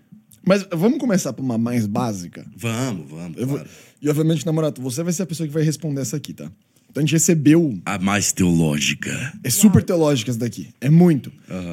Mas 0.49 0.67
vamos 0.73 0.99
começar 0.99 1.33
por 1.33 1.43
uma 1.45 1.59
mais 1.59 1.87
básica. 1.87 2.47
Vamos, 2.57 3.09
vamos. 3.11 3.37
Eu 3.39 3.47
vou- 3.47 3.59
claro. 3.59 3.71
E, 4.01 4.09
obviamente, 4.09 4.47
namorado, 4.47 4.81
você 4.81 5.03
vai 5.03 5.13
ser 5.13 5.23
a 5.23 5.27
pessoa 5.27 5.47
que 5.47 5.53
vai 5.53 5.63
responder 5.63 6.01
essa 6.01 6.17
aqui, 6.17 6.33
tá? 6.33 6.51
Então, 6.91 7.03
a 7.03 7.05
gente 7.05 7.13
recebeu 7.13 7.79
A 7.85 7.99
mais 7.99 8.33
teológica. 8.33 9.11
É 9.45 9.51
super 9.51 9.83
teológica 9.83 10.31
essa 10.31 10.41
daqui. 10.41 10.69
É 10.81 10.89
muito. 10.89 11.31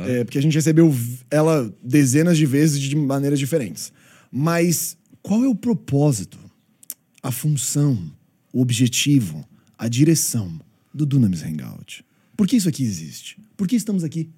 É, 0.08 0.24
porque 0.26 0.38
a 0.38 0.42
gente 0.42 0.54
recebeu 0.56 0.94
ela 1.32 1.74
dezenas 1.82 2.38
de 2.38 2.46
vezes 2.46 2.80
de 2.82 2.96
maneiras 2.98 3.40
diferentes. 3.40 3.94
Mas 4.30 4.98
qual 5.22 5.44
é 5.44 5.48
o 5.48 5.56
propósito, 5.56 6.38
a 7.24 7.32
função, 7.32 7.98
o 8.52 8.62
objetivo, 8.62 9.48
a 9.78 9.88
direção 9.88 10.60
do 10.94 11.06
Dunamis 11.06 11.44
Hangout? 11.44 12.04
Por 12.36 12.46
que 12.46 12.58
isso 12.58 12.68
aqui 12.68 12.84
existe? 12.84 13.38
Por 13.56 13.68
que 13.68 13.78
estamos 13.78 14.04
aqui? 14.04 14.30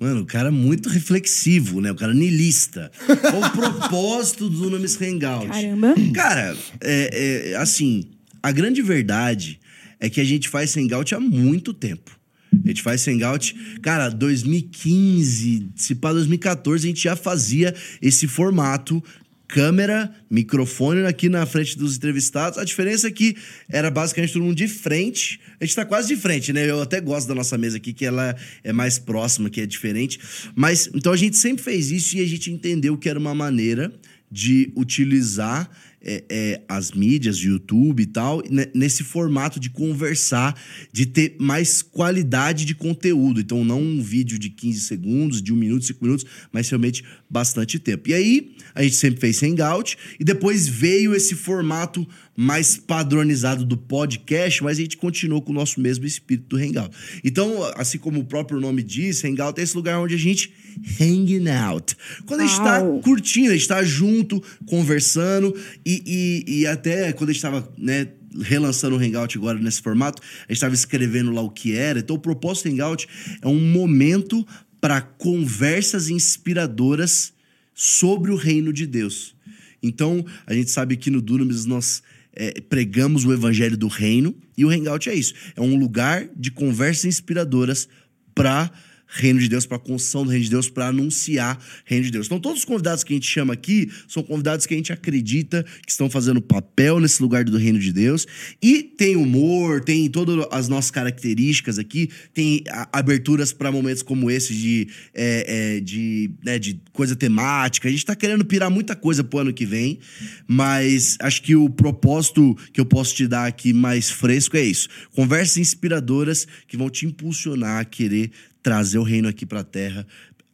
Mano, 0.00 0.20
o 0.20 0.26
cara 0.26 0.48
é 0.48 0.52
muito 0.52 0.88
reflexivo, 0.88 1.80
né? 1.80 1.90
O 1.90 1.94
cara 1.94 2.14
niilista. 2.14 2.90
Qual 3.20 3.42
o 3.42 3.50
propósito 3.50 4.48
do 4.48 4.60
Dunamis 4.60 5.00
Hangout? 5.00 5.48
Caramba. 5.48 5.94
Cara, 6.14 6.56
é, 6.80 7.50
é, 7.52 7.56
assim, 7.56 8.04
a 8.40 8.52
grande 8.52 8.80
verdade 8.80 9.58
é 9.98 10.08
que 10.08 10.20
a 10.20 10.24
gente 10.24 10.48
faz 10.48 10.76
Hangout 10.76 11.14
há 11.14 11.20
muito 11.20 11.74
tempo. 11.74 12.16
A 12.64 12.68
gente 12.68 12.82
faz 12.82 13.06
Hangout, 13.08 13.54
cara, 13.82 14.08
2015, 14.08 15.70
se 15.74 15.94
para 15.94 16.14
2014, 16.14 16.86
a 16.86 16.88
gente 16.88 17.02
já 17.02 17.16
fazia 17.16 17.74
esse 18.00 18.26
formato 18.28 19.02
câmera, 19.48 20.14
microfone 20.30 21.06
aqui 21.06 21.30
na 21.30 21.46
frente 21.46 21.76
dos 21.76 21.96
entrevistados. 21.96 22.58
A 22.58 22.64
diferença 22.64 23.08
é 23.08 23.10
que 23.10 23.34
era 23.68 23.90
basicamente 23.90 24.34
todo 24.34 24.42
mundo 24.42 24.54
de 24.54 24.68
frente. 24.68 25.40
A 25.58 25.64
gente 25.64 25.74
tá 25.74 25.86
quase 25.86 26.14
de 26.14 26.20
frente, 26.20 26.52
né? 26.52 26.68
Eu 26.68 26.82
até 26.82 27.00
gosto 27.00 27.26
da 27.26 27.34
nossa 27.34 27.56
mesa 27.56 27.78
aqui, 27.78 27.94
que 27.94 28.04
ela 28.04 28.36
é 28.62 28.72
mais 28.72 28.98
próxima, 28.98 29.48
que 29.48 29.62
é 29.62 29.66
diferente. 29.66 30.20
Mas, 30.54 30.90
então 30.94 31.12
a 31.12 31.16
gente 31.16 31.38
sempre 31.38 31.64
fez 31.64 31.90
isso 31.90 32.18
e 32.18 32.20
a 32.20 32.26
gente 32.26 32.52
entendeu 32.52 32.96
que 32.98 33.08
era 33.08 33.18
uma 33.18 33.34
maneira 33.34 33.90
de 34.30 34.70
utilizar 34.76 35.70
é, 36.02 36.24
é, 36.28 36.62
as 36.68 36.92
mídias, 36.92 37.38
YouTube 37.38 38.02
e 38.02 38.06
tal, 38.06 38.42
né, 38.50 38.66
nesse 38.74 39.02
formato 39.02 39.58
de 39.58 39.70
conversar, 39.70 40.58
de 40.92 41.06
ter 41.06 41.36
mais 41.38 41.82
qualidade 41.82 42.64
de 42.64 42.74
conteúdo. 42.74 43.40
Então, 43.40 43.64
não 43.64 43.80
um 43.80 44.02
vídeo 44.02 44.38
de 44.38 44.48
15 44.50 44.80
segundos, 44.80 45.42
de 45.42 45.52
um 45.52 45.56
minuto, 45.56 45.84
cinco 45.84 46.04
minutos, 46.04 46.24
mas 46.52 46.68
realmente 46.68 47.04
bastante 47.28 47.78
tempo. 47.78 48.08
E 48.08 48.14
aí, 48.14 48.56
a 48.74 48.82
gente 48.82 48.96
sempre 48.96 49.20
fez 49.20 49.42
Hangout, 49.42 49.96
e 50.18 50.24
depois 50.24 50.68
veio 50.68 51.14
esse 51.14 51.34
formato 51.34 52.06
mais 52.36 52.76
padronizado 52.76 53.64
do 53.64 53.76
podcast, 53.76 54.62
mas 54.62 54.78
a 54.78 54.80
gente 54.80 54.96
continuou 54.96 55.42
com 55.42 55.50
o 55.50 55.54
nosso 55.54 55.80
mesmo 55.80 56.06
espírito 56.06 56.56
do 56.56 56.56
Hangout. 56.56 56.96
Então, 57.24 57.64
assim 57.76 57.98
como 57.98 58.20
o 58.20 58.24
próprio 58.24 58.60
nome 58.60 58.82
diz, 58.82 59.24
Hangout 59.24 59.60
é 59.60 59.64
esse 59.64 59.76
lugar 59.76 59.98
onde 59.98 60.14
a 60.14 60.18
gente 60.18 60.52
hanging 61.00 61.48
out. 61.48 61.96
Quando 62.26 62.40
a 62.42 62.46
gente 62.46 62.58
tá 62.58 62.82
Uau. 62.82 63.00
curtindo, 63.00 63.50
a 63.50 63.54
gente 63.54 63.68
tá 63.68 63.82
junto, 63.82 64.42
conversando, 64.66 65.54
e, 65.84 66.44
e, 66.46 66.60
e 66.60 66.66
até 66.66 67.12
quando 67.12 67.30
a 67.30 67.32
gente 67.32 67.42
tava, 67.42 67.72
né, 67.76 68.08
relançando 68.40 68.96
o 68.96 68.98
Hangout 68.98 69.36
agora 69.36 69.58
nesse 69.58 69.80
formato, 69.80 70.22
a 70.48 70.52
gente 70.52 70.60
tava 70.60 70.74
escrevendo 70.74 71.32
lá 71.32 71.42
o 71.42 71.50
que 71.50 71.74
era. 71.74 71.98
Então, 71.98 72.16
o 72.16 72.18
propósito 72.18 72.68
do 72.68 72.74
Hangout 72.74 73.08
é 73.42 73.48
um 73.48 73.60
momento 73.60 74.46
para 74.80 75.00
conversas 75.00 76.08
inspiradoras 76.08 77.32
sobre 77.74 78.30
o 78.30 78.36
reino 78.36 78.72
de 78.72 78.86
Deus. 78.86 79.34
Então, 79.82 80.24
a 80.46 80.54
gente 80.54 80.70
sabe 80.70 80.96
que 80.96 81.10
no 81.10 81.20
Dunamis 81.20 81.64
nós 81.64 82.02
é, 82.32 82.60
pregamos 82.60 83.24
o 83.24 83.32
evangelho 83.32 83.76
do 83.76 83.88
reino 83.88 84.34
e 84.56 84.64
o 84.64 84.70
Hangout 84.70 85.08
é 85.08 85.14
isso. 85.14 85.34
É 85.56 85.60
um 85.60 85.76
lugar 85.76 86.28
de 86.36 86.50
conversas 86.50 87.04
inspiradoras 87.04 87.88
para 88.34 88.70
reino 89.08 89.40
de 89.40 89.48
Deus, 89.48 89.64
para 89.64 89.78
a 89.78 89.80
construção 89.80 90.24
do 90.24 90.30
reino 90.30 90.44
de 90.44 90.50
Deus, 90.50 90.68
para 90.68 90.88
anunciar 90.88 91.58
reino 91.84 92.04
de 92.04 92.10
Deus. 92.10 92.26
Então, 92.26 92.38
todos 92.38 92.60
os 92.60 92.64
convidados 92.64 93.02
que 93.02 93.12
a 93.12 93.16
gente 93.16 93.26
chama 93.26 93.54
aqui 93.54 93.90
são 94.06 94.22
convidados 94.22 94.66
que 94.66 94.74
a 94.74 94.76
gente 94.76 94.92
acredita 94.92 95.64
que 95.84 95.90
estão 95.90 96.10
fazendo 96.10 96.40
papel 96.40 97.00
nesse 97.00 97.22
lugar 97.22 97.44
do 97.44 97.56
reino 97.56 97.78
de 97.78 97.92
Deus. 97.92 98.26
E 98.62 98.82
tem 98.82 99.16
humor, 99.16 99.80
tem 99.80 100.08
todas 100.10 100.46
as 100.50 100.68
nossas 100.68 100.90
características 100.90 101.78
aqui, 101.78 102.10
tem 102.34 102.62
aberturas 102.92 103.52
para 103.52 103.72
momentos 103.72 104.02
como 104.02 104.30
esse 104.30 104.54
de, 104.54 104.88
é, 105.14 105.76
é, 105.76 105.80
de, 105.80 106.30
né, 106.44 106.58
de 106.58 106.80
coisa 106.92 107.16
temática. 107.16 107.88
A 107.88 107.90
gente 107.90 108.00
está 108.00 108.14
querendo 108.14 108.44
pirar 108.44 108.70
muita 108.70 108.94
coisa 108.94 109.24
pro 109.24 109.38
ano 109.38 109.52
que 109.52 109.64
vem, 109.64 109.98
mas 110.46 111.16
acho 111.20 111.42
que 111.42 111.56
o 111.56 111.70
propósito 111.70 112.56
que 112.72 112.80
eu 112.80 112.84
posso 112.84 113.14
te 113.14 113.26
dar 113.26 113.46
aqui 113.46 113.72
mais 113.72 114.10
fresco 114.10 114.56
é 114.56 114.62
isso. 114.62 114.88
Conversas 115.14 115.56
inspiradoras 115.56 116.46
que 116.66 116.76
vão 116.76 116.90
te 116.90 117.06
impulsionar 117.06 117.80
a 117.80 117.84
querer 117.84 118.30
trazer 118.62 118.98
o 118.98 119.02
reino 119.02 119.28
aqui 119.28 119.44
pra 119.46 119.62
terra, 119.64 120.06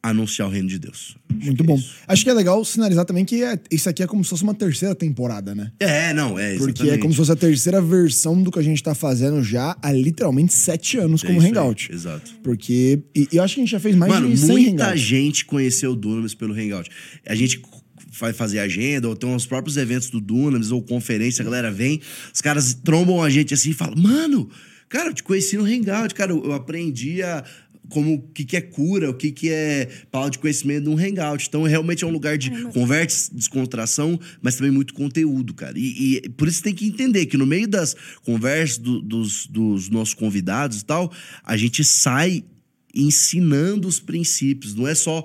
anunciar 0.02 0.46
o 0.46 0.50
reino 0.50 0.68
de 0.68 0.78
Deus. 0.78 1.16
Acho 1.30 1.46
Muito 1.46 1.62
é 1.62 1.66
bom. 1.66 1.76
isso. 1.76 1.94
Acho 2.06 2.24
que 2.24 2.28
é 2.28 2.34
legal 2.34 2.62
sinalizar 2.62 3.06
também 3.06 3.24
que 3.24 3.42
é- 3.42 3.58
isso 3.70 3.88
aqui 3.88 4.02
é 4.02 4.06
como 4.06 4.22
se 4.22 4.28
fosse 4.28 4.42
uma 4.42 4.52
terceira 4.54 4.94
temporada, 4.94 5.54
né? 5.54 5.72
É, 5.80 6.12
não, 6.12 6.38
é 6.38 6.56
Porque 6.58 6.90
é 6.90 6.98
como 6.98 7.12
se 7.14 7.16
fosse 7.16 7.32
a 7.32 7.36
terceira 7.36 7.80
versão 7.80 8.42
do 8.42 8.50
que 8.50 8.58
a 8.58 8.62
gente 8.62 8.82
tá 8.82 8.94
fazendo 8.94 9.42
já 9.42 9.74
há 9.80 9.92
literalmente 9.92 10.52
sete 10.52 10.98
anos 10.98 11.24
É 11.24 11.26
como 11.26 11.38
isso 11.38 11.46
aí, 11.46 11.52
Hangout. 11.52 11.90
Exato. 11.90 12.34
Porque. 12.42 13.00
E, 13.16 13.28
eu 13.32 13.42
acho 13.42 13.54
que 13.54 13.60
a 13.60 13.64
gente 13.64 13.70
já 13.72 13.80
fez 13.80 13.96
mais 13.96 14.12
Mano, 14.12 14.28
de 14.28 14.36
100 14.36 14.48
muita 14.48 14.84
Hangouts. 14.84 15.00
gente 15.00 15.44
conheceu 15.46 15.92
o 15.92 15.96
Dunamis 15.96 16.34
pelo 16.34 16.52
Hangout. 16.52 16.90
A 17.26 17.34
gente 17.34 17.62
vai 18.20 18.34
fazer 18.34 18.58
agenda, 18.58 19.08
ou 19.08 19.16
tem 19.16 19.34
os 19.34 19.46
próprios 19.46 19.78
eventos 19.78 20.10
do 20.10 20.20
Dunamis, 20.20 20.70
ou 20.70 20.82
conferência, 20.82 21.40
a 21.40 21.44
galera 21.46 21.72
vem, 21.72 22.00
os 22.32 22.42
caras 22.42 22.74
trombam 22.74 23.22
a 23.22 23.30
gente 23.30 23.54
assim 23.54 23.70
e 23.70 23.74
falam, 23.74 23.96
mano, 23.96 24.48
cara, 24.88 25.08
eu 25.08 25.14
te 25.14 25.22
conheci 25.22 25.56
no 25.56 25.64
Hangout, 25.64 26.14
cara, 26.14 26.30
eu 26.30 26.52
aprendi 26.52 27.22
a 27.22 27.42
como 27.88 28.14
o 28.14 28.22
que, 28.32 28.44
que 28.44 28.56
é 28.56 28.60
cura, 28.60 29.10
o 29.10 29.14
que, 29.14 29.30
que 29.30 29.50
é 29.50 29.88
palavra 30.10 30.30
de 30.32 30.38
conhecimento 30.38 30.84
num 30.90 30.96
hangout. 30.98 31.46
Então, 31.48 31.62
realmente 31.62 32.02
é 32.02 32.06
um 32.06 32.10
lugar 32.10 32.36
de 32.38 32.50
conversa, 32.72 33.30
descontração, 33.34 34.18
mas 34.40 34.56
também 34.56 34.70
muito 34.72 34.94
conteúdo, 34.94 35.52
cara. 35.54 35.78
E, 35.78 36.16
e 36.24 36.28
por 36.30 36.48
isso 36.48 36.62
tem 36.62 36.74
que 36.74 36.86
entender 36.86 37.26
que 37.26 37.36
no 37.36 37.46
meio 37.46 37.68
das 37.68 37.94
conversas 38.24 38.78
do- 38.78 39.00
dos, 39.02 39.46
dos 39.46 39.88
nossos 39.90 40.14
convidados 40.14 40.80
e 40.80 40.84
tal, 40.84 41.12
a 41.44 41.56
gente 41.56 41.84
sai 41.84 42.42
ensinando 42.94 43.88
os 43.88 44.00
princípios. 44.00 44.74
Não 44.74 44.86
é 44.86 44.94
só 44.94 45.24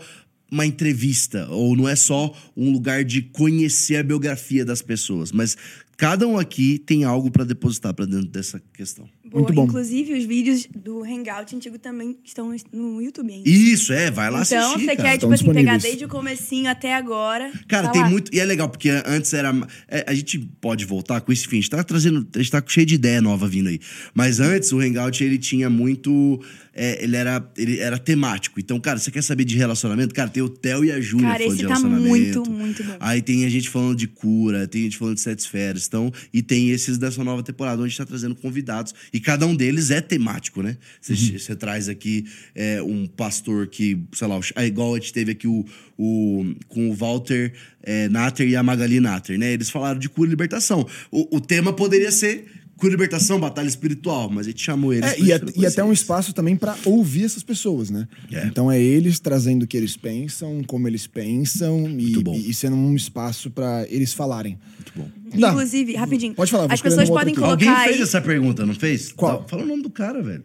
uma 0.51 0.65
entrevista, 0.65 1.47
ou 1.49 1.75
não 1.75 1.87
é 1.87 1.95
só 1.95 2.35
um 2.57 2.71
lugar 2.71 3.03
de 3.05 3.21
conhecer 3.21 3.97
a 3.97 4.03
biografia 4.03 4.65
das 4.65 4.81
pessoas, 4.81 5.31
mas 5.31 5.55
cada 5.95 6.27
um 6.27 6.39
aqui 6.39 6.79
tem 6.79 7.03
algo 7.03 7.29
para 7.29 7.43
depositar 7.43 7.93
para 7.93 8.05
dentro 8.05 8.27
dessa 8.29 8.59
questão. 8.73 9.07
Boa. 9.29 9.43
Muito 9.43 9.53
bom. 9.53 9.65
Inclusive, 9.65 10.13
os 10.13 10.25
vídeos 10.25 10.67
do 10.75 11.03
Hangout 11.03 11.55
antigo 11.55 11.77
também 11.77 12.17
estão 12.23 12.55
no 12.73 13.01
YouTube 13.01 13.31
ainda. 13.31 13.47
Isso, 13.47 13.93
é, 13.93 14.09
vai 14.09 14.29
lá 14.31 14.41
então, 14.41 14.59
assistir, 14.59 14.79
você 14.85 14.95
cara. 14.95 15.09
quer, 15.09 15.15
Estão 15.15 15.29
tipo 15.29 15.43
assim, 15.43 15.53
pegar 15.53 15.77
desde 15.77 16.05
o 16.05 16.07
comecinho 16.07 16.69
até 16.69 16.95
agora. 16.95 17.51
Cara, 17.67 17.87
tá 17.87 17.93
tem 17.93 18.01
lá. 18.01 18.09
muito. 18.09 18.33
E 18.33 18.39
é 18.39 18.45
legal, 18.45 18.69
porque 18.69 18.89
antes 19.05 19.33
era. 19.33 19.53
é, 19.87 20.03
a 20.07 20.13
gente 20.13 20.39
pode 20.59 20.83
voltar 20.85 21.21
com 21.21 21.31
isso, 21.31 21.45
enfim, 21.45 21.57
a 21.57 21.61
gente 21.61 21.69
tá 21.69 21.83
trazendo. 21.83 22.27
A 22.35 22.37
gente 22.39 22.51
tá 22.51 22.63
cheio 22.65 22.85
de 22.85 22.95
ideia 22.95 23.21
nova 23.21 23.47
vindo 23.47 23.69
aí. 23.69 23.79
Mas 24.13 24.39
antes, 24.39 24.71
o 24.71 24.79
Hangout, 24.79 25.23
ele 25.23 25.37
tinha 25.37 25.69
muito. 25.69 26.41
é, 26.73 27.03
ele, 27.03 27.15
era, 27.15 27.51
ele 27.57 27.79
era 27.79 27.97
temático. 27.97 28.59
Então, 28.59 28.79
cara, 28.79 28.97
você 28.97 29.11
quer 29.11 29.21
saber 29.21 29.43
de 29.43 29.57
relacionamento? 29.57 30.13
Cara, 30.15 30.29
tem 30.29 30.41
o 30.41 30.49
Theo 30.49 30.85
e 30.85 30.91
a 30.91 31.01
Júlia 31.01 31.27
falando 31.27 31.41
esse 31.41 31.57
de 31.57 31.63
tá 31.63 31.67
relacionamento. 31.69 32.07
muito, 32.07 32.51
muito 32.51 32.83
bom. 32.83 32.95
Aí 32.99 33.21
tem 33.21 33.45
a 33.45 33.49
gente 33.49 33.69
falando 33.69 33.97
de 33.97 34.07
cura, 34.07 34.67
tem 34.67 34.81
a 34.81 34.83
gente 34.85 34.97
falando 34.97 35.15
de 35.15 35.21
sete 35.21 35.39
esferas. 35.39 35.85
Então, 35.87 36.11
e 36.33 36.41
tem 36.41 36.69
esses 36.69 36.97
dessa 36.97 37.23
nova 37.23 37.43
temporada, 37.43 37.77
onde 37.77 37.87
a 37.87 37.89
gente 37.89 37.97
tá 37.97 38.05
trazendo 38.05 38.35
convidados. 38.35 38.93
E 39.11 39.18
cada 39.19 39.45
um 39.45 39.55
deles 39.55 39.91
é 39.91 40.01
temático, 40.01 40.61
né? 40.61 40.77
Você, 41.01 41.51
Uhum. 41.51 41.57
traz 41.57 41.89
aqui 41.89 42.25
é, 42.55 42.81
um 42.81 43.07
pastor 43.07 43.67
que, 43.67 43.97
sei 44.13 44.27
lá, 44.27 44.39
é 44.55 44.65
igual 44.65 44.95
a 44.95 44.99
gente 44.99 45.13
teve 45.13 45.31
aqui 45.31 45.47
o, 45.47 45.65
o- 45.97 46.53
com 46.67 46.89
o 46.89 46.93
Walter 46.93 47.53
é, 47.83 48.07
Natter 48.09 48.47
e 48.47 48.55
a 48.55 48.63
Magali 48.63 48.99
Natter, 48.99 49.37
né? 49.37 49.51
Eles 49.53 49.69
falaram 49.69 49.99
de 49.99 50.09
cura 50.09 50.27
e 50.27 50.31
libertação. 50.31 50.87
O, 51.11 51.37
o 51.37 51.41
tema 51.41 51.71
poderia 51.73 52.11
ser 52.11 52.45
cura 52.79 52.91
libertação, 52.91 53.39
batalha 53.39 53.67
espiritual, 53.67 54.29
mas 54.29 54.47
a 54.47 54.49
gente 54.51 54.63
chamou 54.63 54.93
eles. 54.93 55.11
É, 55.11 55.19
e, 55.19 55.33
a- 55.33 55.41
e 55.55 55.65
até 55.65 55.83
um 55.83 55.87
conhecer 55.87 56.01
espaço 56.03 56.33
também 56.33 56.55
pra 56.55 56.77
ouvir 56.85 57.25
essas 57.25 57.43
pessoas, 57.43 57.89
né? 57.89 58.07
É. 58.31 58.45
Então 58.45 58.71
é 58.71 58.79
eles 58.81 59.19
trazendo 59.19 59.63
o 59.63 59.67
que 59.67 59.75
eles 59.77 59.97
pensam, 59.97 60.63
como 60.65 60.87
eles 60.87 61.05
pensam 61.05 61.87
e, 61.99 62.49
e 62.49 62.53
sendo 62.53 62.75
um 62.75 62.95
espaço 62.95 63.51
pra 63.51 63.85
eles 63.89 64.13
falarem. 64.13 64.57
Muito 64.77 64.93
bom. 64.95 65.39
Dá. 65.39 65.49
Inclusive, 65.49 65.95
rapidinho. 65.95 66.33
Pode 66.33 66.49
falar, 66.51 66.71
As 66.73 66.81
pessoas 66.81 67.09
um 67.09 67.13
podem 67.13 67.33
aqui. 67.33 67.41
colocar 67.41 67.51
Alguém 67.69 67.83
fez 67.85 67.97
aí. 67.97 68.01
essa 68.01 68.21
pergunta, 68.21 68.65
não 68.65 68.73
fez? 68.73 69.11
Qual? 69.11 69.41
Dá- 69.41 69.47
Fala 69.47 69.63
o 69.63 69.65
nome 69.67 69.83
do 69.83 69.89
cara, 69.89 70.21
velho. 70.23 70.43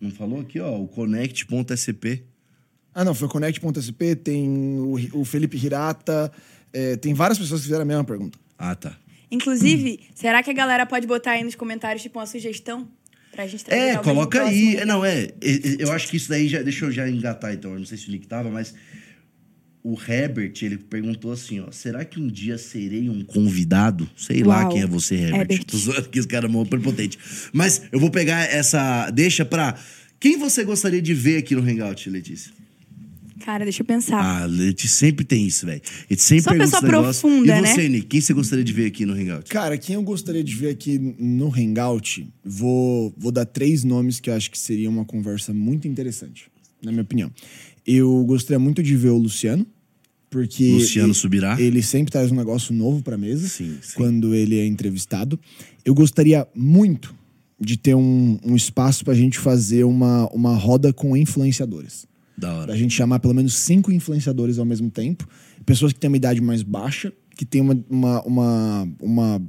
Não 0.00 0.10
falou 0.10 0.40
aqui, 0.40 0.58
ó, 0.58 0.76
o 0.78 0.88
connect.sp. 0.88 2.24
Ah, 2.94 3.04
não, 3.04 3.14
foi 3.14 3.26
o 3.26 3.30
Connect.sp, 3.30 4.16
tem 4.16 4.46
o, 4.78 4.98
o 5.20 5.24
Felipe 5.24 5.56
Hirata, 5.56 6.30
é, 6.72 6.94
tem 6.96 7.14
várias 7.14 7.38
pessoas 7.38 7.60
que 7.60 7.66
fizeram 7.66 7.82
a 7.82 7.86
mesma 7.86 8.04
pergunta. 8.04 8.38
Ah, 8.58 8.74
tá. 8.74 8.98
Inclusive, 9.32 9.98
será 10.14 10.42
que 10.42 10.50
a 10.50 10.52
galera 10.52 10.84
pode 10.84 11.06
botar 11.06 11.32
aí 11.32 11.42
nos 11.42 11.54
comentários, 11.54 12.02
tipo, 12.02 12.18
uma 12.18 12.26
sugestão? 12.26 12.86
Pra 13.32 13.46
gente 13.46 13.64
trazer 13.64 13.82
É, 13.82 13.96
coloca 13.96 14.44
aí. 14.44 14.76
É, 14.76 14.84
não, 14.84 15.02
é. 15.02 15.22
é, 15.22 15.30
é, 15.40 15.76
Eu 15.78 15.90
acho 15.90 16.06
que 16.08 16.18
isso 16.18 16.28
daí 16.28 16.46
já. 16.48 16.60
Deixa 16.60 16.84
eu 16.84 16.92
já 16.92 17.08
engatar, 17.08 17.54
então. 17.54 17.72
Eu 17.72 17.78
não 17.78 17.86
sei 17.86 17.96
se 17.96 18.08
o 18.08 18.10
Nick 18.12 18.26
tava, 18.26 18.50
mas. 18.50 18.74
O 19.82 19.98
Herbert, 20.00 20.52
ele 20.62 20.76
perguntou 20.76 21.32
assim, 21.32 21.58
ó. 21.58 21.72
Será 21.72 22.04
que 22.04 22.20
um 22.20 22.28
dia 22.28 22.56
serei 22.56 23.08
um 23.08 23.24
convidado? 23.24 24.08
Sei 24.16 24.44
lá 24.44 24.60
Uau. 24.60 24.68
quem 24.68 24.82
é 24.82 24.86
você, 24.86 25.16
Herbert. 25.16 25.40
Herbert. 25.40 25.64
Tô 25.66 25.76
zoando 25.76 26.00
aqui, 26.00 26.20
os 26.20 26.26
caras 26.26 26.48
mão 26.48 26.64
prepotente. 26.64 27.18
Mas 27.52 27.82
eu 27.90 27.98
vou 27.98 28.10
pegar 28.10 28.42
essa 28.42 29.10
deixa 29.10 29.44
pra... 29.44 29.76
Quem 30.20 30.38
você 30.38 30.62
gostaria 30.62 31.02
de 31.02 31.12
ver 31.14 31.38
aqui 31.38 31.56
no 31.56 31.62
Hangout, 31.62 32.08
Letícia? 32.08 32.52
Cara, 33.44 33.64
deixa 33.64 33.82
eu 33.82 33.86
pensar. 33.86 34.20
Ah, 34.22 34.44
Letícia 34.46 34.96
sempre 34.98 35.24
tem 35.24 35.46
isso, 35.46 35.66
velho. 35.66 35.80
A 35.84 36.12
gente 36.12 36.22
sempre 36.22 36.42
Só 36.44 36.50
pergunta 36.50 36.70
pessoa 36.70 36.88
esse 36.90 36.96
negócio. 36.96 37.20
profunda, 37.28 37.58
E 37.58 37.60
né? 37.62 37.74
você, 37.74 37.88
Nick? 37.88 38.06
Quem 38.06 38.20
você 38.20 38.32
gostaria 38.32 38.64
de 38.64 38.72
ver 38.72 38.86
aqui 38.86 39.04
no 39.04 39.12
Hangout? 39.14 39.48
Cara, 39.50 39.76
quem 39.76 39.94
eu 39.94 40.02
gostaria 40.02 40.44
de 40.44 40.54
ver 40.54 40.68
aqui 40.70 40.98
no 41.18 41.52
Hangout, 41.54 42.28
vou, 42.44 43.12
vou 43.16 43.32
dar 43.32 43.44
três 43.44 43.82
nomes 43.84 44.20
que 44.20 44.30
eu 44.30 44.34
acho 44.34 44.50
que 44.50 44.58
seria 44.58 44.88
uma 44.88 45.04
conversa 45.04 45.52
muito 45.52 45.88
interessante, 45.88 46.44
na 46.82 46.90
minha 46.92 47.02
opinião. 47.02 47.30
Eu 47.86 48.24
gostaria 48.24 48.58
muito 48.58 48.82
de 48.82 48.96
ver 48.96 49.08
o 49.10 49.18
Luciano, 49.18 49.66
porque. 50.30 50.72
Luciano 50.72 51.08
ele, 51.08 51.14
Subirá. 51.14 51.60
Ele 51.60 51.82
sempre 51.82 52.12
traz 52.12 52.30
um 52.30 52.36
negócio 52.36 52.72
novo 52.74 53.02
pra 53.02 53.18
mesa 53.18 53.48
Sim, 53.48 53.76
sim. 53.82 53.94
quando 53.96 54.34
ele 54.34 54.58
é 54.58 54.64
entrevistado. 54.66 55.38
Eu 55.84 55.94
gostaria 55.94 56.46
muito 56.54 57.12
de 57.60 57.76
ter 57.76 57.94
um, 57.94 58.38
um 58.44 58.54
espaço 58.56 59.04
pra 59.04 59.14
gente 59.14 59.38
fazer 59.38 59.84
uma, 59.84 60.28
uma 60.32 60.54
roda 60.56 60.92
com 60.92 61.16
influenciadores. 61.16 62.06
Da 62.36 62.52
hora. 62.54 62.66
Pra 62.66 62.76
gente 62.76 62.94
chamar 62.94 63.18
pelo 63.18 63.34
menos 63.34 63.54
cinco 63.54 63.92
influenciadores 63.92 64.58
ao 64.58 64.64
mesmo 64.64 64.90
tempo. 64.90 65.28
Pessoas 65.64 65.92
que 65.92 66.00
têm 66.00 66.08
uma 66.08 66.16
idade 66.16 66.40
mais 66.40 66.62
baixa, 66.62 67.12
que 67.36 67.44
têm 67.44 67.60
uma, 67.60 67.84
uma, 67.88 68.22
uma, 68.22 68.88
uma 69.00 69.42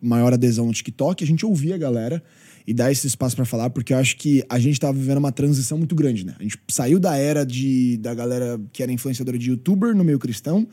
maior 0.00 0.32
adesão 0.32 0.66
no 0.66 0.72
TikTok. 0.72 1.22
A 1.22 1.26
gente 1.26 1.44
ouvir 1.44 1.72
a 1.72 1.78
galera 1.78 2.22
e 2.66 2.74
dar 2.74 2.92
esse 2.92 3.06
espaço 3.06 3.34
pra 3.34 3.44
falar, 3.44 3.70
porque 3.70 3.92
eu 3.92 3.98
acho 3.98 4.16
que 4.16 4.44
a 4.48 4.58
gente 4.58 4.78
tava 4.78 4.92
vivendo 4.92 5.18
uma 5.18 5.32
transição 5.32 5.78
muito 5.78 5.94
grande, 5.94 6.24
né? 6.24 6.34
A 6.38 6.42
gente 6.42 6.58
saiu 6.68 7.00
da 7.00 7.16
era 7.16 7.44
de, 7.44 7.96
da 7.98 8.14
galera 8.14 8.60
que 8.72 8.82
era 8.82 8.92
influenciadora 8.92 9.38
de 9.38 9.50
youtuber 9.50 9.94
no 9.94 10.04
meio 10.04 10.18
cristão. 10.18 10.68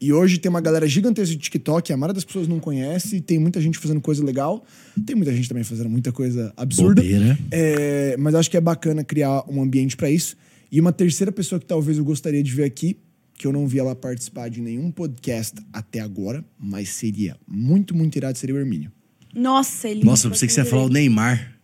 E 0.00 0.12
hoje 0.12 0.38
tem 0.38 0.48
uma 0.48 0.60
galera 0.60 0.86
gigantesca 0.86 1.34
de 1.34 1.38
TikTok, 1.38 1.92
a 1.92 1.96
maioria 1.96 2.14
das 2.14 2.24
pessoas 2.24 2.48
não 2.48 2.58
conhece, 2.58 3.20
tem 3.20 3.38
muita 3.38 3.60
gente 3.60 3.78
fazendo 3.78 4.00
coisa 4.00 4.24
legal, 4.24 4.64
tem 5.04 5.14
muita 5.14 5.34
gente 5.34 5.46
também 5.46 5.62
fazendo 5.62 5.90
muita 5.90 6.10
coisa 6.10 6.52
absurda. 6.56 7.02
Bobeira. 7.02 7.38
É, 7.50 8.16
mas 8.18 8.34
acho 8.34 8.50
que 8.50 8.56
é 8.56 8.60
bacana 8.60 9.04
criar 9.04 9.44
um 9.46 9.60
ambiente 9.60 9.96
pra 9.96 10.10
isso. 10.10 10.36
E 10.70 10.80
uma 10.80 10.92
terceira 10.92 11.32
pessoa 11.32 11.58
que 11.58 11.66
talvez 11.66 11.98
eu 11.98 12.04
gostaria 12.04 12.42
de 12.42 12.52
ver 12.52 12.64
aqui, 12.64 12.96
que 13.34 13.46
eu 13.46 13.52
não 13.52 13.66
vi 13.66 13.78
ela 13.78 13.96
participar 13.96 14.48
de 14.48 14.60
nenhum 14.60 14.90
podcast 14.90 15.56
até 15.72 16.00
agora, 16.00 16.44
mas 16.58 16.90
seria 16.90 17.36
muito, 17.48 17.94
muito 17.94 18.16
irado, 18.16 18.38
seria 18.38 18.54
o 18.54 18.58
Hermínio. 18.58 18.92
Nossa, 19.34 19.88
ele. 19.88 20.04
Nossa, 20.04 20.26
eu 20.26 20.30
pensei 20.30 20.46
que 20.46 20.54
você 20.54 20.60
ia 20.60 20.66
falar 20.66 20.84
o 20.84 20.88
Neymar. 20.88 21.56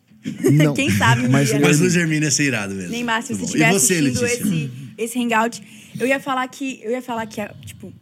Não. 0.52 0.74
Quem 0.74 0.90
sabe 0.90 1.26
um 1.26 1.30
mas 1.30 1.48
dia, 1.48 1.58
né? 1.58 1.64
Mas 1.64 1.76
assim. 1.76 1.82
Luiz 1.82 1.96
Hermínio 1.96 2.26
ia 2.26 2.30
ser 2.30 2.44
irado 2.44 2.74
mesmo. 2.74 2.90
Neymar, 2.90 3.22
se 3.22 3.32
Muito 3.32 3.46
você 3.46 3.58
estiver 3.58 3.68
E 3.68 3.72
você, 3.78 3.94
assistindo 3.94 4.20
Letícia? 4.22 4.44
esse, 4.44 4.70
esse 4.98 5.18
hangout, 5.20 5.62
eu 6.00 6.06
ia 6.06 6.18
falar 6.18 6.48
que. 6.48 6.80
Eu 6.82 6.90
ia 6.90 7.02
falar 7.02 7.26
que, 7.26 7.40
tipo, 7.64 7.92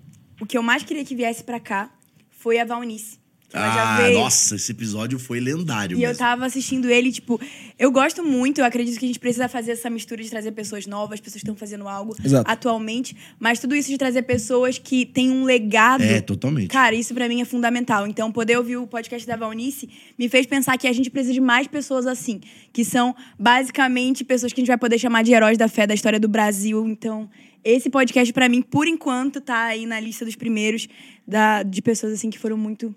o 0.41 0.47
que 0.47 0.57
eu 0.57 0.63
mais 0.63 0.83
queria 0.83 1.05
que 1.05 1.15
viesse 1.15 1.45
pra 1.45 1.61
cá 1.61 1.93
foi 2.31 2.59
a 2.59 2.65
Valnice. 2.65 3.19
Já 3.55 3.95
Ah, 3.95 3.97
veio. 4.03 4.19
nossa, 4.19 4.57
esse 4.57 4.73
episódio 4.73 5.19
foi 5.19 5.39
lendário 5.39 5.97
E 5.97 6.03
eu 6.03 6.09
mesmo. 6.09 6.19
tava 6.19 6.45
assistindo 6.45 6.91
ele, 6.91 7.13
tipo, 7.13 7.41
eu 7.79 7.93
gosto 7.93 8.25
muito, 8.25 8.61
eu 8.61 8.65
acredito 8.65 8.99
que 8.99 9.05
a 9.05 9.09
gente 9.09 9.21
precisa 9.21 9.49
fazer 9.49 9.73
essa 9.73 9.89
mistura 9.89 10.23
de 10.23 10.29
trazer 10.29 10.51
pessoas 10.53 10.87
novas, 10.87 11.21
pessoas 11.21 11.35
que 11.43 11.47
estão 11.47 11.55
fazendo 11.55 11.87
algo 11.87 12.17
Exato. 12.25 12.51
atualmente, 12.51 13.17
mas 13.39 13.61
tudo 13.61 13.77
isso 13.77 13.89
de 13.89 13.97
trazer 13.97 14.23
pessoas 14.23 14.77
que 14.79 15.07
têm 15.07 15.31
um 15.31 15.45
legado. 15.45 16.03
É, 16.03 16.21
totalmente. 16.21 16.69
Cara, 16.69 16.95
isso 16.97 17.15
pra 17.15 17.29
mim 17.29 17.41
é 17.41 17.45
fundamental. 17.45 18.07
Então, 18.09 18.33
poder 18.33 18.59
ouvir 18.59 18.77
o 18.77 18.87
podcast 18.89 19.27
da 19.27 19.37
Valnice 19.37 19.89
me 20.19 20.29
fez 20.29 20.47
pensar 20.47 20.77
que 20.77 20.89
a 20.89 20.93
gente 20.93 21.09
precisa 21.09 21.33
de 21.33 21.41
mais 21.41 21.69
pessoas 21.69 22.07
assim, 22.09 22.41
que 22.73 22.85
são 22.85 23.15
basicamente 23.39 24.25
pessoas 24.25 24.53
que 24.53 24.61
a 24.61 24.63
gente 24.63 24.69
vai 24.69 24.79
poder 24.79 24.99
chamar 24.99 25.23
de 25.23 25.33
heróis 25.33 25.57
da 25.57 25.69
fé 25.69 25.87
da 25.87 25.95
história 25.95 26.19
do 26.19 26.27
Brasil. 26.29 26.87
Então, 26.89 27.31
esse 27.63 27.89
podcast 27.89 28.33
pra 28.33 28.49
mim, 28.49 28.61
por 28.63 28.89
enquanto, 28.89 29.41
tá 29.41 29.65
aí 29.67 29.87
na 29.87 30.01
lista 30.01 30.25
dos 30.25 30.35
primeiros 30.35 30.89
da, 31.27 31.63
de 31.63 31.81
pessoas 31.81 32.13
assim 32.15 32.29
que 32.31 32.39
foram 32.39 32.57
muito 32.57 32.95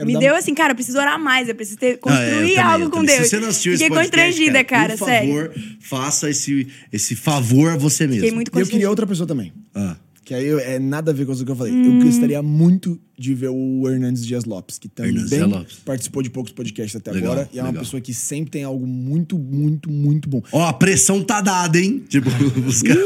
Quero 0.00 0.06
me 0.06 0.12
dar- 0.14 0.20
deu 0.20 0.36
assim, 0.36 0.54
cara, 0.54 0.72
eu 0.72 0.74
preciso 0.76 0.98
orar 0.98 1.18
mais, 1.18 1.48
eu 1.48 1.54
preciso 1.54 1.78
ter, 1.78 1.86
Ah, 1.86 1.90
é, 1.90 1.92
eu 1.94 1.98
construir 1.98 2.54
também, 2.54 2.58
algo 2.58 2.90
com. 2.90 3.04
Deus. 3.04 3.18
Se 3.18 3.28
você 3.28 3.40
não 3.40 3.48
assistiu 3.48 3.72
esse 3.74 3.82
Fiquei 3.84 3.96
podcast, 3.96 4.26
constrangida, 4.30 4.64
cara, 4.64 4.96
por 4.96 5.04
sério. 5.06 5.28
favor, 5.34 5.54
faça 5.80 6.30
esse, 6.30 6.66
esse 6.92 7.14
favor 7.16 7.72
a 7.72 7.76
você 7.76 8.06
mesmo. 8.06 8.20
Fiquei 8.22 8.34
muito 8.34 8.48
E 8.48 8.50
eu 8.50 8.52
queria 8.52 8.62
constrangida. 8.64 8.90
outra 8.90 9.06
pessoa 9.06 9.26
também. 9.26 9.52
Ah. 9.74 9.96
Que 10.24 10.34
aí 10.34 10.46
eu- 10.46 10.60
é 10.60 10.78
nada 10.78 11.10
a 11.10 11.14
ver 11.14 11.26
com 11.26 11.32
o 11.32 11.44
que 11.44 11.50
eu 11.50 11.56
falei. 11.56 11.72
Hum. 11.72 11.98
Eu 11.98 12.04
gostaria 12.06 12.40
muito 12.40 13.00
de 13.18 13.34
ver 13.34 13.48
o 13.50 13.88
Hernandes 13.88 14.24
Dias 14.24 14.44
Lopes, 14.44 14.78
que 14.78 14.88
também 14.88 15.12
Lopes. 15.42 15.78
participou 15.84 16.22
de 16.22 16.30
poucos 16.30 16.52
podcasts 16.52 16.94
até 16.94 17.10
Legal, 17.10 17.32
agora. 17.32 17.48
E 17.52 17.58
é 17.58 17.62
uma 17.62 17.68
legal. 17.70 17.82
pessoa 17.82 18.00
que 18.00 18.14
sempre 18.14 18.50
tem 18.50 18.62
algo 18.62 18.86
muito, 18.86 19.36
muito, 19.36 19.90
muito 19.90 20.28
bom. 20.28 20.40
Ó, 20.52 20.62
a 20.66 20.72
pressão 20.72 21.20
tá 21.22 21.40
dada, 21.40 21.78
hein? 21.80 22.04
Tipo, 22.08 22.28
os 22.66 22.80
caras... 22.82 23.04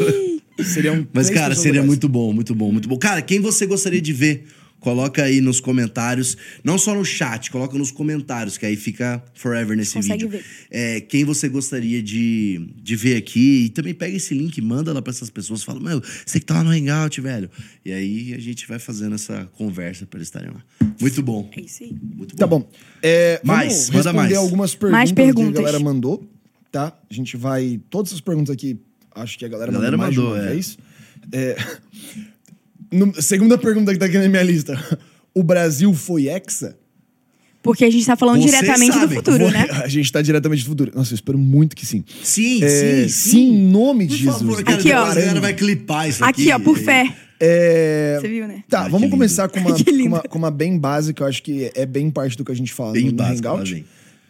Seriam 0.62 1.04
Mas, 1.12 1.26
três 1.26 1.40
cara, 1.40 1.54
seria 1.56 1.72
legais. 1.72 1.86
muito 1.86 2.08
bom, 2.08 2.32
muito 2.32 2.54
bom, 2.54 2.70
muito 2.70 2.88
bom. 2.88 2.96
Cara, 2.96 3.20
quem 3.22 3.40
você 3.40 3.66
gostaria 3.66 4.00
de 4.00 4.12
ver? 4.12 4.44
Coloca 4.84 5.22
aí 5.24 5.40
nos 5.40 5.60
comentários. 5.60 6.36
Não 6.62 6.76
só 6.76 6.94
no 6.94 7.02
chat, 7.06 7.50
coloca 7.50 7.78
nos 7.78 7.90
comentários, 7.90 8.58
que 8.58 8.66
aí 8.66 8.76
fica 8.76 9.24
forever 9.32 9.74
nesse 9.74 9.94
Consegue 9.94 10.26
vídeo. 10.26 10.28
ver. 10.28 10.44
É, 10.70 11.00
quem 11.00 11.24
você 11.24 11.48
gostaria 11.48 12.02
de, 12.02 12.68
de 12.82 12.94
ver 12.94 13.16
aqui. 13.16 13.64
E 13.64 13.68
também 13.70 13.94
pega 13.94 14.14
esse 14.14 14.34
link, 14.34 14.60
manda 14.60 14.92
lá 14.92 15.00
pra 15.00 15.10
essas 15.10 15.30
pessoas. 15.30 15.62
Fala, 15.64 15.80
meu, 15.80 16.02
você 16.26 16.38
que 16.38 16.44
tá 16.44 16.56
lá 16.56 16.64
no 16.64 16.68
Hangout, 16.70 17.18
velho. 17.18 17.50
E 17.82 17.90
aí 17.92 18.34
a 18.34 18.38
gente 18.38 18.68
vai 18.68 18.78
fazendo 18.78 19.14
essa 19.14 19.48
conversa 19.54 20.04
pra 20.04 20.18
eles 20.18 20.28
estarem 20.28 20.50
lá. 20.50 20.62
Muito 21.00 21.22
bom. 21.22 21.50
É 21.56 21.60
isso 21.62 21.82
aí. 21.82 21.90
Muito 22.02 22.32
bom. 22.32 22.38
Tá 22.38 22.46
bom. 22.46 22.70
É, 23.02 23.40
Mais, 23.42 23.88
vamos 23.88 24.04
manda 24.04 24.12
mais. 24.12 24.36
algumas 24.36 24.74
perguntas, 24.74 24.98
Mais 24.98 25.12
que 25.12 25.18
a 25.22 25.24
perguntas. 25.24 25.54
galera 25.62 25.78
mandou, 25.80 26.30
tá? 26.70 26.94
A 27.10 27.14
gente 27.14 27.38
vai... 27.38 27.80
Todas 27.88 28.10
essas 28.10 28.20
perguntas 28.20 28.52
aqui, 28.52 28.76
acho 29.14 29.38
que 29.38 29.46
a 29.46 29.48
galera, 29.48 29.70
A 29.70 29.74
galera 29.74 29.96
mandou 29.96 30.24
mais 30.24 30.34
mandou, 30.34 30.34
de 30.34 30.40
uma 30.42 30.46
é. 30.50 30.52
vez. 30.54 30.76
É, 31.32 31.56
no- 32.94 33.22
segunda 33.22 33.58
pergunta 33.58 33.92
que 33.92 33.98
tá 33.98 34.06
aqui 34.06 34.18
na 34.18 34.28
minha 34.28 34.42
lista. 34.42 34.78
O 35.34 35.42
Brasil 35.42 35.92
foi 35.94 36.28
hexa? 36.28 36.76
Porque 37.62 37.84
a 37.84 37.90
gente 37.90 38.04
tá 38.04 38.14
falando 38.14 38.42
Vocês 38.42 38.50
diretamente 38.60 38.98
do 38.98 39.08
futuro, 39.08 39.38
Foi- 39.44 39.50
né? 39.52 39.66
A 39.82 39.88
gente 39.88 40.12
tá 40.12 40.20
diretamente 40.20 40.62
do 40.64 40.68
futuro. 40.68 40.92
Nossa, 40.94 41.12
eu 41.12 41.14
espero 41.14 41.38
muito 41.38 41.74
que 41.74 41.86
sim. 41.86 42.04
Sim, 42.22 42.62
É, 42.62 42.68
sim, 42.68 43.08
sim, 43.08 43.40
em 43.54 43.66
nome 43.68 44.06
de 44.06 44.18
Por 44.24 44.32
favor, 44.34 44.48
Jesus. 44.58 44.64
cara, 44.64 44.78
Aqui, 44.78 44.92
ó. 44.92 45.02
a 45.04 45.08
galera 45.14 45.40
vai 45.40 45.54
clipar 45.54 46.06
isso 46.08 46.22
aqui. 46.22 46.42
Aqui, 46.42 46.52
ó, 46.52 46.58
por 46.58 46.76
fé. 46.78 47.10
É, 47.40 48.18
Você 48.20 48.28
viu, 48.28 48.46
né? 48.46 48.62
Tá, 48.68 48.80
Ai, 48.80 48.84
que 48.84 48.90
vamos 48.92 49.10
começar 49.10 49.48
com 49.48 49.58
uma, 49.60 49.70
com, 49.82 49.90
uma, 50.06 50.20
com 50.20 50.38
uma 50.38 50.50
bem 50.50 50.78
básica, 50.78 51.22
eu 51.22 51.26
acho 51.26 51.42
que 51.42 51.70
é 51.74 51.86
bem 51.86 52.10
parte 52.10 52.36
do 52.36 52.44
que 52.44 52.52
a 52.52 52.54
gente 52.54 52.72
fala 52.72 52.92
Bem 52.92 53.06
no, 53.06 53.10
no 53.12 53.16
básica, 53.16 53.48
Hangout. 53.50 53.72
vem. 53.72 53.84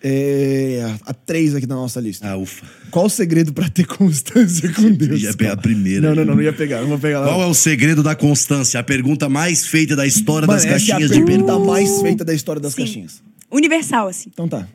É, 0.07 0.85
a 1.07 1.15
três 1.15 1.55
aqui 1.55 1.67
na 1.67 1.77
nossa 1.77 1.99
lista. 1.99 2.29
Ah, 2.29 2.37
ufa. 2.37 2.67
Qual 2.91 3.07
o 3.07 3.09
segredo 3.09 3.55
pra 3.55 3.71
ter 3.71 3.87
constância 3.87 4.71
com 4.75 4.91
Deus? 4.93 5.23
ia 5.23 5.33
pegar 5.33 5.55
a 5.55 5.57
primeira. 5.57 6.09
Não, 6.09 6.15
não, 6.15 6.25
não, 6.27 6.35
não 6.35 6.43
ia 6.43 6.53
pegar, 6.53 6.83
não 6.83 6.89
vou 6.89 6.99
pegar 6.99 7.21
lá. 7.21 7.29
Qual 7.29 7.43
é 7.43 7.47
o 7.47 7.55
segredo 7.55 8.03
da 8.03 8.15
constância? 8.15 8.79
A 8.79 8.83
pergunta 8.83 9.31
mais 9.31 9.67
feita 9.67 9.97
da 9.97 10.07
história 10.07 10.47
Mano, 10.47 10.59
das 10.61 10.67
essa 10.67 10.75
é 10.75 10.77
a 10.77 10.99
caixinhas 10.99 11.11
de 11.11 11.25
pergunta 11.25 11.59
mais 11.59 12.03
feita 12.03 12.23
da 12.23 12.35
história 12.35 12.61
das 12.61 12.75
Sim. 12.75 12.83
caixinhas. 12.83 13.23
Universal, 13.51 14.09
assim. 14.09 14.29
Então 14.31 14.47
tá. 14.47 14.69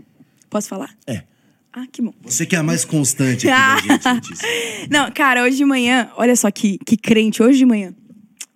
Posso 0.50 0.68
falar? 0.68 0.90
É. 1.06 1.22
Ah, 1.72 1.86
que 1.92 2.02
bom. 2.02 2.12
Você 2.24 2.48
que 2.48 2.56
é 2.56 2.60
a 2.60 2.64
mais 2.64 2.84
constante 2.84 3.48
aqui 3.48 3.88
da 3.88 4.14
gente. 4.18 4.34
Não, 4.90 5.12
cara, 5.12 5.44
hoje 5.44 5.58
de 5.58 5.66
manhã, 5.66 6.10
olha 6.18 6.36
só 6.36 6.50
que, 6.50 6.80
que 6.84 6.98
crente, 6.98 7.44
hoje 7.44 7.60
de 7.60 7.66
manhã. 7.68 7.94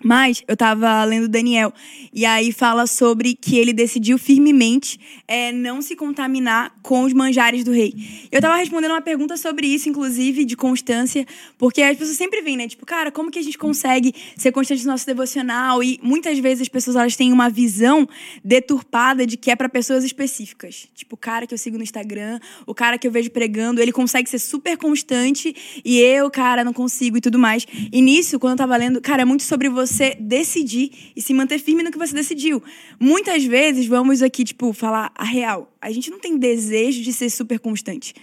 Mas 0.04 0.44
eu 0.48 0.58
tava 0.58 1.02
lendo 1.06 1.30
Daniel, 1.30 1.74
e 2.12 2.26
aí 2.26 2.52
fala 2.52 2.86
sobre 2.86 3.36
que 3.36 3.58
ele 3.58 3.72
decidiu 3.72 4.18
firmemente 4.18 5.00
é, 5.28 5.52
não 5.54 5.82
se 5.82 5.96
contaminar 5.96 6.76
com 6.82 7.04
os 7.04 7.14
manjares 7.14 7.64
do 7.64 7.72
rei. 7.72 7.94
Eu 8.30 8.42
tava 8.42 8.58
respondendo 8.58 8.92
uma 8.92 9.02
pergunta 9.02 9.38
sobre 9.38 9.66
isso, 9.68 9.88
inclusive, 9.88 10.44
de 10.44 10.58
constância, 10.58 11.26
porque 11.58 11.82
as 11.82 11.98
pessoas 11.98 12.18
sempre 12.18 12.42
vêm, 12.42 12.58
né? 12.58 12.68
Tipo, 12.68 12.86
cara, 12.86 13.12
como 13.12 13.32
que 13.32 13.40
a 13.40 13.42
gente 13.42 13.58
consegue 13.58 14.14
ser 14.36 14.52
constante 14.52 14.84
no 14.86 14.92
nosso 14.92 15.06
devocional? 15.06 15.82
E 15.82 16.00
muitas 16.04 16.38
vezes 16.40 16.64
as 16.64 16.68
pessoas 16.68 16.98
elas 16.98 17.16
têm 17.16 17.32
uma 17.32 17.50
visão 17.50 18.08
deturpada 18.44 19.26
de 19.26 19.38
que 19.38 19.50
é 19.50 19.56
pra 19.56 19.70
pessoas 19.70 20.04
específicas. 20.04 20.90
Tipo, 20.94 21.16
o 21.16 21.18
cara 21.18 21.48
que 21.48 21.54
eu 21.54 21.58
sigo 21.58 21.78
no 21.78 21.84
Instagram, 21.84 22.40
o 22.68 22.76
cara 22.76 22.98
que 22.98 23.08
eu 23.08 23.12
vejo 23.12 23.32
pregando, 23.32 23.82
ele 23.82 23.94
consegue 23.94 24.30
ser 24.30 24.40
super 24.40 24.78
constante 24.78 25.56
e 25.86 26.00
eu, 26.00 26.30
cara, 26.30 26.64
não 26.64 26.74
consigo 26.74 27.18
e 27.18 27.22
tudo 27.22 27.40
mais. 27.40 27.66
E 27.92 28.02
nisso, 28.02 28.38
quando 28.38 28.52
eu 28.52 28.58
tava 28.58 28.76
lendo, 28.76 29.00
cara, 29.00 29.22
é 29.22 29.26
muito 29.26 29.44
sobre 29.44 29.70
você 29.70 29.93
decidir 30.20 31.12
e 31.16 31.22
se 31.22 31.34
manter 31.34 31.60
firme 31.60 31.84
no 31.84 31.92
que 31.92 31.98
você 31.98 32.14
decidiu. 32.14 32.62
Muitas 33.00 33.44
vezes, 33.44 33.86
vamos 33.86 34.22
aqui, 34.22 34.44
tipo, 34.44 34.74
falar 34.74 35.12
a 35.16 35.24
real. 35.24 35.74
A 35.82 35.92
gente 35.92 36.10
não 36.10 36.20
tem 36.20 36.38
desejo 36.38 37.02
de 37.02 37.12
ser 37.12 37.30
super 37.30 37.60
constante. 37.60 38.14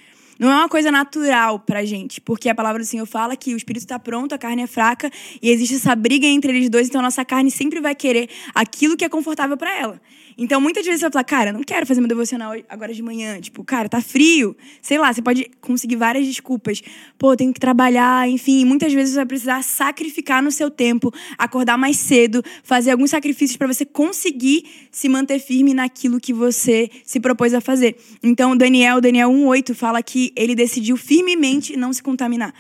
Não 0.41 0.51
é 0.51 0.55
uma 0.55 0.71
coisa 0.71 0.91
natural 0.91 1.61
pra 1.61 1.85
gente, 1.85 2.19
porque 2.19 2.49
a 2.49 2.55
palavra 2.55 2.81
do 2.81 2.87
Senhor 2.87 3.05
fala 3.05 3.37
que 3.37 3.53
o 3.53 3.57
espírito 3.59 3.83
está 3.83 3.99
pronto, 3.99 4.35
a 4.35 4.39
carne 4.39 4.63
é 4.63 4.67
fraca, 4.67 5.11
e 5.43 5.51
existe 5.51 5.75
essa 5.75 5.95
briga 5.95 6.27
entre 6.27 6.51
eles 6.51 6.71
dois, 6.71 6.89
então 6.89 7.01
a 7.01 7.05
nossa 7.05 7.23
carne 7.27 7.51
sempre 7.51 7.79
vai 7.79 7.95
querer 7.95 8.31
aquilo 8.55 8.97
que 8.97 9.05
é 9.05 9.09
confortável 9.11 9.59
pra 9.59 9.79
ela. 9.79 10.01
Então, 10.43 10.59
muitas 10.59 10.87
vezes 10.87 11.01
você 11.01 11.05
vai 11.05 11.13
falar, 11.13 11.25
cara, 11.25 11.53
não 11.53 11.63
quero 11.63 11.85
fazer 11.85 12.01
meu 12.01 12.09
devocional 12.09 12.55
agora 12.67 12.95
de 12.95 13.03
manhã. 13.03 13.39
Tipo, 13.39 13.63
cara, 13.63 13.91
tá 13.91 14.01
frio. 14.01 14.57
Sei 14.81 14.97
lá, 14.97 15.13
você 15.13 15.21
pode 15.21 15.51
conseguir 15.61 15.97
várias 15.97 16.27
desculpas. 16.27 16.81
Pô, 17.19 17.37
tenho 17.37 17.53
que 17.53 17.61
trabalhar, 17.61 18.27
enfim. 18.27 18.65
Muitas 18.65 18.91
vezes 18.91 19.11
você 19.11 19.17
vai 19.17 19.27
precisar 19.27 19.63
sacrificar 19.63 20.43
no 20.43 20.51
seu 20.51 20.71
tempo, 20.71 21.13
acordar 21.37 21.77
mais 21.77 21.99
cedo, 21.99 22.43
fazer 22.65 22.91
alguns 22.91 23.11
sacrifícios 23.11 23.59
pra 23.59 23.67
você 23.67 23.85
conseguir 23.85 24.65
se 24.91 25.11
manter 25.11 25.41
firme 25.41 25.75
naquilo 25.75 26.19
que 26.19 26.33
você 26.33 26.91
se 27.05 27.21
propôs 27.21 27.53
a 27.53 27.61
fazer. 27.61 27.99
Então, 28.23 28.57
Daniel, 28.57 28.99
Daniel 28.99 29.29
1,8 29.29 29.75
fala 29.75 30.03
que 30.03 30.33
ele 30.35 30.55
decidiu 30.55 30.97
firmemente 30.97 31.77
não 31.77 31.93
se 31.93 32.03
contaminar. 32.03 32.55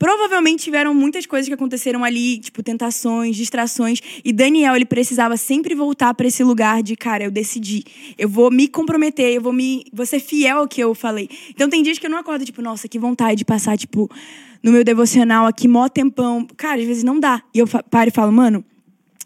Provavelmente 0.00 0.64
tiveram 0.64 0.94
muitas 0.94 1.26
coisas 1.26 1.46
que 1.46 1.52
aconteceram 1.52 2.02
ali, 2.02 2.38
tipo 2.38 2.62
tentações, 2.62 3.36
distrações, 3.36 4.00
e 4.24 4.32
Daniel 4.32 4.74
ele 4.74 4.86
precisava 4.86 5.36
sempre 5.36 5.74
voltar 5.74 6.14
para 6.14 6.26
esse 6.26 6.42
lugar 6.42 6.82
de, 6.82 6.96
cara, 6.96 7.24
eu 7.24 7.30
decidi, 7.30 7.84
eu 8.16 8.26
vou 8.26 8.50
me 8.50 8.66
comprometer, 8.66 9.34
eu 9.34 9.42
vou 9.42 9.52
me, 9.52 9.84
vou 9.92 10.06
ser 10.06 10.18
fiel 10.18 10.60
ao 10.60 10.66
que 10.66 10.80
eu 10.80 10.94
falei. 10.94 11.28
Então 11.50 11.68
tem 11.68 11.82
dias 11.82 11.98
que 11.98 12.06
eu 12.06 12.10
não 12.10 12.16
acordo 12.16 12.46
tipo, 12.46 12.62
nossa, 12.62 12.88
que 12.88 12.98
vontade 12.98 13.36
de 13.36 13.44
passar 13.44 13.76
tipo 13.76 14.10
no 14.62 14.72
meu 14.72 14.82
devocional 14.82 15.44
aqui 15.44 15.68
mó 15.68 15.86
tempão. 15.86 16.46
Cara, 16.56 16.80
às 16.80 16.86
vezes 16.86 17.04
não 17.04 17.20
dá. 17.20 17.42
E 17.52 17.58
eu 17.58 17.66
paro 17.66 18.08
e 18.08 18.10
falo, 18.10 18.32
mano, 18.32 18.64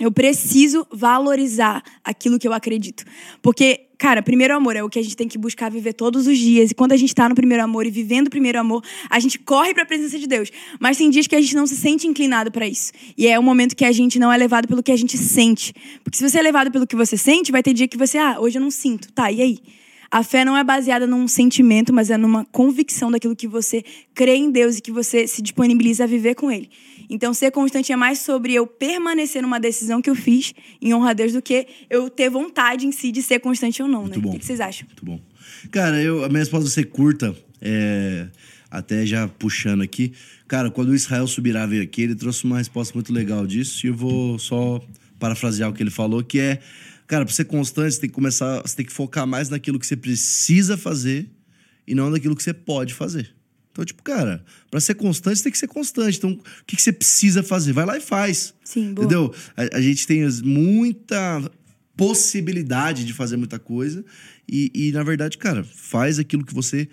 eu 0.00 0.10
preciso 0.10 0.84
valorizar 0.92 1.84
aquilo 2.02 2.36
que 2.36 2.48
eu 2.48 2.52
acredito. 2.52 3.04
Porque, 3.40 3.83
cara, 4.04 4.22
primeiro 4.22 4.54
amor 4.54 4.76
é 4.76 4.82
o 4.82 4.88
que 4.90 4.98
a 4.98 5.02
gente 5.02 5.16
tem 5.16 5.26
que 5.26 5.38
buscar 5.38 5.70
viver 5.70 5.94
todos 5.94 6.26
os 6.26 6.36
dias. 6.36 6.72
E 6.72 6.74
quando 6.74 6.92
a 6.92 6.96
gente 6.96 7.14
tá 7.14 7.26
no 7.26 7.34
primeiro 7.34 7.64
amor 7.64 7.86
e 7.86 7.90
vivendo 7.90 8.26
o 8.26 8.30
primeiro 8.30 8.60
amor, 8.60 8.84
a 9.08 9.18
gente 9.18 9.38
corre 9.38 9.72
pra 9.72 9.86
presença 9.86 10.18
de 10.18 10.26
Deus. 10.26 10.50
Mas 10.78 10.98
tem 10.98 11.08
dias 11.08 11.26
que 11.26 11.34
a 11.34 11.40
gente 11.40 11.56
não 11.56 11.66
se 11.66 11.74
sente 11.74 12.06
inclinado 12.06 12.52
pra 12.52 12.68
isso. 12.68 12.92
E 13.16 13.26
é 13.26 13.38
o 13.38 13.42
momento 13.42 13.74
que 13.74 13.82
a 13.82 13.92
gente 13.92 14.18
não 14.18 14.30
é 14.30 14.36
levado 14.36 14.68
pelo 14.68 14.82
que 14.82 14.92
a 14.92 14.96
gente 14.96 15.16
sente. 15.16 15.72
Porque 16.02 16.18
se 16.18 16.28
você 16.28 16.38
é 16.38 16.42
levado 16.42 16.70
pelo 16.70 16.86
que 16.86 16.94
você 16.94 17.16
sente, 17.16 17.50
vai 17.50 17.62
ter 17.62 17.72
dia 17.72 17.88
que 17.88 17.96
você, 17.96 18.18
ah, 18.18 18.36
hoje 18.38 18.58
eu 18.58 18.62
não 18.62 18.70
sinto. 18.70 19.10
Tá, 19.10 19.32
e 19.32 19.40
aí? 19.40 19.58
A 20.10 20.22
fé 20.22 20.44
não 20.44 20.56
é 20.56 20.62
baseada 20.62 21.06
num 21.06 21.26
sentimento, 21.26 21.92
mas 21.92 22.10
é 22.10 22.16
numa 22.16 22.44
convicção 22.46 23.10
daquilo 23.10 23.34
que 23.34 23.48
você 23.48 23.84
crê 24.14 24.36
em 24.36 24.50
Deus 24.50 24.78
e 24.78 24.82
que 24.82 24.92
você 24.92 25.26
se 25.26 25.42
disponibiliza 25.42 26.04
a 26.04 26.06
viver 26.06 26.34
com 26.34 26.50
Ele. 26.50 26.70
Então, 27.08 27.34
ser 27.34 27.50
constante 27.50 27.92
é 27.92 27.96
mais 27.96 28.18
sobre 28.20 28.54
eu 28.54 28.66
permanecer 28.66 29.42
numa 29.42 29.60
decisão 29.60 30.00
que 30.00 30.08
eu 30.08 30.14
fiz 30.14 30.54
em 30.80 30.94
honra 30.94 31.10
a 31.10 31.12
Deus 31.12 31.32
do 31.32 31.42
que 31.42 31.66
eu 31.90 32.08
ter 32.08 32.30
vontade 32.30 32.86
em 32.86 32.92
si 32.92 33.12
de 33.12 33.22
ser 33.22 33.40
constante 33.40 33.82
ou 33.82 33.88
não, 33.88 34.02
né? 34.04 34.10
Muito 34.10 34.20
bom. 34.20 34.36
O 34.36 34.38
que 34.38 34.44
vocês 34.44 34.60
acham? 34.60 34.86
Muito 34.86 35.04
bom. 35.04 35.20
Cara, 35.70 36.00
eu, 36.02 36.24
a 36.24 36.28
minha 36.28 36.40
resposta 36.40 36.64
vai 36.64 36.72
ser 36.72 36.84
curta, 36.84 37.34
é, 37.60 38.26
até 38.70 39.04
já 39.04 39.28
puxando 39.28 39.82
aqui. 39.82 40.12
Cara, 40.48 40.70
quando 40.70 40.90
o 40.90 40.94
Israel 40.94 41.26
Subirá 41.26 41.66
veio 41.66 41.82
aqui, 41.82 42.02
ele 42.02 42.14
trouxe 42.14 42.44
uma 42.44 42.58
resposta 42.58 42.94
muito 42.94 43.12
legal 43.12 43.46
disso, 43.46 43.86
e 43.86 43.90
eu 43.90 43.94
vou 43.94 44.38
só 44.38 44.80
parafrasear 45.24 45.70
o 45.70 45.72
que 45.72 45.82
ele 45.82 45.90
falou, 45.90 46.22
que 46.22 46.38
é, 46.38 46.60
cara, 47.06 47.24
pra 47.24 47.32
ser 47.32 47.46
constante, 47.46 47.94
você 47.94 48.00
tem 48.02 48.10
que 48.10 48.14
começar, 48.14 48.60
você 48.60 48.76
tem 48.76 48.84
que 48.84 48.92
focar 48.92 49.26
mais 49.26 49.48
naquilo 49.48 49.78
que 49.78 49.86
você 49.86 49.96
precisa 49.96 50.76
fazer 50.76 51.30
e 51.86 51.94
não 51.94 52.10
naquilo 52.10 52.36
que 52.36 52.42
você 52.42 52.52
pode 52.52 52.92
fazer. 52.92 53.34
Então, 53.72 53.86
tipo, 53.86 54.02
cara, 54.02 54.44
pra 54.70 54.80
ser 54.80 54.96
constante, 54.96 55.38
você 55.38 55.44
tem 55.44 55.52
que 55.52 55.56
ser 55.56 55.66
constante. 55.66 56.18
Então, 56.18 56.32
o 56.32 56.64
que, 56.66 56.76
que 56.76 56.82
você 56.82 56.92
precisa 56.92 57.42
fazer? 57.42 57.72
Vai 57.72 57.86
lá 57.86 57.96
e 57.96 58.02
faz. 58.02 58.52
Sim, 58.62 58.92
boa. 58.92 59.06
Entendeu? 59.06 59.34
A, 59.56 59.78
a 59.78 59.80
gente 59.80 60.06
tem 60.06 60.28
muita 60.44 61.50
possibilidade 61.96 63.06
de 63.06 63.14
fazer 63.14 63.38
muita 63.38 63.58
coisa. 63.58 64.04
E, 64.46 64.70
e, 64.74 64.92
na 64.92 65.02
verdade, 65.02 65.38
cara, 65.38 65.64
faz 65.64 66.18
aquilo 66.18 66.44
que 66.44 66.52
você 66.52 66.86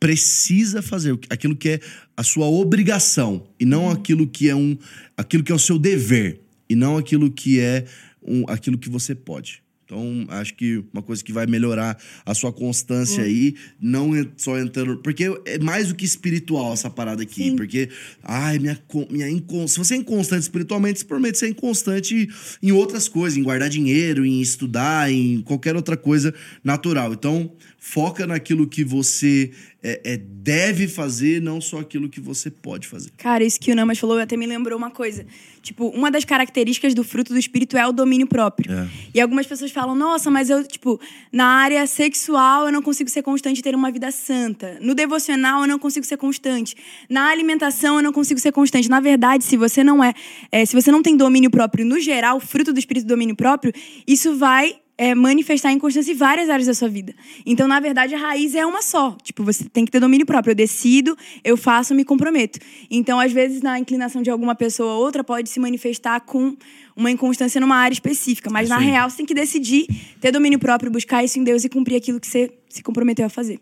precisa 0.00 0.80
fazer, 0.80 1.18
aquilo 1.28 1.54
que 1.54 1.68
é 1.68 1.80
a 2.16 2.22
sua 2.22 2.46
obrigação, 2.46 3.46
e 3.60 3.64
não 3.66 3.90
aquilo 3.90 4.26
que 4.26 4.48
é 4.48 4.54
um. 4.54 4.76
aquilo 5.16 5.44
que 5.44 5.52
é 5.52 5.54
o 5.54 5.58
seu 5.58 5.78
dever, 5.78 6.43
e 6.68 6.74
não 6.74 6.96
aquilo 6.96 7.30
que 7.30 7.60
é 7.60 7.84
um, 8.22 8.44
aquilo 8.48 8.78
que 8.78 8.88
você 8.88 9.14
pode. 9.14 9.64
Então, 9.84 10.24
acho 10.28 10.54
que 10.54 10.82
uma 10.92 11.02
coisa 11.02 11.22
que 11.22 11.32
vai 11.32 11.46
melhorar 11.46 11.98
a 12.24 12.34
sua 12.34 12.50
constância 12.52 13.22
aí, 13.22 13.54
não 13.78 14.10
só 14.36 14.58
entrando. 14.58 14.96
Porque 14.98 15.24
é 15.44 15.58
mais 15.58 15.88
do 15.88 15.94
que 15.94 16.04
espiritual 16.04 16.72
essa 16.72 16.88
parada 16.88 17.22
aqui. 17.22 17.50
Sim. 17.50 17.56
Porque, 17.56 17.90
ai, 18.22 18.58
minha, 18.58 18.80
minha 19.10 19.28
incon... 19.28 19.68
se 19.68 19.78
você 19.78 19.94
é 19.94 19.98
inconstante 19.98 20.42
espiritualmente, 20.42 21.00
você 21.00 21.04
promete 21.04 21.38
ser 21.38 21.48
inconstante 21.48 22.28
em 22.62 22.72
outras 22.72 23.08
coisas, 23.08 23.36
em 23.36 23.42
guardar 23.42 23.68
dinheiro, 23.68 24.24
em 24.24 24.40
estudar, 24.40 25.12
em 25.12 25.42
qualquer 25.42 25.76
outra 25.76 25.98
coisa 25.98 26.34
natural. 26.62 27.12
Então, 27.12 27.52
foca 27.86 28.26
naquilo 28.26 28.66
que 28.66 28.82
você 28.82 29.52
é, 29.82 30.00
é, 30.04 30.16
deve 30.16 30.88
fazer, 30.88 31.42
não 31.42 31.60
só 31.60 31.80
aquilo 31.80 32.08
que 32.08 32.18
você 32.18 32.50
pode 32.50 32.88
fazer. 32.88 33.10
Cara, 33.18 33.44
isso 33.44 33.60
que 33.60 33.70
o 33.70 33.76
Namas 33.76 33.98
falou 33.98 34.18
até 34.18 34.38
me 34.38 34.46
lembrou 34.46 34.78
uma 34.78 34.90
coisa. 34.90 35.26
Tipo, 35.60 35.88
uma 35.88 36.10
das 36.10 36.24
características 36.24 36.94
do 36.94 37.04
fruto 37.04 37.34
do 37.34 37.38
espírito 37.38 37.76
é 37.76 37.86
o 37.86 37.92
domínio 37.92 38.26
próprio. 38.26 38.72
É. 38.72 38.88
E 39.14 39.20
algumas 39.20 39.46
pessoas 39.46 39.70
falam, 39.70 39.94
nossa, 39.94 40.30
mas 40.30 40.48
eu, 40.48 40.66
tipo, 40.66 40.98
na 41.30 41.44
área 41.44 41.86
sexual 41.86 42.64
eu 42.64 42.72
não 42.72 42.80
consigo 42.80 43.10
ser 43.10 43.22
constante 43.22 43.58
e 43.58 43.62
ter 43.62 43.74
uma 43.74 43.92
vida 43.92 44.10
santa. 44.10 44.78
No 44.80 44.94
devocional 44.94 45.60
eu 45.60 45.68
não 45.68 45.78
consigo 45.78 46.06
ser 46.06 46.16
constante. 46.16 46.74
Na 47.10 47.28
alimentação 47.28 47.96
eu 47.96 48.02
não 48.02 48.14
consigo 48.14 48.40
ser 48.40 48.50
constante. 48.50 48.88
Na 48.88 48.98
verdade, 48.98 49.44
se 49.44 49.58
você 49.58 49.84
não 49.84 50.02
é, 50.02 50.14
é, 50.50 50.64
se 50.64 50.74
você 50.74 50.90
não 50.90 51.02
tem 51.02 51.18
domínio 51.18 51.50
próprio 51.50 51.84
no 51.84 52.00
geral, 52.00 52.40
fruto 52.40 52.72
do 52.72 52.78
espírito 52.78 53.06
domínio 53.06 53.36
próprio, 53.36 53.74
isso 54.06 54.34
vai 54.38 54.76
é, 54.96 55.14
manifestar 55.14 55.72
inconstância 55.72 56.12
em 56.12 56.14
várias 56.14 56.48
áreas 56.48 56.66
da 56.66 56.74
sua 56.74 56.88
vida. 56.88 57.14
Então, 57.44 57.66
na 57.66 57.80
verdade, 57.80 58.14
a 58.14 58.18
raiz 58.18 58.54
é 58.54 58.64
uma 58.64 58.82
só. 58.82 59.16
Tipo, 59.22 59.42
você 59.44 59.64
tem 59.64 59.84
que 59.84 59.90
ter 59.90 60.00
domínio 60.00 60.24
próprio. 60.24 60.52
Eu 60.52 60.54
decido, 60.54 61.16
eu 61.42 61.56
faço, 61.56 61.94
me 61.94 62.04
comprometo. 62.04 62.58
Então, 62.90 63.18
às 63.18 63.32
vezes, 63.32 63.60
na 63.60 63.78
inclinação 63.78 64.22
de 64.22 64.30
alguma 64.30 64.54
pessoa 64.54 64.94
ou 64.94 65.04
outra, 65.04 65.24
pode 65.24 65.48
se 65.48 65.58
manifestar 65.58 66.20
com 66.20 66.56
uma 66.96 67.10
inconstância 67.10 67.60
numa 67.60 67.76
área 67.76 67.94
específica. 67.94 68.48
Mas, 68.50 68.68
na 68.68 68.78
Sim. 68.78 68.84
real, 68.84 69.10
você 69.10 69.16
tem 69.18 69.26
que 69.26 69.34
decidir 69.34 69.86
ter 70.20 70.30
domínio 70.30 70.58
próprio, 70.58 70.90
buscar 70.90 71.24
isso 71.24 71.38
em 71.38 71.44
Deus 71.44 71.64
e 71.64 71.68
cumprir 71.68 71.96
aquilo 71.96 72.20
que 72.20 72.26
você 72.26 72.52
se 72.68 72.82
comprometeu 72.82 73.26
a 73.26 73.28
fazer. 73.28 73.58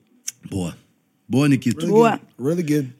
Boa. 0.51 0.77
Boa, 1.29 1.49
Nikito. 1.49 1.79
Really 1.79 1.93
Boa. 1.93 2.11
good. 2.11 2.23
Really 2.39 2.63
good. 2.63 2.93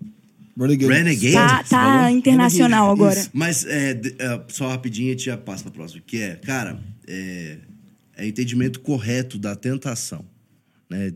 Really 0.57 0.77
good. 0.77 0.93
Renegade? 0.93 1.33
Tá, 1.33 1.65
tá 1.65 2.11
internacional 2.11 2.91
agora. 2.91 3.19
Isso. 3.19 3.31
Mas 3.33 3.65
é, 3.67 3.93
é, 4.19 4.41
só 4.49 4.69
rapidinho 4.69 5.09
a 5.09 5.13
gente 5.13 5.25
já 5.25 5.37
passa 5.37 5.65
pra 5.65 5.73
próxima. 5.73 6.03
Que 6.07 6.21
é, 6.21 6.37
cara, 6.37 6.79
é, 7.07 7.59
é 8.17 8.27
entendimento 8.27 8.81
correto 8.81 9.39
da 9.39 9.55
tentação. 9.57 10.25
Né? 10.93 11.11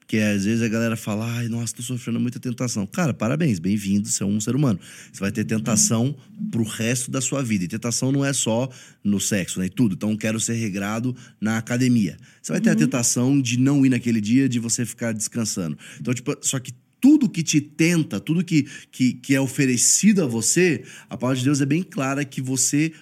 Porque 0.00 0.18
às 0.18 0.44
vezes 0.44 0.60
a 0.60 0.68
galera 0.68 0.96
fala, 0.96 1.24
ai, 1.36 1.48
nossa, 1.48 1.76
tô 1.76 1.82
sofrendo 1.82 2.18
muita 2.18 2.40
tentação. 2.40 2.84
Cara, 2.86 3.14
parabéns, 3.14 3.60
bem-vindo, 3.60 4.08
você 4.08 4.24
é 4.24 4.26
um 4.26 4.40
ser 4.40 4.56
humano. 4.56 4.80
Você 5.12 5.20
vai 5.20 5.30
ter 5.30 5.44
tentação 5.44 6.16
pro 6.50 6.64
resto 6.64 7.10
da 7.10 7.20
sua 7.20 7.42
vida. 7.42 7.64
E 7.64 7.68
tentação 7.68 8.10
não 8.10 8.24
é 8.24 8.32
só 8.32 8.68
no 9.04 9.20
sexo, 9.20 9.60
né? 9.60 9.66
E 9.66 9.70
tudo. 9.70 9.94
Então, 9.94 10.16
quero 10.16 10.40
ser 10.40 10.54
regrado 10.54 11.14
na 11.40 11.58
academia. 11.58 12.16
Você 12.42 12.52
vai 12.52 12.60
ter 12.60 12.70
a 12.70 12.74
tentação 12.74 13.40
de 13.40 13.58
não 13.58 13.86
ir 13.86 13.88
naquele 13.88 14.20
dia, 14.20 14.48
de 14.48 14.58
você 14.58 14.84
ficar 14.84 15.12
descansando. 15.12 15.78
Então, 16.00 16.12
tipo, 16.12 16.36
só 16.42 16.58
que 16.58 16.72
tudo 17.00 17.28
que 17.28 17.42
te 17.42 17.60
tenta, 17.60 18.18
tudo 18.18 18.44
que, 18.44 18.66
que, 18.90 19.12
que 19.12 19.34
é 19.34 19.40
oferecido 19.40 20.22
a 20.22 20.26
você, 20.26 20.82
a 21.08 21.16
palavra 21.16 21.38
de 21.38 21.44
Deus 21.44 21.60
é 21.60 21.66
bem 21.66 21.82
clara 21.82 22.24
que 22.24 22.42
você 22.42 22.92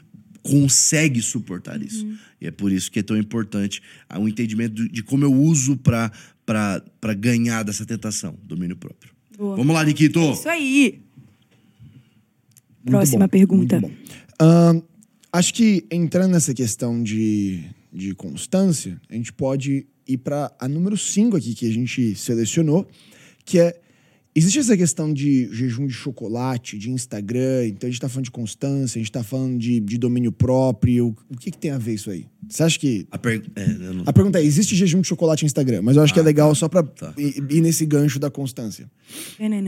consegue 0.50 1.20
suportar 1.22 1.82
isso. 1.82 2.06
E 2.40 2.46
é 2.46 2.50
por 2.50 2.72
isso 2.72 2.90
que 2.90 2.98
é 2.98 3.02
tão 3.02 3.16
importante 3.16 3.82
ah, 4.08 4.18
o 4.18 4.28
entendimento 4.28 4.88
de, 4.88 5.02
como 5.02 5.24
eu 5.24 5.32
uso 5.32 5.76
para 5.76 7.14
ganhar 7.16 7.62
dessa 7.62 7.84
tentação, 7.84 8.36
domínio 8.42 8.76
próprio. 8.76 9.12
Boa. 9.36 9.56
Vamos 9.56 9.74
lá, 9.74 9.84
Nikito. 9.84 10.20
Isso 10.32 10.48
aí. 10.48 11.00
Muito 12.84 12.90
Próxima 12.90 13.26
bom, 13.26 13.30
pergunta. 13.30 13.82
Ahn, 14.38 14.80
acho 15.32 15.52
que 15.52 15.84
entrando 15.90 16.32
nessa 16.32 16.54
questão 16.54 17.02
de, 17.02 17.64
de 17.92 18.14
constância, 18.14 19.00
a 19.08 19.14
gente 19.14 19.32
pode 19.32 19.86
ir 20.06 20.18
para 20.18 20.54
a 20.58 20.68
número 20.68 20.96
5 20.96 21.36
aqui 21.36 21.54
que 21.54 21.66
a 21.66 21.72
gente 21.72 22.14
selecionou, 22.14 22.88
que 23.44 23.58
é 23.58 23.80
existe 24.36 24.58
essa 24.58 24.76
questão 24.76 25.12
de 25.12 25.48
jejum 25.52 25.86
de 25.86 25.92
chocolate, 25.92 26.78
de 26.78 26.90
Instagram, 26.90 27.66
então 27.66 27.88
a 27.88 27.90
gente 27.90 28.00
tá 28.00 28.08
falando 28.08 28.26
de 28.26 28.30
constância, 28.30 28.98
a 28.98 29.02
gente 29.02 29.10
tá 29.10 29.24
falando 29.24 29.58
de, 29.58 29.80
de 29.80 29.98
domínio 29.98 30.30
próprio. 30.30 31.16
O 31.28 31.36
que, 31.36 31.50
que 31.50 31.58
tem 31.58 31.70
a 31.70 31.78
ver 31.78 31.94
isso 31.94 32.10
aí? 32.10 32.26
Você 32.48 32.62
acha 32.62 32.78
que. 32.78 33.06
A 33.10 33.18
per... 33.18 33.42
é, 33.56 33.66
não- 33.66 34.04
A 34.06 34.12
pergunta 34.12 34.38
é: 34.38 34.44
existe 34.44 34.76
jejum 34.76 35.00
de 35.00 35.08
chocolate 35.08 35.42
no 35.42 35.46
Instagram? 35.46 35.82
Mas 35.82 35.96
eu 35.96 36.02
acho 36.02 36.12
que 36.14 36.20
é 36.20 36.22
legal 36.22 36.54
só 36.54 36.68
pra 36.68 36.82
tá. 36.82 37.12
ir, 37.16 37.42
ir 37.50 37.60
nesse 37.60 37.84
gancho 37.86 38.18
da 38.18 38.30
constância. 38.30 38.88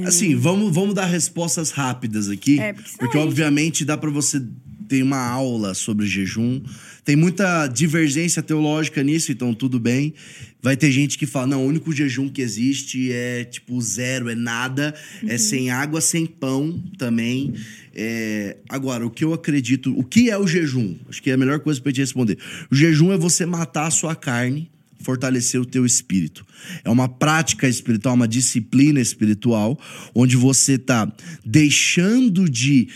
Assim, 0.07 0.37
vamos, 0.37 0.73
vamos 0.73 0.95
dar 0.95 1.07
respostas 1.07 1.71
rápidas 1.71 2.29
aqui. 2.29 2.61
É, 2.61 2.73
porque 2.73 2.99
porque, 2.99 3.19
obviamente, 3.19 3.85
dá 3.85 3.97
pra 3.97 4.11
você 4.11 4.41
ter 4.89 5.03
uma 5.03 5.19
aula 5.19 5.75
sobre 5.75 6.07
jejum. 6.07 6.61
Tem 7.09 7.17
muita 7.17 7.67
divergência 7.69 8.43
teológica 8.43 9.03
nisso, 9.03 9.33
então 9.33 9.55
tudo 9.55 9.81
bem. 9.81 10.13
Vai 10.63 10.77
ter 10.77 10.91
gente 10.91 11.17
que 11.17 11.25
fala: 11.25 11.47
não, 11.47 11.65
o 11.65 11.67
único 11.67 11.91
jejum 11.91 12.29
que 12.29 12.43
existe 12.43 13.11
é 13.11 13.45
tipo 13.45 13.81
zero, 13.81 14.29
é 14.29 14.35
nada, 14.35 14.95
é 15.27 15.39
sem 15.39 15.71
água, 15.71 16.03
sem 16.03 16.27
pão 16.27 16.79
também. 16.99 17.55
É, 17.95 18.59
Agora, 18.69 19.07
o 19.07 19.11
que 19.11 19.25
eu 19.25 19.33
acredito, 19.33 19.99
o 19.99 20.05
que 20.05 20.29
é 20.29 20.37
o 20.37 20.47
jejum? 20.47 20.97
Acho 21.09 21.23
que 21.23 21.31
é 21.31 21.33
a 21.33 21.39
melhor 21.39 21.61
coisa 21.61 21.81
pra 21.81 21.89
gente 21.89 22.01
responder. 22.01 22.37
O 22.71 22.75
jejum 22.75 23.11
é 23.11 23.17
você 23.17 23.47
matar 23.47 23.87
a 23.87 23.91
sua 23.91 24.15
carne 24.15 24.71
fortalecer 25.01 25.59
o 25.59 25.65
teu 25.65 25.87
espírito. 25.87 26.45
É 26.85 26.91
uma 26.91 27.09
prática 27.09 27.67
espiritual, 27.67 28.17
uma 28.17 28.29
disciplina 28.29 29.01
espiritual, 29.01 29.79
onde 30.15 30.37
você 30.37 30.75
está 30.75 31.11
deixando 31.43 32.51
de, 32.51 32.89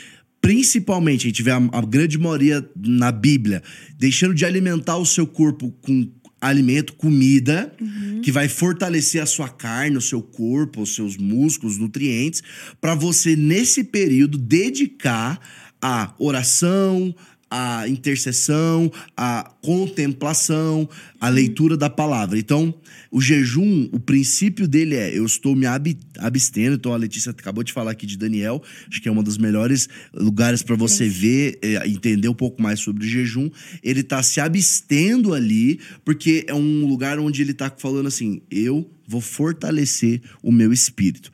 principalmente, 0.43 1.27
a 1.27 1.31
gente 1.31 1.43
vê 1.43 1.53
a, 1.53 1.57
a 1.57 1.81
grande 1.81 2.19
maioria 2.19 2.69
na 2.77 3.11
Bíblia, 3.11 3.63
deixando 3.97 4.35
de 4.35 4.45
alimentar 4.45 4.99
o 4.99 5.07
seu 5.07 5.27
corpo 5.27 5.71
com 5.81 6.11
alimento, 6.41 6.95
comida, 6.95 7.73
que 8.21 8.33
vai 8.33 8.49
fortalecer 8.49 9.23
a 9.23 9.27
sua 9.27 9.49
carne, 9.49 9.97
o 9.97 10.01
seu 10.01 10.21
corpo, 10.21 10.83
os 10.83 10.93
seus 10.93 11.17
músculos, 11.17 11.79
nutrientes, 11.79 12.43
para 12.81 12.97
você, 12.97 13.37
nesse 13.37 13.85
período, 13.85 14.37
dedicar 14.37 15.41
a 15.81 16.13
oração, 16.19 17.15
a 17.55 17.87
intercessão, 17.87 18.91
a 19.15 19.53
contemplação, 19.61 20.89
a 21.21 21.29
leitura 21.29 21.77
da 21.77 21.91
palavra. 21.91 22.39
Então, 22.39 22.75
o 23.11 23.21
jejum, 23.21 23.91
o 23.93 24.01
princípio 24.01 24.67
dele 24.67 24.95
é: 24.95 25.15
eu 25.17 25.27
estou 25.27 25.55
me 25.55 25.67
ab- 25.67 25.99
abstendo. 26.19 26.77
Então, 26.77 26.95
a 26.95 26.97
Letícia 26.97 27.31
acabou 27.31 27.63
de 27.63 27.71
falar 27.71 27.91
aqui 27.91 28.07
de 28.07 28.17
Daniel, 28.17 28.63
acho 28.89 29.03
que 29.03 29.09
é 29.09 29.13
um 29.13 29.23
dos 29.23 29.37
melhores 29.37 29.87
lugares 30.15 30.63
para 30.63 30.77
você 30.77 31.07
ver, 31.07 31.59
é, 31.61 31.87
entender 31.87 32.29
um 32.29 32.35
pouco 32.35 32.63
mais 32.63 32.81
sobre 32.81 33.05
o 33.05 33.09
jejum. 33.09 33.51
Ele 33.83 34.01
está 34.01 34.23
se 34.23 34.41
abstendo 34.41 35.35
ali, 35.35 35.79
porque 36.07 36.47
é 36.49 36.55
um 36.55 36.87
lugar 36.87 37.19
onde 37.19 37.43
ele 37.43 37.53
está 37.53 37.71
falando 37.77 38.07
assim: 38.07 38.41
eu 38.51 38.91
vou 39.07 39.21
fortalecer 39.21 40.23
o 40.43 40.51
meu 40.51 40.73
espírito. 40.73 41.31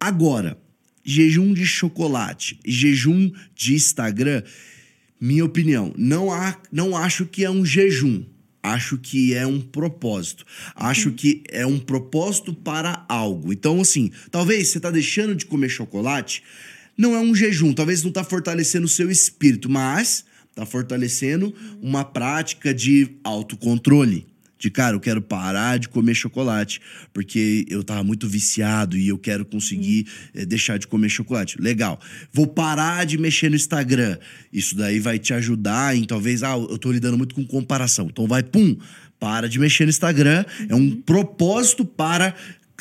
Agora, 0.00 0.56
jejum 1.04 1.52
de 1.52 1.66
chocolate, 1.66 2.58
jejum 2.64 3.30
de 3.54 3.74
Instagram, 3.74 4.42
minha 5.20 5.44
opinião, 5.44 5.92
não, 5.98 6.32
há, 6.32 6.56
não 6.72 6.96
acho 6.96 7.26
que 7.26 7.44
é 7.44 7.50
um 7.50 7.64
jejum. 7.64 8.24
Acho 8.62 8.98
que 8.98 9.34
é 9.34 9.46
um 9.46 9.60
propósito. 9.60 10.44
Acho 10.74 11.12
que 11.12 11.42
é 11.50 11.64
um 11.66 11.78
propósito 11.78 12.52
para 12.52 13.04
algo. 13.08 13.52
Então, 13.52 13.80
assim, 13.80 14.10
talvez 14.30 14.68
você 14.68 14.80
tá 14.80 14.90
deixando 14.90 15.34
de 15.34 15.46
comer 15.46 15.68
chocolate, 15.68 16.42
não 16.96 17.14
é 17.14 17.20
um 17.20 17.34
jejum. 17.34 17.72
Talvez 17.72 18.02
não 18.02 18.12
tá 18.12 18.22
fortalecendo 18.22 18.86
o 18.86 18.88
seu 18.88 19.10
espírito, 19.10 19.70
mas 19.70 20.24
tá 20.54 20.66
fortalecendo 20.66 21.54
uma 21.80 22.04
prática 22.04 22.74
de 22.74 23.16
autocontrole. 23.24 24.26
De 24.60 24.70
cara, 24.70 24.94
eu 24.94 25.00
quero 25.00 25.22
parar 25.22 25.78
de 25.78 25.88
comer 25.88 26.14
chocolate, 26.14 26.80
porque 27.14 27.64
eu 27.68 27.82
tava 27.82 28.04
muito 28.04 28.28
viciado 28.28 28.96
e 28.96 29.08
eu 29.08 29.16
quero 29.16 29.44
conseguir 29.44 30.06
eh, 30.34 30.44
deixar 30.44 30.78
de 30.78 30.86
comer 30.86 31.08
chocolate. 31.08 31.56
Legal. 31.58 31.98
Vou 32.30 32.46
parar 32.46 33.06
de 33.06 33.16
mexer 33.16 33.48
no 33.48 33.56
Instagram. 33.56 34.18
Isso 34.52 34.76
daí 34.76 35.00
vai 35.00 35.18
te 35.18 35.32
ajudar 35.32 35.96
em 35.96 36.04
talvez, 36.04 36.42
ah, 36.42 36.52
eu 36.58 36.76
tô 36.76 36.92
lidando 36.92 37.16
muito 37.16 37.34
com 37.34 37.44
comparação. 37.44 38.08
Então 38.12 38.26
vai, 38.28 38.42
pum, 38.42 38.76
para 39.18 39.48
de 39.48 39.58
mexer 39.58 39.84
no 39.84 39.90
Instagram. 39.90 40.44
É 40.68 40.74
um 40.74 40.90
propósito 41.00 41.82
para 41.84 42.34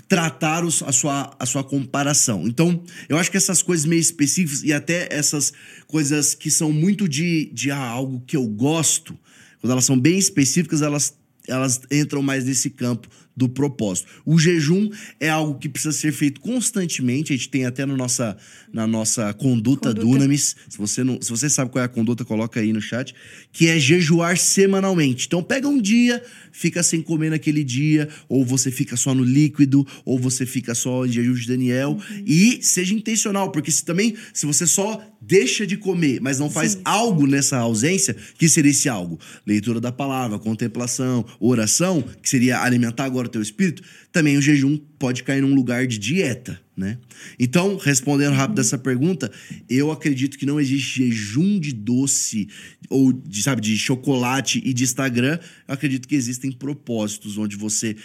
tratar 0.10 0.66
os- 0.66 0.82
a, 0.84 0.92
sua, 0.92 1.34
a 1.40 1.46
sua 1.46 1.64
comparação. 1.64 2.46
Então, 2.48 2.84
eu 3.08 3.18
acho 3.18 3.32
que 3.32 3.38
essas 3.38 3.62
coisas 3.62 3.86
meio 3.86 4.00
específicas 4.02 4.64
e 4.64 4.74
até 4.74 5.08
essas 5.12 5.54
coisas 5.88 6.34
que 6.34 6.50
são 6.52 6.74
muito 6.74 7.08
de, 7.08 7.50
de 7.54 7.72
ah, 7.72 7.78
algo 7.78 8.22
que 8.28 8.36
eu 8.36 8.46
gosto, 8.48 9.18
quando 9.62 9.72
elas 9.72 9.86
são 9.86 10.00
bem 10.00 10.18
específicas, 10.18 10.82
elas, 10.82 11.14
elas 11.50 11.82
entram 11.92 12.22
mais 12.22 12.46
nesse 12.46 12.70
campo 12.70 13.10
do 13.40 13.48
propósito. 13.48 14.10
O 14.26 14.38
jejum 14.38 14.90
é 15.18 15.30
algo 15.30 15.58
que 15.58 15.70
precisa 15.70 15.94
ser 15.94 16.12
feito 16.12 16.42
constantemente. 16.42 17.32
A 17.32 17.38
gente 17.38 17.48
tem 17.48 17.66
até 17.66 17.86
no 17.86 17.96
nossa, 17.96 18.36
na 18.72 18.86
nossa 18.86 19.34
conduta, 19.34 19.90
Conduta. 19.90 20.06
Dunamis. 20.06 20.58
Se 20.68 20.78
você, 20.78 21.06
não, 21.06 21.22
se 21.22 21.30
você 21.30 21.50
sabe 21.50 21.72
qual 21.72 21.82
é 21.82 21.86
a 21.86 21.88
conduta, 21.88 22.26
coloca 22.26 22.60
aí 22.60 22.74
no 22.74 22.82
chat. 22.82 23.16
Que 23.54 23.68
é 23.68 23.80
jejuar 23.80 24.38
semanalmente. 24.38 25.26
Então 25.26 25.42
pega 25.42 25.70
um 25.70 25.82
dia, 25.82 26.22
fica 26.52 26.84
sem 26.84 27.02
comer 27.02 27.30
naquele 27.30 27.64
dia, 27.64 28.10
ou 28.28 28.44
você 28.44 28.70
fica 28.70 28.98
só 28.98 29.16
no 29.16 29.24
líquido, 29.24 29.88
ou 30.04 30.20
você 30.20 30.46
fica 30.46 30.76
só 30.76 31.06
em 31.06 31.12
jejum 31.12 31.34
de 31.34 31.48
Daniel. 31.48 31.92
Uhum. 31.92 32.24
E 32.26 32.60
seja 32.62 32.94
intencional, 32.94 33.54
porque 33.54 33.72
se 33.72 33.86
também, 33.86 34.18
se 34.34 34.46
você 34.46 34.68
só 34.68 35.02
deixa 35.22 35.66
de 35.66 35.78
comer, 35.78 36.20
mas 36.22 36.40
não 36.40 36.50
faz 36.50 36.74
Sim. 36.74 36.82
algo 36.84 37.26
nessa 37.26 37.58
ausência, 37.58 38.16
que 38.38 38.48
seria 38.50 38.72
esse 38.72 38.90
algo? 38.90 39.20
Leitura 39.46 39.80
da 39.80 39.92
palavra, 39.92 40.40
contemplação, 40.40 41.26
oração, 41.40 42.04
que 42.22 42.30
seria 42.30 42.62
alimentar 42.62 43.06
agora 43.06 43.28
o 43.28 43.32
teu 43.32 43.42
espírito, 43.42 43.82
também 44.12 44.38
o 44.38 44.42
jejum 44.42 44.78
pode 44.98 45.24
cair 45.24 45.42
num 45.42 45.56
lugar 45.56 45.88
de 45.88 45.98
dieta, 45.98 46.60
né? 46.76 46.98
Então, 47.38 47.78
respondendo 47.78 48.34
rápido 48.34 48.60
essa 48.60 48.78
pergunta, 48.78 49.32
eu 49.70 49.92
acredito 49.92 50.38
que 50.38 50.46
não 50.46 50.60
existe 50.60 51.10
jejum 51.10 51.60
de 51.60 51.74
doce 51.74 52.48
ou 52.90 53.14
de, 53.14 53.44
sabe, 53.44 53.62
de 53.62 53.78
chocolate 53.78 54.62
e 54.64 54.74
de 54.74 54.84
Instagram. 54.84 55.40
Eu 55.68 55.74
acredito 55.74 56.08
que 56.08 56.16
existem 56.16 56.52
propósitos 56.52 57.38
onde 57.38 57.56
você 57.56 57.96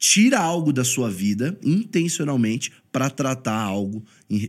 tira 0.00 0.38
algo 0.38 0.72
da 0.72 0.82
sua 0.82 1.10
vida 1.10 1.58
intencionalmente 1.62 2.72
para 2.90 3.10
tratar 3.10 3.60
algo 3.60 4.02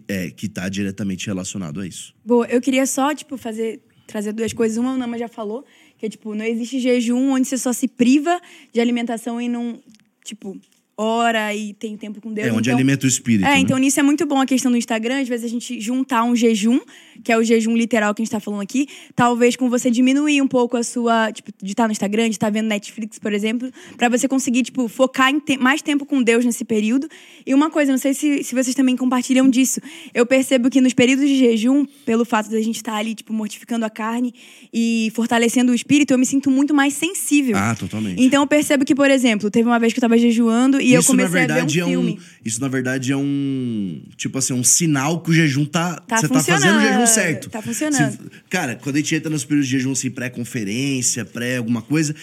é, 0.08 0.32
que 0.32 0.46
está 0.46 0.70
diretamente 0.70 1.28
relacionado 1.28 1.82
a 1.82 1.88
isso. 1.88 2.16
Boa, 2.26 2.46
eu 2.48 2.62
queria 2.62 2.86
só, 2.86 3.14
tipo, 3.14 3.38
fazer, 3.38 3.82
trazer 4.08 4.32
duas 4.32 4.54
coisas. 4.54 4.78
Uma, 4.78 4.94
a 4.94 4.98
Nama 4.98 5.18
já 5.18 5.28
falou, 5.28 5.66
que 6.02 6.08
é, 6.08 6.10
tipo, 6.10 6.34
não 6.34 6.44
existe 6.44 6.80
jejum 6.80 7.34
onde 7.34 7.48
você 7.48 7.60
só 7.60 7.72
se 7.72 7.88
priva 7.88 8.42
de 8.74 8.82
alimentação 8.82 9.40
e 9.40 9.48
não, 9.48 9.80
tipo, 10.26 10.60
ora 10.98 11.54
e 11.54 11.76
tem 11.76 11.96
tempo 11.96 12.20
com 12.20 12.34
Deus. 12.34 12.48
é 12.48 12.52
onde 12.52 12.70
então, 12.70 12.76
alimenta 12.76 13.06
o 13.06 13.08
espírito. 13.08 13.46
É, 13.46 13.52
né? 13.52 13.60
então 13.60 13.78
nisso 13.78 14.00
é 14.00 14.04
muito 14.04 14.26
bom 14.26 14.42
a 14.42 14.46
questão 14.48 14.72
do 14.72 14.78
Instagram. 14.78 15.22
Às 15.22 15.28
vezes 15.28 15.46
a 15.46 15.48
gente 15.48 15.80
juntar 15.80 16.24
um 16.24 16.36
jejum, 16.36 16.80
que 17.24 17.32
é 17.32 17.38
o 17.38 17.44
jejum 17.44 17.76
literal 17.76 18.14
que 18.14 18.22
a 18.22 18.26
gente 18.26 18.32
tá 18.32 18.40
falando 18.40 18.62
aqui, 18.62 18.88
talvez 19.16 19.56
com 19.56 19.70
você 19.70 19.90
diminuir 19.92 20.42
um 20.42 20.48
pouco 20.48 20.78
a 20.78 20.84
sua, 20.84 21.32
tipo, 21.32 21.52
de 21.62 21.72
estar 21.72 21.88
no 21.88 21.92
Instagram, 21.92 22.26
de 22.30 22.36
estar 22.36 22.50
vendo 22.52 22.68
Netflix, 22.68 23.20
por 23.20 23.34
exemplo, 23.34 23.72
pra 23.98 24.10
você 24.10 24.28
conseguir, 24.28 24.64
tipo, 24.64 24.88
focar 24.88 25.30
em 25.30 25.40
te- 25.40 25.58
mais 25.58 25.82
tempo 25.82 26.06
com 26.06 26.22
Deus 26.22 26.44
nesse 26.46 26.64
período. 26.66 27.08
E 27.46 27.54
uma 27.54 27.70
coisa, 27.70 27.92
não 27.92 28.00
sei 28.00 28.14
se, 28.14 28.44
se 28.44 28.54
vocês 28.56 28.74
também 28.76 28.96
compartilham 28.96 29.50
disso, 29.50 29.80
eu 30.14 30.26
percebo 30.26 30.70
que 30.70 30.82
nos 30.82 30.94
períodos 30.94 31.28
de 31.28 31.38
jejum, 31.38 31.86
pelo 32.06 32.26
fato 32.26 32.50
da 32.50 32.62
gente 32.62 32.78
estar 32.78 32.96
ali, 32.96 33.14
tipo, 33.16 33.34
mortificando 33.34 33.86
a 33.86 33.90
carne 33.90 34.34
e 34.74 35.12
fortalecendo 35.16 35.72
o 35.72 35.76
espírito, 35.76 36.12
eu 36.14 36.18
me 36.18 36.26
sinto 36.26 36.50
muito 36.50 36.74
mais 36.74 36.94
sensível. 36.94 37.56
Ah, 37.58 37.76
totalmente. 37.76 38.22
Então 38.22 38.44
eu 38.44 38.48
percebo 38.48 38.86
que, 38.86 38.96
por 38.96 39.10
exemplo, 39.10 39.50
teve 39.50 39.68
uma 39.68 39.80
vez 39.80 39.94
que 39.94 40.00
eu 40.00 40.02
tava 40.02 40.18
jejuando 40.18 40.80
e 40.82 40.94
eu 40.94 41.00
isso 41.02 41.12
na 41.14 41.24
comecei 41.24 41.40
verdade 41.48 41.82
a 41.82 41.86
ver 41.86 41.98
um 41.98 42.10
é 42.10 42.12
um 42.14 42.18
isso 42.46 42.60
na 42.62 42.68
verdade 42.68 43.12
é 43.12 43.18
um 43.18 44.02
tipo 44.18 44.38
assim 44.38 44.54
um 44.54 44.64
sinal 44.64 45.22
que 45.22 45.30
o 45.32 45.34
jejum 45.34 45.66
tá 45.66 45.96
Tá 46.08 46.18
você 46.18 46.28
tá 46.28 46.42
fazendo 46.44 46.78
o 46.78 46.82
jejum 46.82 47.06
certo 47.14 47.50
tá 47.50 47.62
funcionando. 47.62 48.12
Se- 48.12 48.20
cara 48.50 48.76
quando 48.76 48.96
a 48.96 49.00
gente 49.00 49.16
entra 49.16 49.30
nos 49.30 49.44
períodos 49.46 49.68
de 49.68 49.78
jejum 49.78 49.92
assim 49.92 50.10
pré-conferência 50.10 51.26
pré 51.26 51.58
alguma 51.58 51.82
coisa 51.82 52.16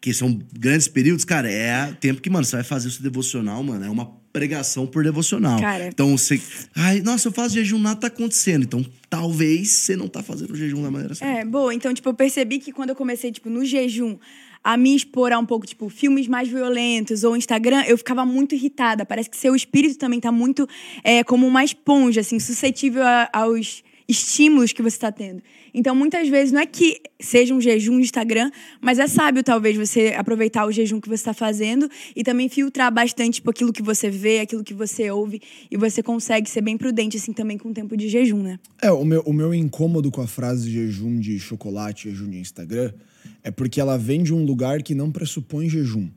que 0.00 0.12
são 0.14 0.38
grandes 0.58 0.88
períodos 0.88 1.24
cara 1.24 1.50
é 1.50 1.92
tempo 2.00 2.20
que 2.20 2.30
mano 2.30 2.44
você 2.44 2.56
vai 2.56 2.64
fazer 2.64 2.88
o 2.88 2.90
seu 2.90 3.02
devocional 3.02 3.62
mano 3.62 3.84
é 3.84 3.90
uma 3.90 4.18
pregação 4.32 4.86
por 4.86 5.02
devocional 5.02 5.60
Cara. 5.60 5.88
então 5.88 6.16
você 6.16 6.40
ai 6.74 7.00
nossa 7.00 7.28
eu 7.28 7.32
faço 7.32 7.54
jejum 7.54 7.78
nada 7.78 8.00
tá 8.00 8.06
acontecendo 8.06 8.62
então 8.64 8.84
talvez 9.08 9.68
você 9.70 9.96
não 9.96 10.06
tá 10.08 10.22
fazendo 10.22 10.52
o 10.52 10.56
jejum 10.56 10.82
da 10.82 10.90
maneira 10.90 11.14
certa 11.14 11.40
É, 11.40 11.44
boa. 11.44 11.74
Então, 11.74 11.92
tipo, 11.92 12.08
eu 12.08 12.14
percebi 12.14 12.60
que 12.60 12.70
quando 12.70 12.90
eu 12.90 12.94
comecei, 12.94 13.32
tipo, 13.32 13.50
no 13.50 13.64
jejum, 13.64 14.16
a 14.62 14.76
me 14.76 14.94
expor 14.94 15.32
a 15.32 15.38
um 15.40 15.44
pouco, 15.44 15.66
tipo, 15.66 15.88
filmes 15.88 16.28
mais 16.28 16.48
violentos 16.48 17.24
ou 17.24 17.36
Instagram, 17.36 17.82
eu 17.88 17.98
ficava 17.98 18.24
muito 18.24 18.54
irritada. 18.54 19.04
Parece 19.04 19.28
que 19.28 19.36
seu 19.36 19.52
espírito 19.56 19.98
também 19.98 20.20
tá 20.20 20.30
muito 20.30 20.68
é, 21.02 21.24
como 21.24 21.44
uma 21.44 21.64
esponja, 21.64 22.20
assim, 22.20 22.38
suscetível 22.38 23.02
a- 23.02 23.28
aos 23.32 23.82
estímulos 24.10 24.72
que 24.72 24.82
você 24.82 24.96
está 24.96 25.12
tendo. 25.12 25.40
Então, 25.72 25.94
muitas 25.94 26.28
vezes, 26.28 26.52
não 26.52 26.60
é 26.60 26.66
que 26.66 27.00
seja 27.20 27.54
um 27.54 27.60
jejum 27.60 27.96
de 27.96 28.02
Instagram, 28.02 28.50
mas 28.80 28.98
é 28.98 29.06
sábio, 29.06 29.44
talvez, 29.44 29.76
você 29.76 30.14
aproveitar 30.16 30.66
o 30.66 30.72
jejum 30.72 31.00
que 31.00 31.08
você 31.08 31.14
está 31.14 31.32
fazendo 31.32 31.88
e 32.14 32.24
também 32.24 32.48
filtrar 32.48 32.92
bastante 32.92 33.34
tipo, 33.34 33.50
aquilo 33.50 33.72
que 33.72 33.82
você 33.82 34.10
vê, 34.10 34.40
aquilo 34.40 34.64
que 34.64 34.74
você 34.74 35.10
ouve, 35.10 35.40
e 35.70 35.76
você 35.76 36.02
consegue 36.02 36.50
ser 36.50 36.60
bem 36.60 36.76
prudente, 36.76 37.16
assim, 37.16 37.32
também 37.32 37.56
com 37.56 37.70
o 37.70 37.72
tempo 37.72 37.96
de 37.96 38.08
jejum, 38.08 38.42
né? 38.42 38.58
É, 38.82 38.90
o 38.90 39.04
meu, 39.04 39.22
o 39.22 39.32
meu 39.32 39.54
incômodo 39.54 40.10
com 40.10 40.20
a 40.20 40.26
frase 40.26 40.68
jejum 40.70 41.20
de 41.20 41.38
chocolate, 41.38 42.10
jejum 42.10 42.28
de 42.28 42.38
Instagram, 42.38 42.92
é 43.44 43.50
porque 43.50 43.80
ela 43.80 43.96
vem 43.96 44.22
de 44.22 44.34
um 44.34 44.44
lugar 44.44 44.82
que 44.82 44.94
não 44.94 45.12
pressupõe 45.12 45.68
jejum. 45.68 46.08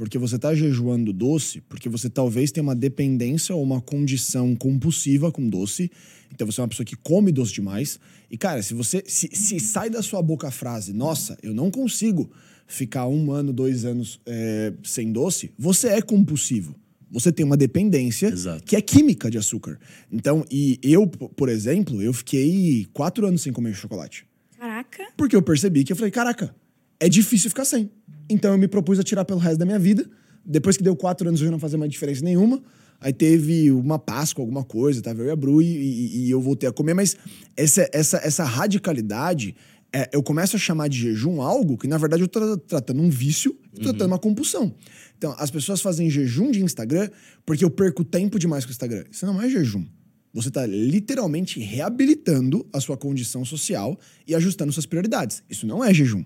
Porque 0.00 0.16
você 0.16 0.38
tá 0.38 0.54
jejuando 0.54 1.12
doce, 1.12 1.60
porque 1.68 1.86
você 1.86 2.08
talvez 2.08 2.50
tenha 2.50 2.64
uma 2.64 2.74
dependência 2.74 3.54
ou 3.54 3.62
uma 3.62 3.82
condição 3.82 4.56
compulsiva 4.56 5.30
com 5.30 5.46
doce. 5.46 5.90
Então 6.32 6.46
você 6.46 6.58
é 6.58 6.62
uma 6.62 6.68
pessoa 6.68 6.86
que 6.86 6.96
come 6.96 7.30
doce 7.30 7.52
demais. 7.52 8.00
E, 8.30 8.38
cara, 8.38 8.62
se 8.62 8.72
você. 8.72 9.04
Se, 9.06 9.28
se 9.30 9.60
sai 9.60 9.90
da 9.90 10.02
sua 10.02 10.22
boca 10.22 10.48
a 10.48 10.50
frase, 10.50 10.94
nossa, 10.94 11.36
eu 11.42 11.52
não 11.52 11.70
consigo 11.70 12.30
ficar 12.66 13.06
um 13.08 13.30
ano, 13.30 13.52
dois 13.52 13.84
anos 13.84 14.18
é, 14.24 14.72
sem 14.82 15.12
doce, 15.12 15.52
você 15.58 15.88
é 15.88 16.00
compulsivo. 16.00 16.74
Você 17.10 17.30
tem 17.30 17.44
uma 17.44 17.58
dependência 17.58 18.28
Exato. 18.28 18.64
que 18.64 18.76
é 18.76 18.80
química 18.80 19.30
de 19.30 19.36
açúcar. 19.36 19.78
Então, 20.10 20.46
e 20.50 20.80
eu, 20.82 21.06
por 21.06 21.50
exemplo, 21.50 22.00
eu 22.00 22.14
fiquei 22.14 22.86
quatro 22.94 23.26
anos 23.26 23.42
sem 23.42 23.52
comer 23.52 23.74
chocolate. 23.74 24.24
Caraca. 24.58 25.08
Porque 25.14 25.36
eu 25.36 25.42
percebi 25.42 25.84
que 25.84 25.92
eu 25.92 25.96
falei, 25.96 26.10
caraca, 26.10 26.56
é 26.98 27.06
difícil 27.06 27.50
ficar 27.50 27.66
sem. 27.66 27.90
Então 28.30 28.52
eu 28.52 28.58
me 28.58 28.68
propus 28.68 28.98
a 28.98 29.02
tirar 29.02 29.24
pelo 29.24 29.38
resto 29.40 29.58
da 29.58 29.66
minha 29.66 29.78
vida. 29.78 30.08
Depois 30.46 30.76
que 30.76 30.82
deu 30.82 30.96
quatro 30.96 31.28
anos, 31.28 31.40
eu 31.40 31.46
já 31.46 31.50
não 31.50 31.58
fazia 31.58 31.76
mais 31.78 31.90
diferença 31.90 32.24
nenhuma. 32.24 32.62
Aí 33.00 33.12
teve 33.12 33.70
uma 33.70 33.98
Páscoa, 33.98 34.42
alguma 34.42 34.62
coisa, 34.64 35.00
tava 35.02 35.20
eu 35.22 35.26
e 35.26 35.30
a 35.30 35.36
Bru, 35.36 35.60
e, 35.62 35.66
e- 35.66 36.26
e 36.26 36.30
eu 36.30 36.40
voltei 36.40 36.68
a 36.68 36.72
comer. 36.72 36.94
Mas 36.94 37.16
essa, 37.56 37.88
essa, 37.92 38.18
essa 38.18 38.44
radicalidade, 38.44 39.54
é, 39.92 40.08
eu 40.12 40.22
começo 40.22 40.56
a 40.56 40.58
chamar 40.58 40.88
de 40.88 40.98
jejum 40.98 41.40
algo 41.42 41.76
que, 41.76 41.88
na 41.88 41.98
verdade, 41.98 42.22
eu 42.22 42.28
tô 42.28 42.56
tratando 42.58 43.02
um 43.02 43.08
vício 43.10 43.56
e 43.74 43.80
tratando 43.80 44.06
uma 44.06 44.18
compulsão. 44.18 44.74
Então, 45.16 45.34
as 45.38 45.50
pessoas 45.50 45.80
fazem 45.80 46.08
jejum 46.10 46.50
de 46.50 46.62
Instagram 46.62 47.08
porque 47.44 47.64
eu 47.64 47.70
perco 47.70 48.04
tempo 48.04 48.38
demais 48.38 48.64
com 48.64 48.70
o 48.70 48.72
Instagram. 48.72 49.04
Isso 49.10 49.26
não 49.26 49.40
é 49.42 49.48
jejum. 49.48 49.84
Você 50.32 50.48
está 50.48 50.64
literalmente 50.66 51.58
reabilitando 51.58 52.66
a 52.72 52.80
sua 52.80 52.96
condição 52.96 53.44
social 53.44 53.98
e 54.26 54.34
ajustando 54.34 54.72
suas 54.72 54.86
prioridades. 54.86 55.42
Isso 55.50 55.66
não 55.66 55.82
é 55.84 55.92
jejum. 55.92 56.24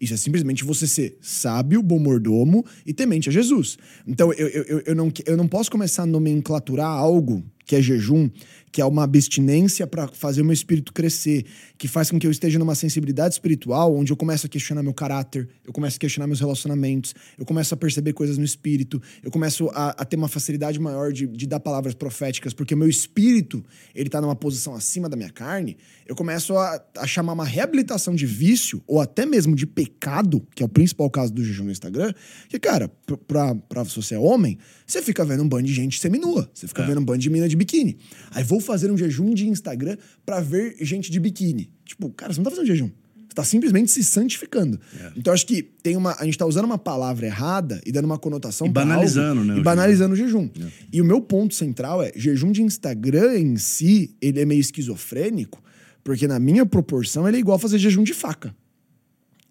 Isso 0.00 0.14
é 0.14 0.16
simplesmente 0.16 0.64
você 0.64 0.86
ser 0.86 1.16
sábio, 1.20 1.82
bom 1.82 1.98
mordomo 1.98 2.64
e 2.84 2.92
temente 2.92 3.28
a 3.28 3.32
Jesus. 3.32 3.78
Então, 4.06 4.32
eu, 4.32 4.48
eu, 4.48 4.82
eu- 4.86 4.94
não, 4.94 5.10
eu 5.24 5.36
não 5.36 5.48
posso 5.48 5.70
começar 5.70 6.02
a 6.02 6.06
nomenclaturar 6.06 6.88
algo 6.88 7.42
que 7.66 7.74
é 7.74 7.82
jejum, 7.82 8.30
que 8.70 8.80
é 8.80 8.84
uma 8.84 9.04
abstinência 9.04 9.86
para 9.86 10.06
fazer 10.06 10.42
o 10.42 10.44
meu 10.44 10.52
espírito 10.52 10.92
crescer, 10.92 11.46
que 11.78 11.88
faz 11.88 12.10
com 12.10 12.18
que 12.18 12.26
eu 12.26 12.30
esteja 12.30 12.58
numa 12.58 12.74
sensibilidade 12.74 13.34
espiritual, 13.34 13.96
onde 13.96 14.12
eu 14.12 14.16
começo 14.16 14.46
a 14.46 14.48
questionar 14.48 14.82
meu 14.82 14.94
caráter, 14.94 15.48
eu 15.66 15.72
começo 15.72 15.96
a 15.96 15.98
questionar 15.98 16.26
meus 16.26 16.40
relacionamentos, 16.40 17.14
eu 17.38 17.44
começo 17.44 17.72
a 17.74 17.76
perceber 17.76 18.12
coisas 18.12 18.38
no 18.38 18.44
espírito, 18.44 19.00
eu 19.22 19.30
começo 19.30 19.68
a, 19.70 19.88
a 19.90 20.04
ter 20.04 20.16
uma 20.16 20.28
facilidade 20.28 20.78
maior 20.78 21.12
de, 21.12 21.26
de 21.26 21.46
dar 21.46 21.58
palavras 21.58 21.94
proféticas, 21.94 22.52
porque 22.52 22.74
o 22.74 22.76
meu 22.76 22.88
espírito, 22.88 23.64
ele 23.94 24.08
tá 24.08 24.20
numa 24.20 24.36
posição 24.36 24.74
acima 24.74 25.08
da 25.08 25.16
minha 25.16 25.30
carne, 25.30 25.76
eu 26.06 26.14
começo 26.14 26.56
a, 26.56 26.80
a 26.98 27.06
chamar 27.06 27.32
uma 27.32 27.44
reabilitação 27.44 28.14
de 28.14 28.26
vício, 28.26 28.82
ou 28.86 29.00
até 29.00 29.26
mesmo 29.26 29.56
de 29.56 29.66
pecado, 29.66 30.46
que 30.54 30.62
é 30.62 30.66
o 30.66 30.68
principal 30.68 31.10
caso 31.10 31.32
do 31.32 31.42
jejum 31.42 31.64
no 31.64 31.72
Instagram, 31.72 32.12
que, 32.48 32.58
cara, 32.58 32.88
pra, 33.06 33.16
pra, 33.16 33.54
pra 33.54 33.84
se 33.86 33.96
você 33.96 34.14
é 34.14 34.18
homem, 34.18 34.58
você 34.86 35.00
fica 35.02 35.24
vendo 35.24 35.42
um 35.42 35.48
bando 35.48 35.64
de 35.64 35.72
gente 35.72 35.98
seminua, 35.98 36.48
você 36.52 36.68
fica 36.68 36.84
vendo 36.84 37.00
um 37.00 37.04
bando 37.04 37.18
de 37.18 37.30
mina 37.30 37.48
de 37.48 37.55
biquíni. 37.56 37.98
Aí 38.30 38.44
vou 38.44 38.60
fazer 38.60 38.90
um 38.90 38.96
jejum 38.96 39.34
de 39.34 39.48
Instagram 39.48 39.96
pra 40.24 40.40
ver 40.40 40.76
gente 40.80 41.10
de 41.10 41.18
biquíni. 41.18 41.70
Tipo, 41.84 42.10
cara, 42.10 42.32
você 42.32 42.38
não 42.38 42.44
tá 42.44 42.50
fazendo 42.50 42.66
jejum. 42.66 42.90
Você 43.28 43.34
tá 43.34 43.44
simplesmente 43.44 43.90
se 43.90 44.04
santificando. 44.04 44.80
Então, 45.16 45.32
acho 45.32 45.46
que 45.46 45.62
tem 45.62 45.96
uma. 45.96 46.14
A 46.18 46.24
gente 46.24 46.38
tá 46.38 46.46
usando 46.46 46.64
uma 46.64 46.78
palavra 46.78 47.26
errada 47.26 47.80
e 47.84 47.92
dando 47.92 48.04
uma 48.04 48.18
conotação 48.18 48.66
E 48.66 48.70
banalizando, 48.70 49.40
algo, 49.40 49.52
né, 49.52 49.58
E 49.58 49.62
banalizando 49.62 50.14
o 50.14 50.16
jejum. 50.16 50.48
E 50.92 51.00
o 51.00 51.04
meu 51.04 51.20
ponto 51.20 51.54
central 51.54 52.02
é: 52.02 52.12
jejum 52.14 52.52
de 52.52 52.62
Instagram 52.62 53.38
em 53.38 53.56
si, 53.56 54.14
ele 54.20 54.40
é 54.40 54.44
meio 54.44 54.60
esquizofrênico, 54.60 55.62
porque 56.04 56.28
na 56.28 56.38
minha 56.38 56.64
proporção 56.64 57.26
ele 57.26 57.36
é 57.36 57.40
igual 57.40 57.58
fazer 57.58 57.78
jejum 57.78 58.04
de 58.04 58.14
faca. 58.14 58.54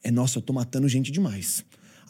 É, 0.04 0.12
nossa, 0.12 0.38
eu 0.38 0.42
tô 0.42 0.54
matando 0.54 0.88
gente 0.88 1.12
demais. 1.12 1.66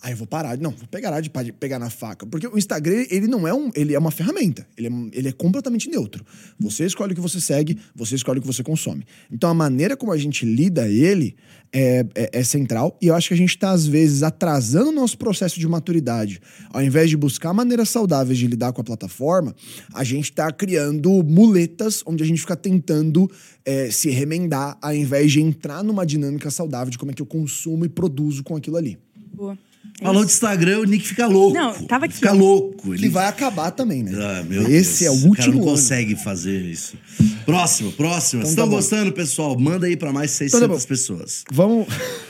Aí 0.05 0.13
eu 0.13 0.17
vou 0.17 0.27
parar. 0.27 0.55
Não, 0.59 0.69
vou 0.69 0.87
pegar 0.87 1.19
de 1.19 1.31
pegar 1.31 1.79
na 1.79 1.89
faca. 1.89 2.27
Porque 2.27 2.45
o 2.45 2.59
Instagram, 2.59 3.07
ele 3.09 3.25
não 3.25 3.47
é 3.47 3.53
um. 3.55 3.71
Ele 3.73 3.95
é 3.95 3.97
uma 3.97 4.11
ferramenta. 4.11 4.67
Ele 4.77 4.87
é, 4.87 4.91
ele 5.17 5.29
é 5.29 5.31
completamente 5.31 5.89
neutro. 5.89 6.23
Você 6.59 6.85
escolhe 6.85 7.13
o 7.13 7.15
que 7.15 7.21
você 7.21 7.41
segue, 7.41 7.79
você 7.95 8.13
escolhe 8.13 8.37
o 8.37 8.41
que 8.43 8.47
você 8.47 8.61
consome. 8.61 9.03
Então 9.31 9.49
a 9.49 9.53
maneira 9.55 9.97
como 9.97 10.11
a 10.11 10.17
gente 10.17 10.45
lida 10.45 10.87
ele 10.87 11.35
é, 11.73 12.05
é, 12.13 12.29
é 12.33 12.43
central. 12.43 12.95
E 13.01 13.07
eu 13.07 13.15
acho 13.15 13.29
que 13.29 13.33
a 13.33 13.37
gente 13.37 13.57
tá, 13.57 13.71
às 13.71 13.87
vezes, 13.87 14.21
atrasando 14.21 14.91
o 14.91 14.93
nosso 14.93 15.17
processo 15.17 15.59
de 15.59 15.67
maturidade. 15.67 16.39
Ao 16.69 16.83
invés 16.83 17.09
de 17.09 17.17
buscar 17.17 17.51
maneiras 17.51 17.89
saudáveis 17.89 18.37
de 18.37 18.45
lidar 18.45 18.73
com 18.73 18.81
a 18.81 18.83
plataforma, 18.83 19.55
a 19.91 20.03
gente 20.03 20.31
tá 20.31 20.51
criando 20.51 21.23
muletas 21.23 22.03
onde 22.05 22.21
a 22.21 22.27
gente 22.27 22.41
fica 22.41 22.55
tentando 22.55 23.27
é, 23.65 23.89
se 23.89 24.11
remendar, 24.11 24.77
ao 24.79 24.93
invés 24.93 25.31
de 25.31 25.41
entrar 25.41 25.83
numa 25.83 26.05
dinâmica 26.05 26.51
saudável 26.51 26.91
de 26.91 26.97
como 26.99 27.09
é 27.09 27.13
que 27.15 27.23
eu 27.23 27.25
consumo 27.25 27.85
e 27.85 27.89
produzo 27.89 28.43
com 28.43 28.55
aquilo 28.55 28.77
ali. 28.77 28.99
Boa. 29.33 29.57
Falou 30.01 30.25
de 30.25 30.31
Instagram, 30.31 30.79
o 30.79 30.83
Nick 30.83 31.07
fica 31.07 31.25
louco. 31.25 31.53
Não, 31.57 31.73
tava 31.85 32.05
aqui, 32.05 32.15
Fica 32.15 32.33
louco. 32.33 32.93
Que 32.95 33.07
vai 33.07 33.27
acabar 33.27 33.71
também, 33.71 34.03
né? 34.03 34.11
Ah, 34.13 34.43
meu 34.43 34.63
Esse 34.69 35.05
Deus. 35.05 35.23
é 35.23 35.25
o 35.27 35.29
O 35.31 35.35
cara 35.35 35.47
último 35.47 35.53
não 35.53 35.61
ano. 35.61 35.71
consegue 35.71 36.15
fazer 36.17 36.61
isso. 36.61 36.97
Próximo, 37.45 37.91
próximo. 37.93 38.41
Então 38.41 38.45
Vocês 38.51 38.55
tá 38.55 38.63
estão 38.63 38.67
bom. 38.67 38.75
gostando, 38.75 39.11
pessoal? 39.13 39.57
Manda 39.59 39.87
aí 39.87 39.95
pra 39.95 40.11
mais 40.11 40.31
Então 40.41 40.59
tá 40.59 40.67
600 40.67 40.85
pessoas. 40.85 41.43
Vamos. 41.51 41.87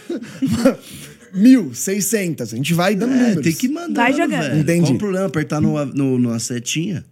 1.600. 1.35 2.41
A 2.41 2.55
gente 2.55 2.73
vai 2.73 2.95
dando 2.95 3.13
É, 3.13 3.17
números. 3.17 3.43
tem 3.43 3.53
que 3.53 3.67
mandar. 3.67 4.03
Vai 4.03 4.13
jogando. 4.13 4.41
Velho. 4.41 4.59
Entendi. 4.59 4.81
Qual 4.87 4.95
o 4.95 4.97
problema? 4.99 5.25
Apertar 5.25 5.61
no, 5.61 5.85
no, 5.87 6.17
numa 6.19 6.39
setinha? 6.39 7.03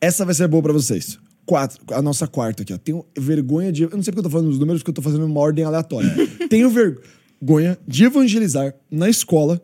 Essa 0.00 0.24
vai 0.24 0.34
ser 0.34 0.46
boa 0.48 0.62
pra 0.62 0.72
vocês. 0.72 1.18
Quatro, 1.44 1.80
a 1.92 2.00
nossa 2.00 2.26
quarta 2.28 2.62
aqui, 2.62 2.72
ó. 2.72 2.78
Tenho 2.78 3.04
vergonha 3.18 3.72
de. 3.72 3.82
Eu 3.82 3.90
não 3.90 4.02
sei 4.02 4.12
porque 4.12 4.20
eu 4.20 4.24
tô 4.24 4.30
falando 4.30 4.48
os 4.48 4.58
números, 4.58 4.80
porque 4.82 4.90
eu 4.90 4.94
tô 4.94 5.02
fazendo 5.02 5.24
uma 5.26 5.40
ordem 5.40 5.64
aleatória. 5.64 6.14
Tenho 6.48 6.70
vergonha 6.70 7.76
de 7.86 8.04
evangelizar 8.04 8.74
na 8.90 9.08
escola 9.08 9.60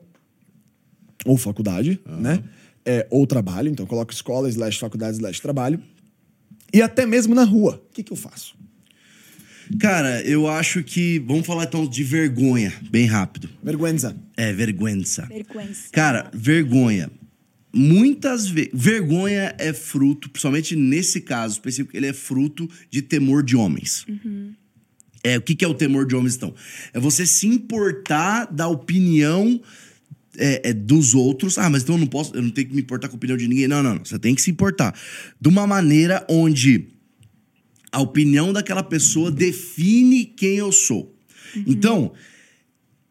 ou 1.25 1.37
faculdade, 1.37 2.01
né? 2.07 2.43
É, 2.85 3.07
ou 3.11 3.27
trabalho. 3.27 3.69
Então 3.69 3.85
eu 3.85 3.89
coloco 3.89 4.13
escola, 4.13 4.49
slash 4.49 4.79
faculdade, 4.79 5.17
slash 5.17 5.41
trabalho. 5.41 5.83
E 6.73 6.83
até 6.83 7.07
mesmo 7.07 7.35
na 7.35 7.45
rua. 7.45 7.83
O 7.91 7.93
que, 7.93 8.03
que 8.03 8.13
eu 8.13 8.17
faço? 8.17 8.57
Cara, 9.79 10.23
eu 10.23 10.49
acho 10.49 10.83
que. 10.83 11.19
Vamos 11.19 11.47
falar 11.47 11.65
então 11.65 11.87
de 11.87 12.03
vergonha, 12.03 12.73
bem 12.91 13.07
rápido. 13.07 13.51
Vergüenza. 13.63 14.17
É, 14.37 14.53
vergüenza. 14.53 15.27
Frequência. 15.27 15.91
Cara, 15.93 16.31
vergonha. 16.33 17.11
Muitas 17.73 18.49
vezes. 18.49 18.71
Vergonha 18.73 19.55
é 19.59 19.73
fruto, 19.75 20.31
principalmente 20.31 20.75
nesse 20.75 21.21
caso 21.21 21.55
específico, 21.55 21.95
ele 21.97 22.07
é 22.07 22.13
fruto 22.15 22.69
de 22.91 23.03
temor 23.03 23.43
de 23.43 23.57
homens. 23.57 24.07
É, 25.23 25.37
o 25.37 25.43
que, 25.43 25.55
que 25.55 25.65
é 25.65 25.69
o 25.69 25.75
temor 25.75 26.07
de 26.07 26.17
homens, 26.17 26.37
então? 26.37 26.55
É 26.95 26.99
você 26.99 27.27
se 27.27 27.47
importar 27.47 28.47
da 28.47 28.69
opinião 28.69 29.61
é, 30.39 30.71
é, 30.71 30.73
dos 30.73 31.15
outros. 31.15 31.59
Ah, 31.59 31.69
mas 31.69 31.83
então 31.83 31.97
eu 31.97 32.01
não 32.01 32.07
posso, 32.07 32.35
eu 32.35 32.43
não 32.43 32.51
tenho 32.51 32.69
que 32.69 32.75
me 32.75 32.81
importar 32.81 33.09
com 33.09 33.15
a 33.15 33.17
opinião 33.17 33.37
de 33.37 33.49
ninguém. 33.49 33.69
Não, 33.69 33.83
não, 33.83 33.97
não. 33.97 34.05
Você 34.05 34.19
tem 34.19 34.35
que 34.35 34.43
se 34.43 34.51
importar. 34.51 34.95
De 35.41 35.49
uma 35.49 35.67
maneira 35.67 36.25
onde 36.29 36.89
a 37.91 38.01
opinião 38.01 38.53
daquela 38.53 38.83
pessoa 38.83 39.31
define 39.31 40.25
quem 40.25 40.57
eu 40.57 40.71
sou. 40.73 41.15
Então, 41.67 42.13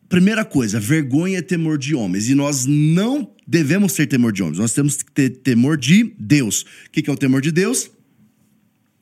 primeira 0.08 0.46
coisa, 0.46 0.80
vergonha 0.80 1.40
é 1.40 1.42
temor 1.42 1.78
de 1.78 1.96
homens. 1.96 2.30
E 2.30 2.36
nós 2.36 2.66
não 2.66 3.32
devemos 3.46 3.94
ter 3.94 4.08
temor 4.08 4.32
de 4.32 4.44
homens. 4.44 4.60
Nós 4.60 4.74
temos 4.74 4.98
que 4.98 5.12
ter 5.12 5.30
temor 5.30 5.78
de 5.78 6.14
Deus. 6.18 6.62
O 6.62 6.92
que 6.92 7.02
que 7.02 7.10
é 7.10 7.14
o 7.14 7.18
temor 7.18 7.42
de 7.42 7.52
Deus? 7.52 7.90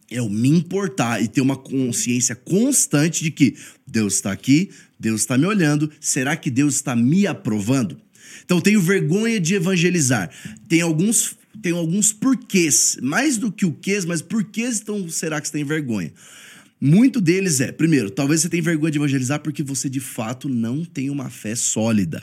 É 0.09 0.19
eu 0.19 0.29
me 0.29 0.49
importar 0.49 1.21
e 1.21 1.27
ter 1.27 1.41
uma 1.41 1.57
consciência 1.57 2.35
constante 2.35 3.23
de 3.23 3.31
que 3.31 3.55
Deus 3.87 4.15
está 4.15 4.31
aqui, 4.31 4.69
Deus 4.99 5.21
está 5.21 5.37
me 5.37 5.45
olhando, 5.45 5.91
será 5.99 6.35
que 6.35 6.49
Deus 6.51 6.75
está 6.75 6.95
me 6.95 7.25
aprovando? 7.25 7.99
Então 8.45 8.57
eu 8.57 8.61
tenho 8.61 8.79
vergonha 8.79 9.39
de 9.39 9.55
evangelizar. 9.55 10.29
Tem 10.69 10.81
alguns, 10.81 11.35
tem 11.61 11.73
alguns 11.73 12.13
porquês, 12.13 12.97
mais 13.01 13.37
do 13.37 13.51
que 13.51 13.65
o 13.65 13.73
quês, 13.73 14.05
mas 14.05 14.21
porquês 14.21 14.79
então 14.79 15.09
será 15.09 15.41
que 15.41 15.47
você 15.47 15.53
tem 15.53 15.63
vergonha? 15.63 16.13
Muito 16.79 17.21
deles 17.21 17.61
é, 17.61 17.71
primeiro, 17.71 18.11
talvez 18.11 18.41
você 18.41 18.49
tenha 18.49 18.61
vergonha 18.61 18.91
de 18.91 18.97
evangelizar 18.97 19.39
porque 19.39 19.63
você 19.63 19.89
de 19.89 20.01
fato 20.01 20.49
não 20.49 20.83
tem 20.83 21.09
uma 21.09 21.29
fé 21.29 21.55
sólida. 21.55 22.21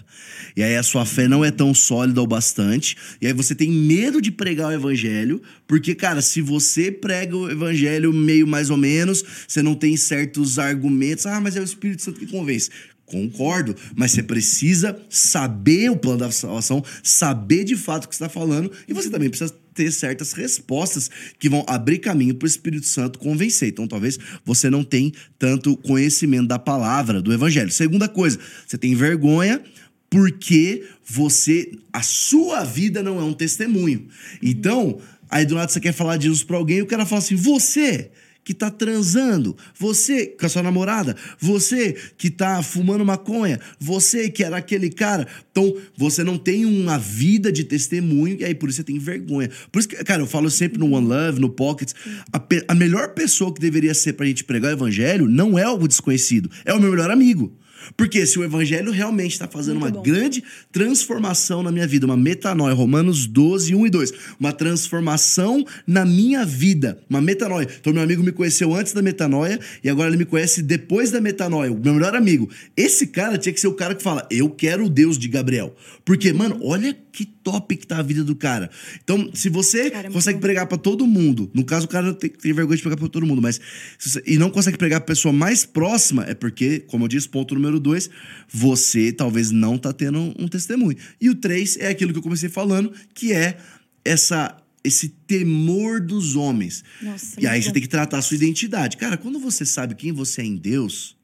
E 0.55 0.63
aí 0.63 0.77
a 0.77 0.83
sua 0.83 1.07
fé 1.07 1.27
não 1.27 1.43
é 1.43 1.51
tão 1.51 1.73
sólida 1.73 2.21
o 2.21 2.27
bastante. 2.27 2.97
E 3.21 3.27
aí 3.27 3.33
você 3.33 3.55
tem 3.55 3.71
medo 3.73 4.21
de 4.21 4.31
pregar 4.31 4.69
o 4.69 4.73
evangelho, 4.73 5.43
porque, 5.67 5.95
cara, 5.95 6.21
se 6.21 6.43
você 6.43 6.93
prega 6.93 7.35
o 7.35 7.51
evangelho 7.51 8.13
meio 8.13 8.47
mais 8.47 8.69
ou 8.69 8.77
menos, 8.77 9.25
você 9.49 9.63
não 9.63 9.75
tem 9.75 9.97
certos 9.97 10.59
argumentos. 10.59 11.25
Ah, 11.25 11.41
mas 11.41 11.57
é 11.57 11.61
o 11.61 11.65
Espírito 11.65 12.03
Santo 12.03 12.21
que 12.21 12.27
convence. 12.27 12.69
Concordo, 13.07 13.77
mas 13.95 14.13
você 14.13 14.23
precisa 14.23 14.99
saber 15.11 15.91
o 15.91 15.97
plano 15.97 16.19
da 16.19 16.31
salvação, 16.31 16.83
saber 17.03 17.65
de 17.65 17.77
fato 17.77 18.05
o 18.05 18.09
que 18.09 18.15
está 18.15 18.29
falando, 18.29 18.71
e 18.89 18.95
você 18.95 19.11
também 19.11 19.29
precisa 19.29 19.55
ter 19.75 19.91
certas 19.91 20.33
respostas 20.33 21.11
que 21.39 21.49
vão 21.49 21.65
abrir 21.67 21.99
caminho 21.99 22.35
para 22.35 22.47
o 22.47 22.49
Espírito 22.49 22.87
Santo 22.87 23.19
convencer. 23.19 23.69
Então, 23.69 23.87
talvez 23.87 24.19
você 24.45 24.69
não 24.71 24.85
tenha 24.85 25.13
tanto 25.39 25.77
conhecimento 25.77 26.47
da 26.47 26.59
palavra, 26.59 27.23
do 27.23 27.33
evangelho. 27.33 27.71
Segunda 27.71 28.09
coisa, 28.09 28.39
você 28.67 28.79
tem 28.79 28.95
vergonha 28.95 29.63
porque 30.11 30.87
você, 31.05 31.73
a 31.91 32.03
sua 32.03 32.65
vida 32.65 33.03
não 33.03 33.19
é 33.19 33.25
um 33.25 33.33
testemunho. 33.33 34.09
Então, 34.43 35.01
aí 35.31 35.47
do 35.47 35.55
nada 35.55 35.73
você 35.73 35.81
quer 35.81 35.93
falar 35.93 36.19
de 36.19 36.25
Jesus 36.25 36.45
para 36.45 36.59
alguém 36.59 36.79
e 36.79 36.83
o 36.83 36.87
cara 36.87 37.07
fala 37.07 37.21
assim: 37.21 37.35
você 37.35 38.11
que 38.45 38.53
tá 38.53 38.71
transando, 38.71 39.57
você 39.79 40.27
com 40.27 40.47
a 40.47 40.49
sua 40.49 40.63
namorada, 40.63 41.17
você 41.39 41.97
que 42.17 42.31
tá 42.31 42.63
fumando 42.63 43.05
maconha, 43.05 43.61
você 43.79 44.29
que 44.29 44.43
era 44.43 44.57
aquele 44.57 44.91
cara. 44.91 45.27
Então, 45.51 45.77
você 45.97 46.25
não 46.25 46.37
tem 46.37 46.65
uma 46.65 46.99
vida 46.99 47.53
de 47.53 47.65
testemunho 47.65 48.37
e 48.41 48.45
aí 48.45 48.55
por 48.55 48.69
isso 48.69 48.77
você 48.77 48.85
tem 48.85 48.99
vergonha. 48.99 49.51
Por 49.71 49.79
isso 49.79 49.89
que, 49.89 49.97
cara, 50.05 50.23
eu 50.23 50.27
falo 50.27 50.51
sempre 50.51 50.79
no 50.79 50.93
One 50.93 51.07
Love, 51.07 51.41
no 51.41 51.51
Pockets, 51.51 51.95
a, 52.33 52.43
a 52.69 52.75
melhor 52.75 53.15
pessoa 53.15 53.53
que 53.55 53.61
deveria 53.61 53.95
ser 53.95 54.15
pra 54.15 54.27
gente 54.27 54.45
pregar 54.45 54.71
o 54.71 54.75
evangelho 54.75 55.29
não 55.29 55.59
é 55.59 55.63
algo 55.63 55.87
desconhecido, 55.87 56.51
é 56.65 56.75
o 56.75 56.81
meu 56.81 56.91
melhor 56.91 57.11
amigo. 57.11 57.53
Porque 57.97 58.25
se 58.27 58.39
o 58.39 58.45
evangelho 58.45 58.91
realmente 58.91 59.33
está 59.33 59.49
fazendo 59.49 59.81
Muito 59.81 59.95
uma 59.97 60.03
bom. 60.03 60.03
grande 60.03 60.43
transformação 60.71 61.63
na 61.63 61.71
minha 61.71 61.87
vida, 61.87 62.07
uma 62.07 62.17
metanoia, 62.17 62.75
Romanos 62.75 63.27
12, 63.27 63.75
1 63.75 63.87
e 63.87 63.91
2. 63.91 64.13
Uma 64.39 64.53
transformação 64.53 65.65
na 65.87 66.05
minha 66.05 66.45
vida, 66.45 66.99
uma 67.09 67.21
metanoia. 67.21 67.69
Então, 67.81 67.93
meu 67.93 68.03
amigo 68.03 68.23
me 68.23 68.33
conheceu 68.33 68.75
antes 68.75 68.93
da 68.93 69.03
metanoia 69.03 69.59
e 69.83 69.89
agora 69.89 70.09
ele 70.09 70.17
me 70.17 70.25
conhece 70.25 70.63
depois 70.63 71.11
da 71.11 71.21
metanoia, 71.21 71.73
o 71.73 71.79
meu 71.79 71.95
melhor 71.95 72.15
amigo. 72.15 72.49
Esse 72.77 73.07
cara 73.07 73.39
tinha 73.39 73.53
que 73.53 73.61
ser 73.61 73.69
o 73.69 73.75
cara 73.75 73.95
que 73.95 74.03
fala: 74.03 74.27
Eu 74.31 74.51
quero 74.51 74.87
o 74.87 74.89
Deus 74.89 75.19
de 75.19 75.29
Gabriel. 75.29 75.75
Porque, 76.05 76.33
mano, 76.33 76.59
olha 76.63 76.97
que 77.13 77.25
top 77.27 77.77
que 77.77 77.87
tá 77.87 77.99
a 77.99 78.03
vida 78.03 78.25
do 78.25 78.35
cara. 78.35 78.71
Então, 79.05 79.31
se 79.35 79.49
você 79.49 79.89
é 79.89 79.91
consegue 80.15 80.41
pregar 80.41 80.67
pra 80.67 80.79
todo 80.79 81.07
mundo, 81.07 81.51
no 81.53 81.63
caso 81.65 81.85
o 81.87 81.89
cara 81.89 82.07
não 82.07 82.15
tem, 82.15 82.31
tem 82.31 82.53
vergonha 82.53 82.77
de 82.77 82.83
pregar 82.83 82.99
pra 82.99 83.09
todo 83.09 83.27
mundo, 83.27 83.43
mas 83.43 83.61
você- 83.99 84.23
e 84.27 84.39
não 84.39 84.49
consegue 84.51 84.79
pregar 84.79 85.01
pra 85.01 85.09
pessoa 85.15 85.33
mais 85.33 85.65
próxima, 85.67 86.25
é 86.25 86.35
porque, 86.35 86.81
como 86.81 87.05
eu 87.05 87.09
disse, 87.09 87.29
ponto 87.29 87.55
número 87.55 87.79
dois, 87.79 88.09
você 88.49 89.13
talvez 89.13 89.51
não 89.51 89.77
tá 89.77 89.93
tendo 89.93 90.35
um 90.39 90.49
testemunho. 90.49 90.97
E 91.21 91.29
o 91.29 91.35
três 91.35 91.77
é 91.77 91.89
aquilo 91.89 92.13
que 92.13 92.19
eu 92.19 92.23
comecei 92.23 92.49
falando, 92.49 92.93
que 93.15 93.33
é 93.33 93.59
essa 94.05 94.57
esse 94.85 95.11
temor 95.11 96.01
dos 96.01 96.35
homens. 96.35 96.83
Nossa, 97.01 97.41
e 97.41 97.47
aí 97.47 97.63
você 97.63 97.71
tem 97.71 97.81
que 97.83 97.89
tratar 97.89 98.19
a 98.19 98.23
sua 98.23 98.35
identidade. 98.35 98.97
Cara, 98.97 99.17
quando 99.17 99.39
você 99.39 99.65
sabe 99.65 99.95
quem 99.95 100.11
você 100.11 100.41
é 100.41 100.45
em 100.45 100.57
Deus, 100.57 101.17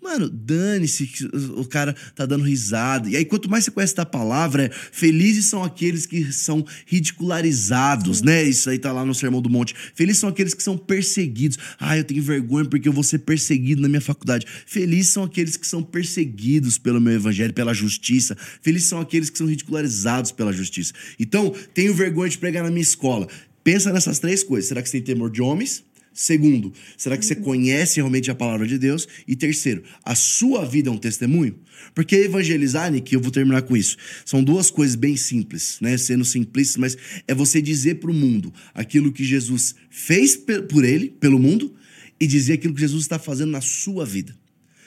Mano, 0.00 0.28
dane-se 0.28 1.06
que 1.06 1.24
o 1.24 1.64
cara 1.64 1.94
tá 2.14 2.24
dando 2.24 2.44
risada. 2.44 3.10
E 3.10 3.16
aí, 3.16 3.24
quanto 3.24 3.50
mais 3.50 3.64
você 3.64 3.70
conhece 3.70 3.96
da 3.96 4.06
palavra, 4.06 4.66
é 4.66 4.70
felizes 4.92 5.46
são 5.46 5.64
aqueles 5.64 6.06
que 6.06 6.32
são 6.32 6.64
ridicularizados, 6.86 8.22
né? 8.22 8.44
Isso 8.44 8.70
aí 8.70 8.78
tá 8.78 8.92
lá 8.92 9.04
no 9.04 9.14
Sermão 9.14 9.42
do 9.42 9.50
Monte. 9.50 9.74
Felizes 9.94 10.20
são 10.20 10.28
aqueles 10.28 10.54
que 10.54 10.62
são 10.62 10.78
perseguidos. 10.78 11.58
Ah, 11.80 11.98
eu 11.98 12.04
tenho 12.04 12.22
vergonha 12.22 12.64
porque 12.64 12.88
eu 12.88 12.92
vou 12.92 13.02
ser 13.02 13.18
perseguido 13.18 13.82
na 13.82 13.88
minha 13.88 14.00
faculdade. 14.00 14.46
Felizes 14.66 15.12
são 15.12 15.24
aqueles 15.24 15.56
que 15.56 15.66
são 15.66 15.82
perseguidos 15.82 16.78
pelo 16.78 17.00
meu 17.00 17.14
evangelho, 17.14 17.52
pela 17.52 17.74
justiça. 17.74 18.36
Felizes 18.62 18.88
são 18.88 19.00
aqueles 19.00 19.28
que 19.28 19.38
são 19.38 19.48
ridicularizados 19.48 20.30
pela 20.30 20.52
justiça. 20.52 20.92
Então, 21.18 21.52
tenho 21.74 21.92
vergonha 21.92 22.30
de 22.30 22.38
pregar 22.38 22.62
na 22.62 22.70
minha 22.70 22.82
escola. 22.82 23.26
Pensa 23.64 23.92
nessas 23.92 24.18
três 24.18 24.44
coisas. 24.44 24.68
Será 24.68 24.80
que 24.80 24.88
você 24.88 25.00
tem 25.00 25.14
temor 25.14 25.30
de 25.30 25.42
homens? 25.42 25.84
Segundo, 26.20 26.72
será 26.96 27.16
que 27.16 27.24
você 27.24 27.36
conhece 27.36 27.98
realmente 27.98 28.28
a 28.28 28.34
palavra 28.34 28.66
de 28.66 28.76
Deus? 28.76 29.06
E 29.24 29.36
terceiro, 29.36 29.84
a 30.04 30.16
sua 30.16 30.64
vida 30.64 30.90
é 30.90 30.92
um 30.92 30.98
testemunho? 30.98 31.54
Porque 31.94 32.16
evangelizar, 32.16 32.90
Nick, 32.90 33.14
eu 33.14 33.20
vou 33.20 33.30
terminar 33.30 33.62
com 33.62 33.76
isso. 33.76 33.96
São 34.24 34.42
duas 34.42 34.68
coisas 34.68 34.96
bem 34.96 35.16
simples, 35.16 35.78
né? 35.80 35.96
Sendo 35.96 36.24
simplistas, 36.24 36.76
mas 36.76 36.96
é 37.28 37.32
você 37.32 37.62
dizer 37.62 38.00
para 38.00 38.10
o 38.10 38.14
mundo 38.14 38.52
aquilo 38.74 39.12
que 39.12 39.22
Jesus 39.22 39.76
fez 39.90 40.36
por 40.68 40.84
ele, 40.84 41.08
pelo 41.20 41.38
mundo, 41.38 41.72
e 42.18 42.26
dizer 42.26 42.54
aquilo 42.54 42.74
que 42.74 42.80
Jesus 42.80 43.02
está 43.02 43.20
fazendo 43.20 43.52
na 43.52 43.60
sua 43.60 44.04
vida. 44.04 44.34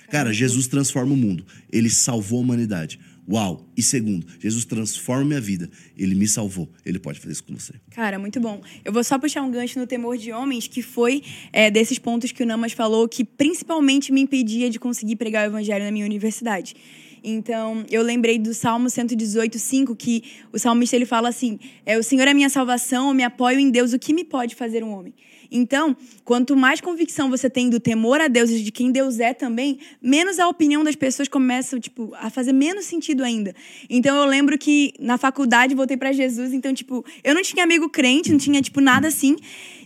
Cara, 0.09 0.33
Jesus 0.33 0.67
transforma 0.67 1.13
o 1.13 1.17
mundo. 1.17 1.45
Ele 1.71 1.89
salvou 1.89 2.39
a 2.39 2.41
humanidade. 2.41 2.99
Uau! 3.29 3.69
E 3.77 3.81
segundo, 3.83 4.25
Jesus 4.39 4.65
transforma 4.65 5.25
minha 5.25 5.41
vida. 5.41 5.69
Ele 5.97 6.15
me 6.15 6.27
salvou. 6.27 6.69
Ele 6.85 6.99
pode 6.99 7.19
fazer 7.19 7.33
isso 7.33 7.43
com 7.43 7.53
você. 7.53 7.73
Cara, 7.91 8.17
muito 8.17 8.39
bom. 8.39 8.61
Eu 8.83 8.91
vou 8.91 9.03
só 9.03 9.17
puxar 9.17 9.41
um 9.41 9.51
gancho 9.51 9.79
no 9.79 9.87
temor 9.87 10.17
de 10.17 10.31
homens, 10.31 10.67
que 10.67 10.81
foi 10.81 11.23
é, 11.53 11.69
desses 11.69 11.99
pontos 11.99 12.31
que 12.31 12.43
o 12.43 12.45
Namas 12.45 12.73
falou, 12.73 13.07
que 13.07 13.23
principalmente 13.23 14.11
me 14.11 14.21
impedia 14.21 14.69
de 14.69 14.79
conseguir 14.79 15.15
pregar 15.15 15.47
o 15.47 15.51
evangelho 15.51 15.85
na 15.85 15.91
minha 15.91 16.05
universidade. 16.05 16.75
Então, 17.23 17.85
eu 17.89 18.01
lembrei 18.01 18.39
do 18.39 18.53
Salmo 18.53 18.89
118, 18.89 19.59
5, 19.59 19.95
que 19.95 20.23
o 20.51 20.57
salmista 20.57 20.95
ele 20.95 21.05
fala 21.05 21.29
assim: 21.29 21.59
é, 21.85 21.97
O 21.97 22.03
Senhor 22.03 22.27
é 22.27 22.33
minha 22.33 22.49
salvação, 22.49 23.09
eu 23.09 23.13
me 23.13 23.23
apoio 23.23 23.59
em 23.59 23.69
Deus, 23.69 23.93
o 23.93 23.99
que 23.99 24.13
me 24.13 24.23
pode 24.23 24.55
fazer 24.55 24.83
um 24.83 24.91
homem? 24.91 25.13
Então, 25.51 25.95
quanto 26.23 26.55
mais 26.55 26.79
convicção 26.79 27.29
você 27.29 27.49
tem 27.49 27.69
do 27.69 27.79
temor 27.79 28.21
a 28.21 28.29
Deus 28.29 28.49
e 28.49 28.63
de 28.63 28.71
quem 28.71 28.91
Deus 28.91 29.19
é 29.19 29.33
também, 29.33 29.79
menos 30.01 30.39
a 30.39 30.47
opinião 30.47 30.83
das 30.83 30.95
pessoas 30.95 31.27
começa, 31.27 31.77
tipo, 31.79 32.13
a 32.15 32.29
fazer 32.29 32.53
menos 32.53 32.85
sentido 32.85 33.23
ainda. 33.23 33.53
Então, 33.89 34.15
eu 34.15 34.25
lembro 34.25 34.57
que 34.57 34.93
na 34.99 35.17
faculdade 35.17 35.75
voltei 35.75 35.97
para 35.97 36.13
Jesus, 36.13 36.53
então, 36.53 36.73
tipo, 36.73 37.05
eu 37.23 37.35
não 37.35 37.41
tinha 37.41 37.63
amigo 37.63 37.89
crente, 37.89 38.31
não 38.31 38.37
tinha, 38.37 38.61
tipo, 38.61 38.79
nada 38.79 39.09
assim. 39.09 39.35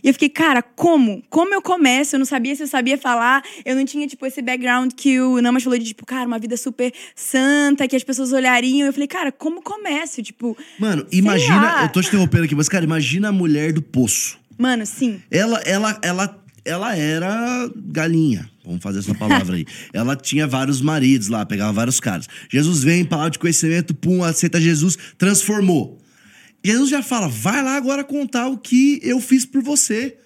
E 0.02 0.08
eu 0.08 0.12
fiquei, 0.12 0.28
cara, 0.28 0.62
como? 0.62 1.22
Como 1.28 1.52
eu 1.52 1.60
começo? 1.60 2.14
Eu 2.14 2.18
não 2.18 2.26
sabia 2.26 2.54
se 2.54 2.62
eu 2.62 2.68
sabia 2.68 2.96
falar, 2.96 3.42
eu 3.64 3.74
não 3.74 3.84
tinha, 3.84 4.06
tipo, 4.06 4.24
esse 4.24 4.40
background 4.40 4.92
que 4.94 5.20
o 5.20 5.40
Namas 5.40 5.64
falou 5.64 5.78
de, 5.78 5.84
tipo, 5.86 6.06
cara, 6.06 6.26
uma 6.26 6.38
vida 6.38 6.56
super 6.56 6.92
santa, 7.14 7.88
que 7.88 7.96
as 7.96 8.04
pessoas 8.04 8.32
olhariam. 8.32 8.86
Eu 8.86 8.92
falei, 8.92 9.08
cara, 9.08 9.32
como 9.32 9.60
começo? 9.60 10.22
Tipo. 10.22 10.56
Mano, 10.78 11.04
imagina. 11.10 11.60
lá. 11.60 11.82
Eu 11.82 11.88
tô 11.88 12.00
te 12.00 12.08
interrompendo 12.08 12.44
aqui, 12.44 12.54
mas, 12.54 12.68
cara, 12.68 12.84
imagina 12.84 13.30
a 13.30 13.32
mulher 13.32 13.72
do 13.72 13.82
poço. 13.82 14.38
Mano, 14.58 14.86
sim. 14.86 15.20
Ela, 15.30 15.58
ela, 15.60 15.98
ela, 16.02 16.42
ela 16.64 16.96
era 16.96 17.70
galinha. 17.76 18.48
Vamos 18.64 18.82
fazer 18.82 18.98
essa 18.98 19.14
palavra 19.14 19.56
aí. 19.56 19.64
ela 19.92 20.16
tinha 20.16 20.46
vários 20.46 20.80
maridos 20.80 21.28
lá, 21.28 21.46
pegava 21.46 21.72
vários 21.72 22.00
caras. 22.00 22.28
Jesus 22.50 22.82
vem, 22.82 23.04
palavra 23.04 23.30
de 23.30 23.38
conhecimento, 23.38 23.94
pum, 23.94 24.24
aceita 24.24 24.60
Jesus, 24.60 24.96
transformou. 25.16 26.00
Jesus 26.64 26.90
já 26.90 27.02
fala: 27.02 27.28
vai 27.28 27.62
lá 27.62 27.76
agora 27.76 28.02
contar 28.02 28.48
o 28.48 28.58
que 28.58 28.98
eu 29.02 29.20
fiz 29.20 29.46
por 29.46 29.62
você. 29.62 30.16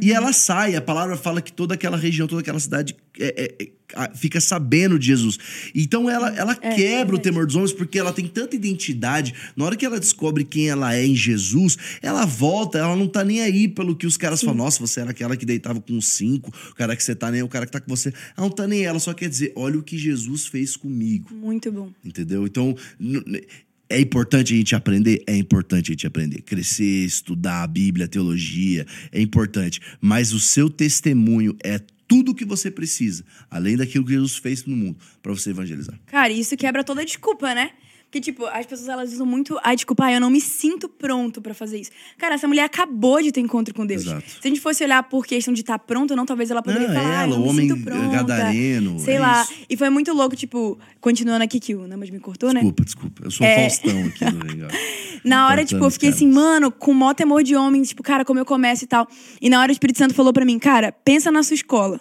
E 0.00 0.12
ela 0.12 0.32
sai, 0.32 0.74
a 0.76 0.80
palavra 0.80 1.16
fala 1.16 1.42
que 1.42 1.52
toda 1.52 1.74
aquela 1.74 1.96
região, 1.96 2.26
toda 2.26 2.40
aquela 2.40 2.60
cidade 2.60 2.96
é, 3.18 3.56
é, 3.60 3.64
é, 3.64 4.10
fica 4.14 4.40
sabendo 4.40 4.98
de 4.98 5.06
Jesus. 5.06 5.38
Então 5.74 6.08
ela, 6.08 6.34
ela 6.36 6.58
É, 6.60 6.74
quebra 6.74 7.16
o 7.16 7.18
temor 7.18 7.46
dos 7.46 7.56
homens 7.56 7.72
porque 7.72 7.98
ela 7.98 8.12
tem 8.12 8.26
tanta 8.26 8.56
identidade. 8.56 9.34
Na 9.54 9.64
hora 9.64 9.76
que 9.76 9.84
ela 9.84 10.00
descobre 10.00 10.44
quem 10.44 10.68
ela 10.68 10.94
é 10.94 11.04
em 11.04 11.14
Jesus, 11.14 11.76
ela 12.00 12.24
volta, 12.24 12.78
ela 12.78 12.96
não 12.96 13.06
tá 13.06 13.24
nem 13.24 13.42
aí 13.42 13.68
pelo 13.68 13.94
que 13.94 14.06
os 14.06 14.16
caras 14.16 14.40
falam. 14.40 14.56
Nossa, 14.56 14.80
você 14.80 15.00
era 15.00 15.10
aquela 15.10 15.36
que 15.36 15.44
deitava 15.44 15.80
com 15.80 15.96
os 15.98 16.06
cinco, 16.06 16.52
o 16.70 16.74
cara 16.74 16.96
que 16.96 17.02
você 17.02 17.14
tá 17.14 17.30
nem, 17.30 17.42
o 17.42 17.48
cara 17.48 17.66
que 17.66 17.72
tá 17.72 17.80
com 17.80 17.94
você. 17.94 18.08
Ela 18.36 18.46
não 18.46 18.50
tá 18.50 18.66
nem 18.66 18.84
ela 18.84 18.98
só 18.98 19.12
quer 19.12 19.28
dizer: 19.28 19.52
olha 19.54 19.78
o 19.78 19.82
que 19.82 19.98
Jesus 19.98 20.46
fez 20.46 20.76
comigo. 20.76 21.32
Muito 21.34 21.70
bom. 21.70 21.92
Entendeu? 22.04 22.46
Então, 22.46 22.74
é 23.92 24.00
importante 24.00 24.54
a 24.54 24.56
gente 24.56 24.74
aprender? 24.74 25.22
É 25.26 25.36
importante 25.36 25.90
a 25.90 25.92
gente 25.92 26.06
aprender. 26.06 26.42
Crescer, 26.42 27.04
estudar 27.04 27.62
a 27.62 27.66
Bíblia, 27.66 28.06
a 28.06 28.08
teologia, 28.08 28.86
é 29.10 29.20
importante. 29.20 29.80
Mas 30.00 30.32
o 30.32 30.40
seu 30.40 30.68
testemunho 30.68 31.56
é 31.62 31.80
tudo 32.08 32.32
o 32.32 32.34
que 32.34 32.44
você 32.44 32.70
precisa, 32.70 33.24
além 33.50 33.76
daquilo 33.76 34.04
que 34.04 34.12
Jesus 34.12 34.36
fez 34.36 34.64
no 34.66 34.76
mundo, 34.76 34.98
para 35.22 35.32
você 35.32 35.50
evangelizar. 35.50 35.98
Cara, 36.06 36.32
isso 36.32 36.56
quebra 36.56 36.84
toda 36.84 37.04
desculpa, 37.04 37.54
né? 37.54 37.70
Porque, 38.12 38.20
tipo, 38.20 38.44
as 38.44 38.66
pessoas 38.66 38.90
elas 38.90 39.10
usam 39.10 39.24
muito 39.24 39.58
a 39.62 39.74
desculpa, 39.74 40.04
ah, 40.04 40.12
eu 40.12 40.20
não 40.20 40.28
me 40.28 40.38
sinto 40.38 40.86
pronto 40.86 41.40
pra 41.40 41.54
fazer 41.54 41.80
isso. 41.80 41.90
Cara, 42.18 42.34
essa 42.34 42.46
mulher 42.46 42.64
acabou 42.64 43.22
de 43.22 43.32
ter 43.32 43.40
encontro 43.40 43.72
com 43.72 43.86
Deus. 43.86 44.02
Exato. 44.02 44.28
Se 44.28 44.38
a 44.44 44.48
gente 44.48 44.60
fosse 44.60 44.84
olhar 44.84 45.02
por 45.04 45.24
questão 45.24 45.54
de 45.54 45.62
estar 45.62 45.78
pronto 45.78 46.10
ou 46.10 46.16
não, 46.18 46.26
talvez 46.26 46.50
ela 46.50 46.62
poderia 46.62 46.88
Não, 46.88 46.94
falar, 46.94 47.20
ah, 47.20 47.22
ela, 47.22 47.38
o 47.38 47.48
homem 47.48 47.74
pronta. 47.82 48.08
gadareno, 48.08 48.98
Sei 48.98 49.14
é 49.14 49.18
lá. 49.18 49.42
isso. 49.44 49.54
E 49.66 49.78
foi 49.78 49.88
muito 49.88 50.12
louco, 50.12 50.36
tipo, 50.36 50.78
continuando 51.00 51.42
aqui 51.42 51.58
que 51.58 51.74
o 51.74 51.86
Namas 51.88 52.10
me 52.10 52.20
cortou, 52.20 52.52
né? 52.52 52.60
Desculpa, 52.60 52.84
desculpa. 52.84 53.24
Eu 53.24 53.30
sou 53.30 53.46
É. 53.46 53.70
Faustão 53.70 54.04
aqui 54.04 54.24
do 54.30 54.46
Legal. 54.46 54.68
Na 55.24 55.46
hora, 55.46 55.62
Cortando 55.62 55.68
tipo, 55.68 55.84
eu 55.86 55.90
fiquei 55.90 56.08
assim, 56.10 56.28
mano, 56.28 56.70
com 56.70 56.92
mó 56.92 57.14
temor 57.14 57.42
de 57.42 57.56
homens, 57.56 57.88
tipo, 57.88 58.02
cara, 58.02 58.26
como 58.26 58.38
eu 58.38 58.44
começo 58.44 58.84
e 58.84 58.86
tal. 58.86 59.08
E 59.40 59.48
na 59.48 59.58
hora 59.58 59.70
o 59.70 59.72
Espírito 59.72 59.98
Santo 59.98 60.12
falou 60.12 60.34
pra 60.34 60.44
mim, 60.44 60.58
cara, 60.58 60.92
pensa 60.92 61.30
na 61.32 61.42
sua 61.42 61.54
escola. 61.54 61.98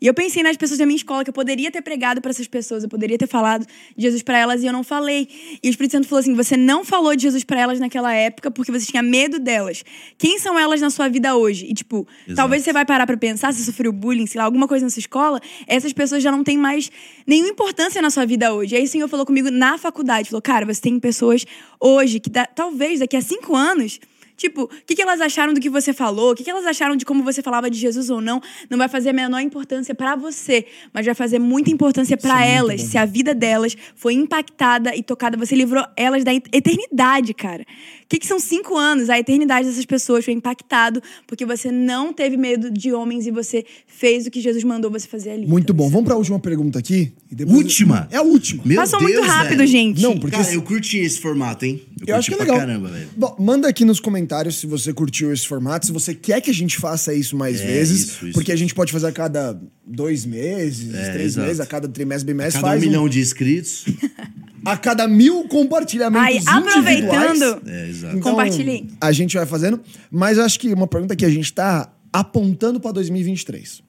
E 0.00 0.06
eu 0.06 0.14
pensei 0.14 0.42
nas 0.42 0.56
pessoas 0.56 0.78
da 0.78 0.86
minha 0.86 0.96
escola, 0.96 1.22
que 1.22 1.30
eu 1.30 1.34
poderia 1.34 1.70
ter 1.70 1.82
pregado 1.82 2.20
pra 2.22 2.30
essas 2.30 2.46
pessoas, 2.48 2.82
eu 2.82 2.88
poderia 2.88 3.18
ter 3.18 3.26
falado 3.26 3.66
de 3.96 4.02
Jesus 4.02 4.22
pra 4.22 4.38
elas 4.38 4.62
e 4.62 4.66
eu 4.66 4.72
não 4.72 4.82
falei. 4.82 5.28
E 5.62 5.68
o 5.68 5.70
Espírito 5.70 5.92
Santo 5.92 6.08
falou 6.08 6.20
assim: 6.20 6.34
você 6.34 6.56
não 6.56 6.84
falou 6.84 7.14
de 7.14 7.22
Jesus 7.22 7.44
pra 7.44 7.60
elas 7.60 7.78
naquela 7.78 8.12
época 8.14 8.50
porque 8.50 8.72
você 8.72 8.86
tinha 8.86 9.02
medo 9.02 9.38
delas. 9.38 9.84
Quem 10.16 10.38
são 10.38 10.58
elas 10.58 10.80
na 10.80 10.88
sua 10.90 11.08
vida 11.08 11.36
hoje? 11.36 11.66
E, 11.66 11.74
tipo, 11.74 12.06
Exato. 12.26 12.36
talvez 12.36 12.62
você 12.64 12.72
vai 12.72 12.84
parar 12.86 13.06
pra 13.06 13.16
pensar, 13.16 13.52
se 13.52 13.64
sofreu 13.64 13.92
bullying, 13.92 14.26
sei 14.26 14.38
lá, 14.38 14.44
alguma 14.44 14.66
coisa 14.66 14.84
na 14.86 14.90
sua 14.90 15.00
escola, 15.00 15.40
essas 15.66 15.92
pessoas 15.92 16.22
já 16.22 16.32
não 16.32 16.42
têm 16.42 16.56
mais 16.56 16.90
nenhuma 17.26 17.50
importância 17.50 18.00
na 18.00 18.08
sua 18.10 18.24
vida 18.24 18.54
hoje. 18.54 18.74
E 18.74 18.78
aí 18.78 18.84
o 18.84 18.88
Senhor 18.88 19.06
falou 19.08 19.26
comigo 19.26 19.50
na 19.50 19.76
faculdade: 19.76 20.28
falou, 20.30 20.40
cara, 20.42 20.64
você 20.64 20.80
tem 20.80 20.98
pessoas 20.98 21.44
hoje 21.78 22.20
que 22.20 22.30
dá- 22.30 22.46
talvez 22.46 23.00
daqui 23.00 23.16
a 23.16 23.20
cinco 23.20 23.54
anos. 23.54 24.00
Tipo, 24.40 24.62
o 24.62 24.68
que, 24.86 24.94
que 24.94 25.02
elas 25.02 25.20
acharam 25.20 25.52
do 25.52 25.60
que 25.60 25.68
você 25.68 25.92
falou? 25.92 26.32
O 26.32 26.34
que, 26.34 26.42
que 26.42 26.50
elas 26.50 26.64
acharam 26.64 26.96
de 26.96 27.04
como 27.04 27.22
você 27.22 27.42
falava 27.42 27.68
de 27.68 27.78
Jesus 27.78 28.08
ou 28.08 28.22
não? 28.22 28.40
Não 28.70 28.78
vai 28.78 28.88
fazer 28.88 29.10
a 29.10 29.12
menor 29.12 29.38
importância 29.40 29.94
pra 29.94 30.16
você, 30.16 30.64
mas 30.94 31.04
vai 31.04 31.14
fazer 31.14 31.38
muita 31.38 31.70
importância 31.70 32.16
pra 32.16 32.42
elas. 32.42 32.80
Se 32.80 32.96
a 32.96 33.04
vida 33.04 33.34
delas 33.34 33.76
foi 33.94 34.14
impactada 34.14 34.96
e 34.96 35.02
tocada, 35.02 35.36
você 35.36 35.54
livrou 35.54 35.84
elas 35.94 36.24
da 36.24 36.32
eternidade, 36.32 37.34
cara. 37.34 37.64
O 38.04 38.08
que, 38.08 38.18
que 38.18 38.26
são 38.26 38.40
cinco 38.40 38.76
anos? 38.78 39.10
A 39.10 39.18
eternidade 39.18 39.68
dessas 39.68 39.84
pessoas 39.84 40.24
foi 40.24 40.32
impactado 40.32 41.02
porque 41.26 41.44
você 41.44 41.70
não 41.70 42.10
teve 42.10 42.36
medo 42.38 42.70
de 42.70 42.92
homens 42.94 43.26
e 43.26 43.30
você 43.30 43.62
fez 43.86 44.26
o 44.26 44.30
que 44.30 44.40
Jesus 44.40 44.64
mandou 44.64 44.90
você 44.90 45.06
fazer 45.06 45.32
ali. 45.32 45.46
Muito 45.46 45.64
Então, 45.64 45.76
bom. 45.76 45.90
Vamos 45.90 46.06
pra 46.06 46.16
última 46.16 46.38
pergunta 46.40 46.78
aqui. 46.78 47.12
e 47.30 47.34
depois- 47.34 47.56
Última? 47.58 48.08
É 48.10 48.16
a 48.16 48.22
última. 48.22 48.62
Meu 48.64 48.76
Passou 48.76 48.98
Deus, 49.00 49.12
muito 49.12 49.26
rápido, 49.28 49.58
velho. 49.58 49.70
gente. 49.70 50.00
Não, 50.02 50.18
porque- 50.18 50.34
Cara, 50.36 50.52
eu 50.52 50.62
curti 50.62 50.98
esse 50.98 51.20
formato, 51.20 51.64
hein? 51.66 51.82
Eu 52.06 52.16
acho 52.16 52.28
que 52.28 52.34
é 52.34 52.38
curti 52.38 52.50
legal. 52.50 52.56
pra 52.56 52.66
caramba, 52.66 52.88
velho. 52.88 53.08
Bom, 53.16 53.36
manda 53.38 53.68
aqui 53.68 53.84
nos 53.84 54.00
comentários 54.00 54.29
se 54.52 54.66
você 54.66 54.92
curtiu 54.92 55.32
esse 55.32 55.46
formato, 55.46 55.86
se 55.86 55.92
você 55.92 56.14
quer 56.14 56.40
que 56.40 56.50
a 56.50 56.54
gente 56.54 56.76
faça 56.78 57.12
isso 57.12 57.36
mais 57.36 57.60
É, 57.60 57.66
vezes, 57.66 58.00
isso, 58.00 58.24
isso, 58.26 58.32
porque 58.34 58.52
a 58.52 58.56
gente 58.56 58.74
pode 58.74 58.92
fazer 58.92 59.06
a 59.08 59.12
cada 59.12 59.60
dois 59.86 60.24
meses, 60.24 60.94
É, 60.94 61.10
três 61.12 61.32
exato. 61.32 61.46
meses, 61.46 61.60
a 61.60 61.66
cada 61.66 61.88
trimestre, 61.88 62.26
bimestre, 62.32 62.60
Cada 62.60 62.66
um 62.66 62.70
faz 62.70 62.82
um- 62.82 62.86
milhão 62.86 63.08
de 63.08 63.20
inscritos. 63.20 63.84
a 64.64 64.76
cada 64.76 65.08
mil 65.08 65.44
compartilhamentos 65.48 66.46
Ai, 66.46 66.58
aproveitando, 66.58 67.62
É. 67.68 67.90
Então, 67.90 68.20
Compartilhei. 68.20 68.86
A 69.00 69.10
gente 69.12 69.36
vai 69.36 69.46
fazendo, 69.46 69.80
mas 70.10 70.38
eu 70.38 70.44
acho 70.44 70.58
que 70.60 70.72
uma 70.72 70.86
pergunta 70.86 71.16
que 71.16 71.24
a 71.24 71.30
gente 71.30 71.52
tá 71.52 71.92
apontando 72.12 72.78
para 72.80 72.92
2023. 72.92 73.82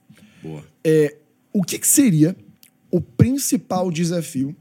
Boa. 0.44 0.64
É, 0.84 1.16
o 1.54 1.62
que, 1.64 1.78
que 1.78 1.88
seria 1.88 2.36
o 2.90 3.00
principal 3.02 3.92
desafio 3.92 4.56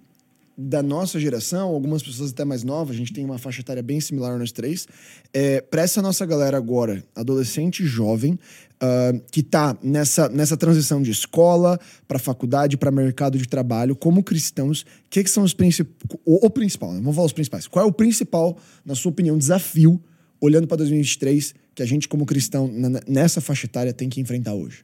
da 0.63 0.83
nossa 0.83 1.19
geração, 1.19 1.71
algumas 1.71 2.03
pessoas 2.03 2.33
até 2.33 2.45
mais 2.45 2.63
novas, 2.63 2.95
a 2.95 2.99
gente 2.99 3.13
tem 3.13 3.25
uma 3.25 3.39
faixa 3.39 3.61
etária 3.61 3.83
bem 3.83 3.99
similar 4.01 4.39
nós 4.39 4.53
três, 4.53 4.87
é, 5.33 5.63
para 5.63 5.83
essa 5.83 6.03
nossa 6.03 6.27
galera 6.27 6.57
agora, 6.57 7.03
adolescente 7.15 7.85
jovem, 7.87 8.39
ah, 8.79 9.13
que 9.31 9.43
tá 9.43 9.77
nessa, 9.83 10.29
nessa 10.29 10.57
transição 10.57 11.01
de 11.01 11.11
escola 11.11 11.79
para 12.07 12.19
faculdade, 12.19 12.77
para 12.77 12.91
mercado 12.91 13.39
de 13.39 13.47
trabalho, 13.49 13.97
como 13.97 14.23
cristãos, 14.23 14.85
que, 15.09 15.23
que 15.25 15.31
são 15.31 15.45
os 15.45 15.55
principais. 15.55 15.95
O, 16.25 16.47
o 16.47 16.51
principal, 16.51 16.93
né? 16.93 17.01
vamos 17.01 17.15
falar 17.15 17.27
os 17.27 17.33
principais. 17.33 17.67
Qual 17.67 17.85
é 17.85 17.89
o 17.89 17.93
principal, 17.93 18.59
na 18.85 18.95
sua 18.95 19.11
opinião, 19.11 19.39
desafio, 19.39 19.99
olhando 20.41 20.67
para 20.67 20.79
2023, 20.79 21.55
que 21.75 21.83
a 21.83 21.87
gente, 21.87 22.09
como 22.09 22.27
cristão, 22.27 22.71
nessa 23.07 23.41
faixa 23.41 23.67
etária, 23.67 23.93
tem 23.93 24.09
que 24.09 24.21
enfrentar 24.21 24.55
hoje? 24.55 24.83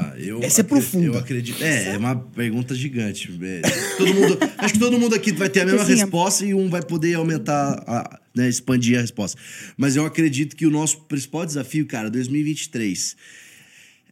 Tá, 0.00 0.14
eu 0.18 0.42
Essa 0.42 0.62
é 0.62 0.64
profunda. 0.64 1.06
Eu 1.06 1.18
acredito. 1.18 1.62
É, 1.62 1.94
é 1.94 1.98
uma 1.98 2.16
pergunta 2.16 2.74
gigante. 2.74 3.30
É, 3.42 3.60
todo 3.98 4.14
mundo, 4.14 4.38
acho 4.56 4.74
que 4.74 4.80
todo 4.80 4.98
mundo 4.98 5.14
aqui 5.14 5.30
vai 5.32 5.50
ter 5.50 5.60
a 5.60 5.66
mesma 5.66 5.84
Sim. 5.84 5.94
resposta 5.94 6.46
e 6.46 6.54
um 6.54 6.70
vai 6.70 6.82
poder 6.82 7.14
aumentar, 7.14 7.84
a, 7.86 8.20
né, 8.34 8.48
expandir 8.48 8.98
a 8.98 9.02
resposta. 9.02 9.38
Mas 9.76 9.96
eu 9.96 10.06
acredito 10.06 10.56
que 10.56 10.66
o 10.66 10.70
nosso 10.70 11.02
principal 11.02 11.44
desafio, 11.44 11.86
cara, 11.86 12.10
2023, 12.10 13.14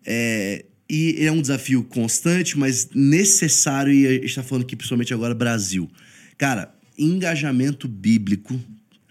é, 0.05 0.64
e 0.91 1.16
é 1.24 1.32
um 1.32 1.41
desafio 1.41 1.82
constante, 1.84 2.59
mas 2.59 2.91
necessário, 2.95 3.93
e 3.93 4.07
a 4.07 4.12
gente 4.12 4.26
está 4.26 4.43
falando 4.43 4.64
aqui 4.64 4.76
principalmente 4.76 5.14
agora 5.14 5.34
Brasil. 5.34 5.91
Cara, 6.36 6.74
engajamento 6.99 7.89
bíblico. 7.89 8.61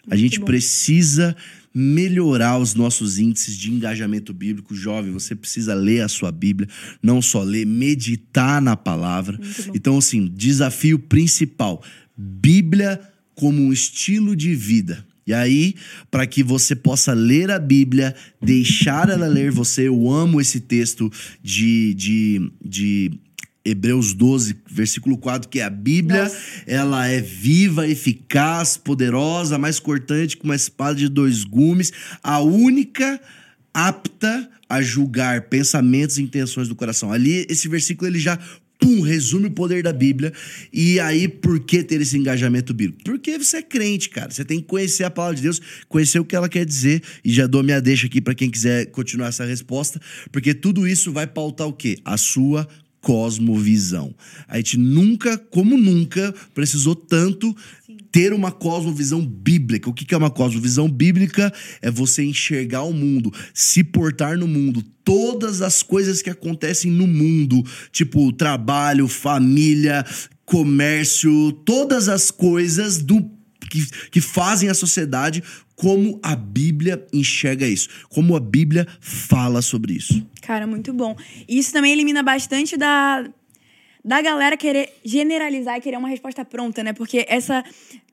A 0.10 0.16
gente 0.16 0.40
bom. 0.40 0.46
precisa 0.46 1.36
melhorar 1.74 2.58
os 2.58 2.74
nossos 2.74 3.20
índices 3.20 3.56
de 3.56 3.72
engajamento 3.72 4.34
bíblico. 4.34 4.76
Jovem, 4.76 5.12
você 5.12 5.36
precisa 5.36 5.74
ler 5.74 6.02
a 6.02 6.08
sua 6.08 6.32
Bíblia, 6.32 6.68
não 7.02 7.22
só 7.22 7.44
ler, 7.44 7.66
meditar 7.66 8.62
na 8.62 8.76
palavra. 8.76 9.40
Então, 9.74 9.98
assim, 9.98 10.26
desafio 10.28 10.98
principal: 10.98 11.84
Bíblia 12.18 13.00
como 13.36 13.62
um 13.62 13.72
estilo 13.72 14.36
de 14.36 14.56
vida. 14.56 15.06
E 15.28 15.34
aí, 15.34 15.76
para 16.10 16.26
que 16.26 16.42
você 16.42 16.74
possa 16.74 17.14
ler 17.14 17.52
a 17.52 17.60
Bíblia, 17.60 18.16
deixar 18.42 19.10
ela 19.10 19.28
ler 19.28 19.52
você, 19.52 19.90
eu 19.90 20.10
amo 20.10 20.40
esse 20.40 20.62
texto 20.62 21.12
de, 21.44 21.94
de, 21.94 22.52
de 22.64 23.20
Hebreus 23.70 24.14
12, 24.14 24.56
versículo 24.70 25.18
4, 25.18 25.50
que 25.50 25.60
é 25.60 25.64
a 25.64 25.70
Bíblia, 25.70 26.24
Nossa. 26.24 26.38
ela 26.66 27.08
é 27.08 27.22
viva, 27.22 27.88
eficaz, 27.88 28.78
poderosa, 28.78 29.58
mais 29.58 29.80
cortante 29.80 30.38
que 30.38 30.44
uma 30.44 30.56
espada 30.56 30.96
de 30.96 31.10
dois 31.10 31.44
gumes, 31.44 31.92
a 32.24 32.40
única 32.40 33.20
apta 33.74 34.50
a 34.70 34.82
julgar 34.82 35.44
pensamentos 35.44 36.18
e 36.18 36.24
intenções 36.24 36.68
do 36.68 36.76
coração. 36.76 37.12
Ali, 37.12 37.46
esse 37.50 37.68
versículo, 37.68 38.10
ele 38.10 38.20
já 38.20 38.38
pum, 38.80 39.02
resume 39.02 39.48
o 39.48 39.52
poder 39.52 39.84
da 39.84 39.94
Bíblia. 39.94 40.32
E 40.72 41.00
aí, 41.00 41.28
por 41.28 41.60
que 41.60 41.84
ter 41.84 42.02
esse 42.02 42.18
engajamento 42.18 42.74
bíblico? 42.74 43.04
Porque 43.04 43.38
você 43.38 43.58
é 43.58 43.62
crente, 43.62 44.10
cara. 44.10 44.32
Você 44.32 44.46
tem 44.46 44.60
que 44.60 44.68
conhecer 44.68 45.04
a 45.04 45.10
palavra 45.10 45.36
de 45.36 45.42
Deus, 45.42 45.62
conhecer 45.88 46.20
o 46.20 46.26
que 46.26 46.36
ela 46.36 46.50
quer 46.50 46.66
dizer. 46.66 47.02
E 47.24 47.34
já 47.34 47.48
dou 47.48 47.64
minha 47.64 47.82
deixa 47.82 48.08
aqui 48.08 48.22
para 48.22 48.36
quem 48.36 48.50
quiser 48.50 48.88
continuar 48.88 49.28
essa 49.28 49.46
resposta, 49.46 50.00
porque 50.32 50.54
tudo 50.54 50.88
isso 50.88 51.12
vai 51.12 51.28
pautar 51.28 51.68
o 51.68 51.74
quê? 51.74 51.98
A 52.06 52.18
sua 52.18 52.68
cosmovisão. 53.02 54.14
A 54.48 54.58
gente 54.58 54.78
nunca, 54.78 55.38
como 55.38 55.78
nunca, 55.78 56.34
precisou 56.54 56.96
tanto 56.96 57.56
ter 58.12 58.34
uma 58.34 58.52
cosmovisão 58.52 59.26
bíblica. 59.26 59.90
O 59.90 59.94
que 59.94 60.14
é 60.14 60.18
uma 60.18 60.30
cosmovisão 60.30 60.90
bíblica? 60.90 61.54
É 61.82 61.92
você 61.92 62.24
enxergar 62.24 62.84
o 62.84 62.94
mundo, 62.94 63.32
se 63.54 63.84
portar 63.84 64.38
no 64.38 64.48
mundo, 64.48 64.84
todas 65.04 65.62
as 65.62 65.84
coisas 65.84 66.22
que 66.22 66.30
acontecem 66.30 66.92
no 66.92 67.08
mundo, 67.08 67.64
tipo 67.92 68.32
trabalho, 68.34 69.08
família, 69.08 70.06
comércio, 70.46 71.52
todas 71.66 72.10
as 72.10 72.32
coisas 72.32 73.02
do 73.02 73.37
que, 73.70 73.86
que 74.10 74.22
fazem 74.22 74.70
a 74.70 74.74
sociedade, 74.74 75.44
como 75.76 76.20
a 76.24 76.36
Bíblia 76.36 77.06
enxerga 77.14 77.68
isso, 77.68 77.90
como 78.10 78.36
a 78.36 78.40
Bíblia 78.40 78.88
fala 79.00 79.62
sobre 79.62 79.94
isso. 79.94 80.26
Cara, 80.42 80.66
muito 80.66 80.94
bom. 80.94 81.16
E 81.48 81.58
isso 81.58 81.72
também 81.72 81.94
elimina 81.94 82.24
bastante 82.24 82.76
da, 82.76 83.30
da 84.04 84.22
galera 84.22 84.56
querer 84.56 84.90
generalizar 85.04 85.78
e 85.78 85.82
querer 85.82 85.98
uma 85.98 86.10
resposta 86.10 86.46
pronta, 86.46 86.84
né? 86.84 86.94
Porque 86.94 87.26
essa 87.28 87.64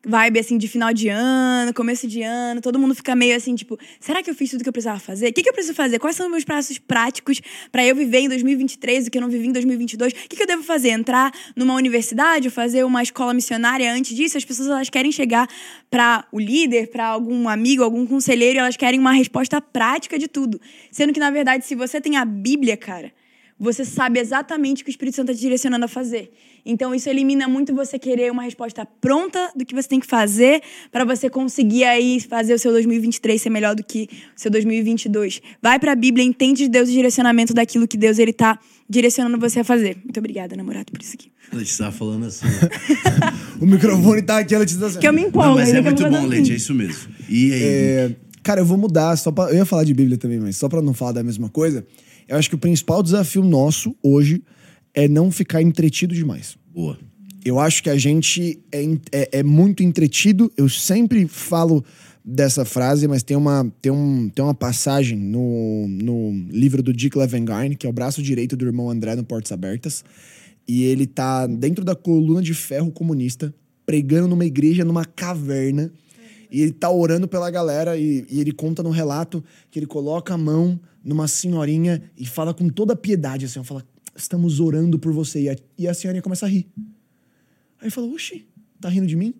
vibe, 0.06 0.38
assim, 0.38 0.58
de 0.58 0.68
final 0.68 0.92
de 0.92 1.08
ano, 1.08 1.72
começo 1.72 2.06
de 2.06 2.22
ano, 2.22 2.60
todo 2.60 2.78
mundo 2.78 2.94
fica 2.94 3.14
meio 3.16 3.34
assim, 3.34 3.54
tipo, 3.54 3.78
será 3.98 4.22
que 4.22 4.30
eu 4.30 4.34
fiz 4.34 4.50
tudo 4.50 4.62
que 4.62 4.68
eu 4.68 4.72
precisava 4.72 4.98
fazer? 4.98 5.28
O 5.28 5.32
que, 5.32 5.42
que 5.42 5.48
eu 5.48 5.52
preciso 5.52 5.74
fazer? 5.74 5.98
Quais 5.98 6.16
são 6.16 6.26
os 6.26 6.32
meus 6.32 6.44
passos 6.44 6.78
práticos 6.78 7.40
para 7.72 7.84
eu 7.84 7.96
viver 7.96 8.20
em 8.20 8.28
2023 8.28 9.06
o 9.06 9.10
que 9.10 9.18
eu 9.18 9.22
não 9.22 9.28
vivi 9.28 9.48
em 9.48 9.52
2022? 9.52 10.12
O 10.12 10.16
que, 10.28 10.36
que 10.36 10.42
eu 10.42 10.46
devo 10.46 10.62
fazer? 10.62 10.90
Entrar 10.90 11.32
numa 11.56 11.74
universidade 11.74 12.50
fazer 12.50 12.84
uma 12.84 13.02
escola 13.02 13.32
missionária 13.32 13.92
antes 13.92 14.14
disso? 14.14 14.36
As 14.36 14.44
pessoas, 14.44 14.68
elas 14.68 14.90
querem 14.90 15.10
chegar 15.10 15.48
para 15.90 16.26
o 16.30 16.38
líder, 16.38 16.88
para 16.88 17.06
algum 17.06 17.48
amigo, 17.48 17.82
algum 17.82 18.06
conselheiro, 18.06 18.58
e 18.58 18.60
elas 18.60 18.76
querem 18.76 19.00
uma 19.00 19.12
resposta 19.12 19.60
prática 19.60 20.18
de 20.18 20.28
tudo. 20.28 20.60
Sendo 20.90 21.12
que, 21.12 21.20
na 21.20 21.30
verdade, 21.30 21.64
se 21.64 21.74
você 21.74 22.00
tem 22.00 22.16
a 22.16 22.24
Bíblia, 22.24 22.76
cara 22.76 23.12
você 23.58 23.84
sabe 23.84 24.18
exatamente 24.18 24.82
o 24.82 24.84
que 24.84 24.90
o 24.90 24.92
Espírito 24.92 25.14
Santo 25.14 25.30
está 25.30 25.38
te 25.38 25.42
direcionando 25.42 25.84
a 25.84 25.88
fazer. 25.88 26.32
Então, 26.66 26.94
isso 26.94 27.08
elimina 27.08 27.46
muito 27.46 27.74
você 27.74 27.98
querer 27.98 28.32
uma 28.32 28.42
resposta 28.42 28.86
pronta 28.86 29.52
do 29.54 29.64
que 29.64 29.74
você 29.74 29.86
tem 29.86 30.00
que 30.00 30.06
fazer 30.06 30.62
para 30.90 31.04
você 31.04 31.28
conseguir 31.28 31.84
aí 31.84 32.18
fazer 32.20 32.54
o 32.54 32.58
seu 32.58 32.72
2023 32.72 33.40
ser 33.40 33.50
melhor 33.50 33.74
do 33.74 33.84
que 33.84 34.08
o 34.36 34.40
seu 34.40 34.50
2022. 34.50 35.42
Vai 35.62 35.78
para 35.78 35.92
a 35.92 35.94
Bíblia, 35.94 36.24
entende 36.24 36.64
de 36.64 36.68
Deus 36.68 36.88
o 36.88 36.92
direcionamento 36.92 37.52
daquilo 37.52 37.86
que 37.86 37.98
Deus 37.98 38.18
ele 38.18 38.30
está 38.30 38.58
direcionando 38.88 39.38
você 39.38 39.60
a 39.60 39.64
fazer. 39.64 39.96
Muito 40.02 40.18
obrigada, 40.18 40.56
namorado, 40.56 40.90
por 40.90 41.00
isso 41.00 41.14
aqui. 41.14 41.30
A 41.52 41.58
gente 41.58 41.70
estava 41.70 41.92
falando 41.92 42.26
assim. 42.26 42.46
o 43.60 43.66
microfone 43.66 44.22
tá 44.22 44.38
aqui, 44.38 44.54
ela 44.54 44.64
te 44.64 44.76
dá 44.76 44.86
assim. 44.86 44.98
Que 44.98 45.06
eu 45.06 45.12
me 45.12 45.22
empolgo. 45.22 45.50
Não, 45.50 45.54
mas 45.56 45.72
é 45.72 45.80
muito 45.80 46.02
bom, 46.02 46.16
assim. 46.16 46.26
Leite, 46.26 46.52
é 46.52 46.56
isso 46.56 46.74
mesmo. 46.74 47.12
E 47.28 47.52
aí? 47.52 47.62
É, 47.62 48.16
cara, 48.42 48.62
eu 48.62 48.64
vou 48.64 48.78
mudar, 48.78 49.16
só 49.16 49.30
pra, 49.30 49.50
eu 49.50 49.56
ia 49.56 49.66
falar 49.66 49.84
de 49.84 49.92
Bíblia 49.92 50.16
também, 50.16 50.40
mas 50.40 50.56
só 50.56 50.68
para 50.68 50.80
não 50.80 50.94
falar 50.94 51.12
da 51.12 51.22
mesma 51.22 51.48
coisa, 51.50 51.86
eu 52.28 52.36
acho 52.36 52.48
que 52.48 52.54
o 52.54 52.58
principal 52.58 53.02
desafio 53.02 53.42
nosso 53.42 53.94
hoje 54.02 54.42
é 54.94 55.08
não 55.08 55.30
ficar 55.30 55.60
entretido 55.60 56.14
demais. 56.14 56.56
Boa. 56.72 56.98
Eu 57.44 57.58
acho 57.58 57.82
que 57.82 57.90
a 57.90 57.98
gente 57.98 58.58
é, 58.72 58.82
é, 59.12 59.28
é, 59.40 59.42
muito 59.42 59.82
entretido. 59.82 60.50
Eu 60.56 60.68
sempre 60.68 61.28
falo 61.28 61.84
dessa 62.24 62.64
frase, 62.64 63.06
mas 63.06 63.22
tem 63.22 63.36
uma, 63.36 63.70
tem 63.82 63.92
um, 63.92 64.30
tem 64.30 64.42
uma 64.42 64.54
passagem 64.54 65.18
no, 65.18 65.86
no 65.88 66.32
livro 66.48 66.82
do 66.82 66.90
Dick 66.90 67.18
Levengarn, 67.18 67.76
que 67.76 67.86
é 67.86 67.90
o 67.90 67.92
braço 67.92 68.22
direito 68.22 68.56
do 68.56 68.64
irmão 68.64 68.88
André 68.88 69.14
no 69.14 69.24
Portas 69.24 69.52
Abertas. 69.52 70.02
E 70.66 70.84
ele 70.84 71.06
tá 71.06 71.46
dentro 71.46 71.84
da 71.84 71.94
coluna 71.94 72.40
de 72.40 72.54
ferro 72.54 72.90
comunista, 72.90 73.54
pregando 73.84 74.28
numa 74.28 74.46
igreja, 74.46 74.82
numa 74.82 75.04
caverna. 75.04 75.92
E 76.50 76.62
ele 76.62 76.72
tá 76.72 76.90
orando 76.90 77.28
pela 77.28 77.50
galera 77.50 77.98
e, 77.98 78.24
e 78.30 78.40
ele 78.40 78.52
conta 78.52 78.82
no 78.82 78.90
relato 78.90 79.44
que 79.70 79.78
ele 79.78 79.86
coloca 79.86 80.32
a 80.32 80.38
mão 80.38 80.80
numa 81.04 81.28
senhorinha 81.28 82.02
e 82.16 82.24
fala 82.26 82.54
com 82.54 82.68
toda 82.68 82.94
a 82.94 82.96
piedade, 82.96 83.44
assim, 83.44 83.62
fala, 83.62 83.84
estamos 84.16 84.58
orando 84.58 84.98
por 84.98 85.12
você. 85.12 85.42
E 85.42 85.48
a, 85.50 85.56
e 85.78 85.86
a 85.86 85.94
senhorinha 85.94 86.22
começa 86.22 86.46
a 86.46 86.48
rir. 86.48 86.66
Aí 87.80 87.90
fala, 87.90 88.06
oxi, 88.06 88.46
tá 88.80 88.88
rindo 88.88 89.06
de 89.06 89.16
mim? 89.16 89.34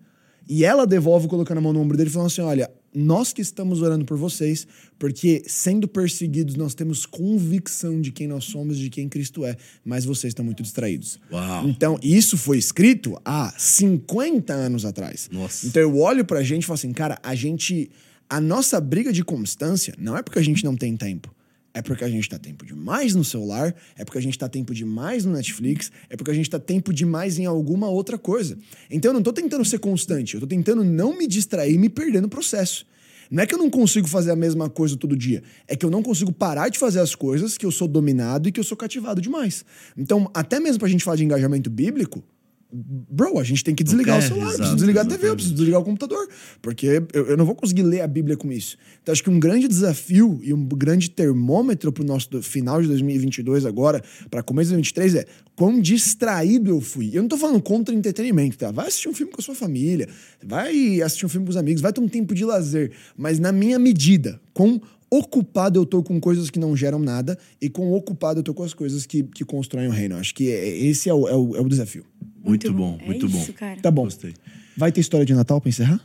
E 0.47 0.63
ela 0.63 0.85
devolve 0.85 1.27
colocando 1.27 1.57
a 1.57 1.61
mão 1.61 1.73
no 1.73 1.79
ombro 1.79 1.97
dele, 1.97 2.09
falando 2.09 2.27
assim: 2.27 2.41
olha, 2.41 2.69
nós 2.93 3.33
que 3.33 3.41
estamos 3.41 3.81
orando 3.81 4.05
por 4.05 4.17
vocês, 4.17 4.67
porque 4.97 5.43
sendo 5.47 5.87
perseguidos 5.87 6.55
nós 6.55 6.75
temos 6.75 7.05
convicção 7.05 7.99
de 7.99 8.11
quem 8.11 8.27
nós 8.27 8.45
somos, 8.45 8.77
de 8.77 8.89
quem 8.89 9.09
Cristo 9.09 9.43
é, 9.43 9.57
mas 9.83 10.05
vocês 10.05 10.31
estão 10.31 10.45
muito 10.45 10.61
distraídos. 10.61 11.19
Uau. 11.31 11.67
Então, 11.67 11.99
isso 12.01 12.37
foi 12.37 12.57
escrito 12.57 13.19
há 13.25 13.53
50 13.57 14.53
anos 14.53 14.85
atrás. 14.85 15.29
Nossa. 15.31 15.65
Então 15.67 15.81
eu 15.81 15.97
olho 15.97 16.23
pra 16.23 16.43
gente 16.43 16.63
e 16.63 16.65
falo 16.65 16.75
assim, 16.75 16.93
cara, 16.93 17.19
a 17.23 17.35
gente. 17.35 17.89
A 18.27 18.41
nossa 18.41 18.81
briga 18.81 19.13
de 19.13 19.23
constância 19.23 19.93
não 19.99 20.17
é 20.17 20.23
porque 20.23 20.39
a 20.39 20.41
gente 20.41 20.63
não 20.63 20.75
tem 20.75 20.97
tempo 20.97 21.34
é 21.75 21.81
porque 21.81 22.05
a 22.05 22.09
gente 22.09 22.27
tá 22.29 22.39
tempo 22.39 22.65
demais 22.65 23.13
no 23.13 23.23
celular, 23.23 23.75
é 23.97 24.05
porque 24.05 24.17
a 24.17 24.21
gente 24.21 24.39
tá 24.39 24.47
tempo 24.47 24.73
demais 24.73 25.25
no 25.25 25.33
Netflix, 25.33 25.91
é 26.09 26.15
porque 26.15 26.31
a 26.31 26.33
gente 26.33 26.49
tá 26.49 26.57
tempo 26.57 26.93
demais 26.93 27.37
em 27.37 27.45
alguma 27.45 27.89
outra 27.89 28.17
coisa. 28.17 28.57
Então 28.89 29.09
eu 29.09 29.13
não 29.13 29.21
tô 29.21 29.33
tentando 29.33 29.65
ser 29.65 29.79
constante, 29.79 30.35
eu 30.35 30.39
tô 30.39 30.47
tentando 30.47 30.85
não 30.85 31.15
me 31.15 31.27
distrair 31.27 31.75
e 31.75 31.77
me 31.77 31.89
perder 31.89 32.21
no 32.21 32.29
processo. 32.29 32.87
Não 33.29 33.43
é 33.43 33.45
que 33.45 33.53
eu 33.53 33.57
não 33.57 33.69
consigo 33.69 34.07
fazer 34.07 34.31
a 34.31 34.35
mesma 34.35 34.69
coisa 34.69 34.95
todo 34.95 35.17
dia, 35.17 35.43
é 35.67 35.75
que 35.75 35.85
eu 35.85 35.89
não 35.89 36.01
consigo 36.01 36.31
parar 36.31 36.69
de 36.69 36.79
fazer 36.79 37.01
as 37.01 37.13
coisas 37.13 37.57
que 37.57 37.65
eu 37.65 37.71
sou 37.71 37.89
dominado 37.89 38.47
e 38.47 38.51
que 38.53 38.59
eu 38.59 38.63
sou 38.63 38.77
cativado 38.77 39.19
demais. 39.19 39.65
Então, 39.97 40.31
até 40.33 40.61
mesmo 40.61 40.79
pra 40.79 40.87
gente 40.87 41.03
falar 41.03 41.17
de 41.17 41.25
engajamento 41.25 41.69
bíblico, 41.69 42.23
Bro, 42.71 43.39
a 43.39 43.43
gente 43.43 43.63
tem 43.63 43.75
que 43.75 43.83
desligar 43.83 44.19
quer, 44.19 44.25
o 44.25 44.27
celular, 44.27 44.47
exato, 44.47 44.57
preciso 44.57 44.75
desligar 44.75 45.05
a 45.05 45.07
TV, 45.07 45.13
exatamente. 45.13 45.29
eu 45.29 45.35
preciso 45.35 45.55
desligar 45.55 45.81
o 45.81 45.83
computador, 45.83 46.27
porque 46.61 47.01
eu, 47.13 47.27
eu 47.27 47.37
não 47.37 47.45
vou 47.45 47.55
conseguir 47.55 47.83
ler 47.83 48.01
a 48.01 48.07
Bíblia 48.07 48.35
com 48.35 48.51
isso. 48.51 48.77
Então, 49.01 49.13
acho 49.13 49.23
que 49.23 49.29
um 49.29 49.39
grande 49.39 49.67
desafio 49.67 50.39
e 50.43 50.53
um 50.53 50.65
grande 50.65 51.09
termômetro 51.09 51.91
para 51.91 52.03
o 52.03 52.05
nosso 52.05 52.41
final 52.41 52.81
de 52.81 52.87
2022 52.87 53.65
agora, 53.65 54.03
para 54.29 54.43
começo 54.43 54.69
de 54.69 54.75
2023, 54.75 55.15
é 55.15 55.25
quão 55.55 55.79
distraído 55.79 56.69
eu 56.69 56.81
fui. 56.81 57.11
Eu 57.13 57.21
não 57.21 57.29
tô 57.29 57.37
falando 57.37 57.61
contra 57.61 57.93
entretenimento, 57.93 58.57
tá? 58.57 58.71
Vai 58.71 58.87
assistir 58.87 59.07
um 59.07 59.13
filme 59.13 59.31
com 59.31 59.39
a 59.39 59.43
sua 59.43 59.55
família, 59.55 60.09
vai 60.43 61.01
assistir 61.01 61.25
um 61.25 61.29
filme 61.29 61.45
com 61.45 61.51
os 61.51 61.57
amigos, 61.57 61.81
vai 61.81 61.93
ter 61.93 62.01
um 62.01 62.07
tempo 62.07 62.33
de 62.33 62.43
lazer, 62.43 62.91
mas 63.15 63.39
na 63.39 63.51
minha 63.51 63.79
medida, 63.79 64.41
quão 64.53 64.81
ocupado 65.09 65.79
eu 65.79 65.85
tô 65.85 66.01
com 66.03 66.19
coisas 66.19 66.49
que 66.49 66.59
não 66.59 66.75
geram 66.75 66.99
nada 66.99 67.37
e 67.61 67.69
quão 67.69 67.91
ocupado 67.93 68.39
eu 68.39 68.43
tô 68.43 68.53
com 68.53 68.63
as 68.63 68.73
coisas 68.73 69.05
que, 69.05 69.23
que 69.23 69.45
constroem 69.45 69.87
o 69.87 69.91
reino. 69.91 70.15
Acho 70.17 70.33
que 70.33 70.49
é- 70.51 70.77
esse 70.85 71.09
é 71.09 71.13
o, 71.13 71.27
é 71.27 71.35
o, 71.35 71.55
é 71.55 71.61
o 71.61 71.69
desafio. 71.69 72.05
Muito, 72.43 72.71
bom, 72.73 72.97
É 73.01 73.05
muito 73.05 73.27
bom. 73.29 73.41
isso, 73.41 73.53
cara. 73.53 73.79
Tá 73.81 73.89
bom. 73.89 74.03
Gostei. 74.03 74.33
Vai 74.77 74.91
ter 74.91 75.01
história 75.01 75.25
de 75.25 75.33
Natal 75.33 75.59
pra 75.61 75.69
encerrar? 75.69 75.99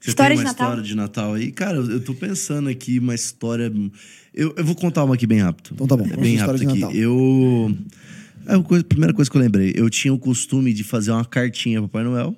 Você 0.00 0.10
História 0.10 0.30
tem 0.34 0.38
de 0.38 0.42
uma 0.44 0.50
Natal? 0.52 0.66
história 0.68 0.82
de 0.88 0.94
Natal 0.96 1.34
aí? 1.34 1.52
Cara, 1.52 1.76
eu, 1.76 1.90
eu 1.90 2.00
tô 2.02 2.14
pensando 2.14 2.68
aqui 2.70 2.98
uma 2.98 3.14
história. 3.14 3.70
Eu, 4.32 4.54
eu 4.56 4.64
vou 4.64 4.74
contar 4.74 5.04
uma 5.04 5.14
aqui 5.14 5.26
bem 5.26 5.40
rápido. 5.40 5.70
Então 5.74 5.86
tá 5.86 5.94
bom, 5.96 6.06
É 6.10 6.16
bem 6.16 6.36
rápido 6.36 6.72
de 6.74 6.84
aqui. 6.84 6.98
Eu. 6.98 7.76
É 8.46 8.54
a 8.54 8.62
coisa- 8.62 8.82
primeira 8.82 9.12
coisa 9.12 9.30
que 9.30 9.36
eu 9.36 9.40
lembrei. 9.42 9.74
Eu 9.76 9.90
tinha 9.90 10.12
o 10.14 10.18
costume 10.18 10.72
de 10.72 10.82
fazer 10.82 11.10
uma 11.10 11.24
cartinha 11.24 11.80
pro 11.80 11.88
Papai 11.88 12.04
Noel. 12.04 12.34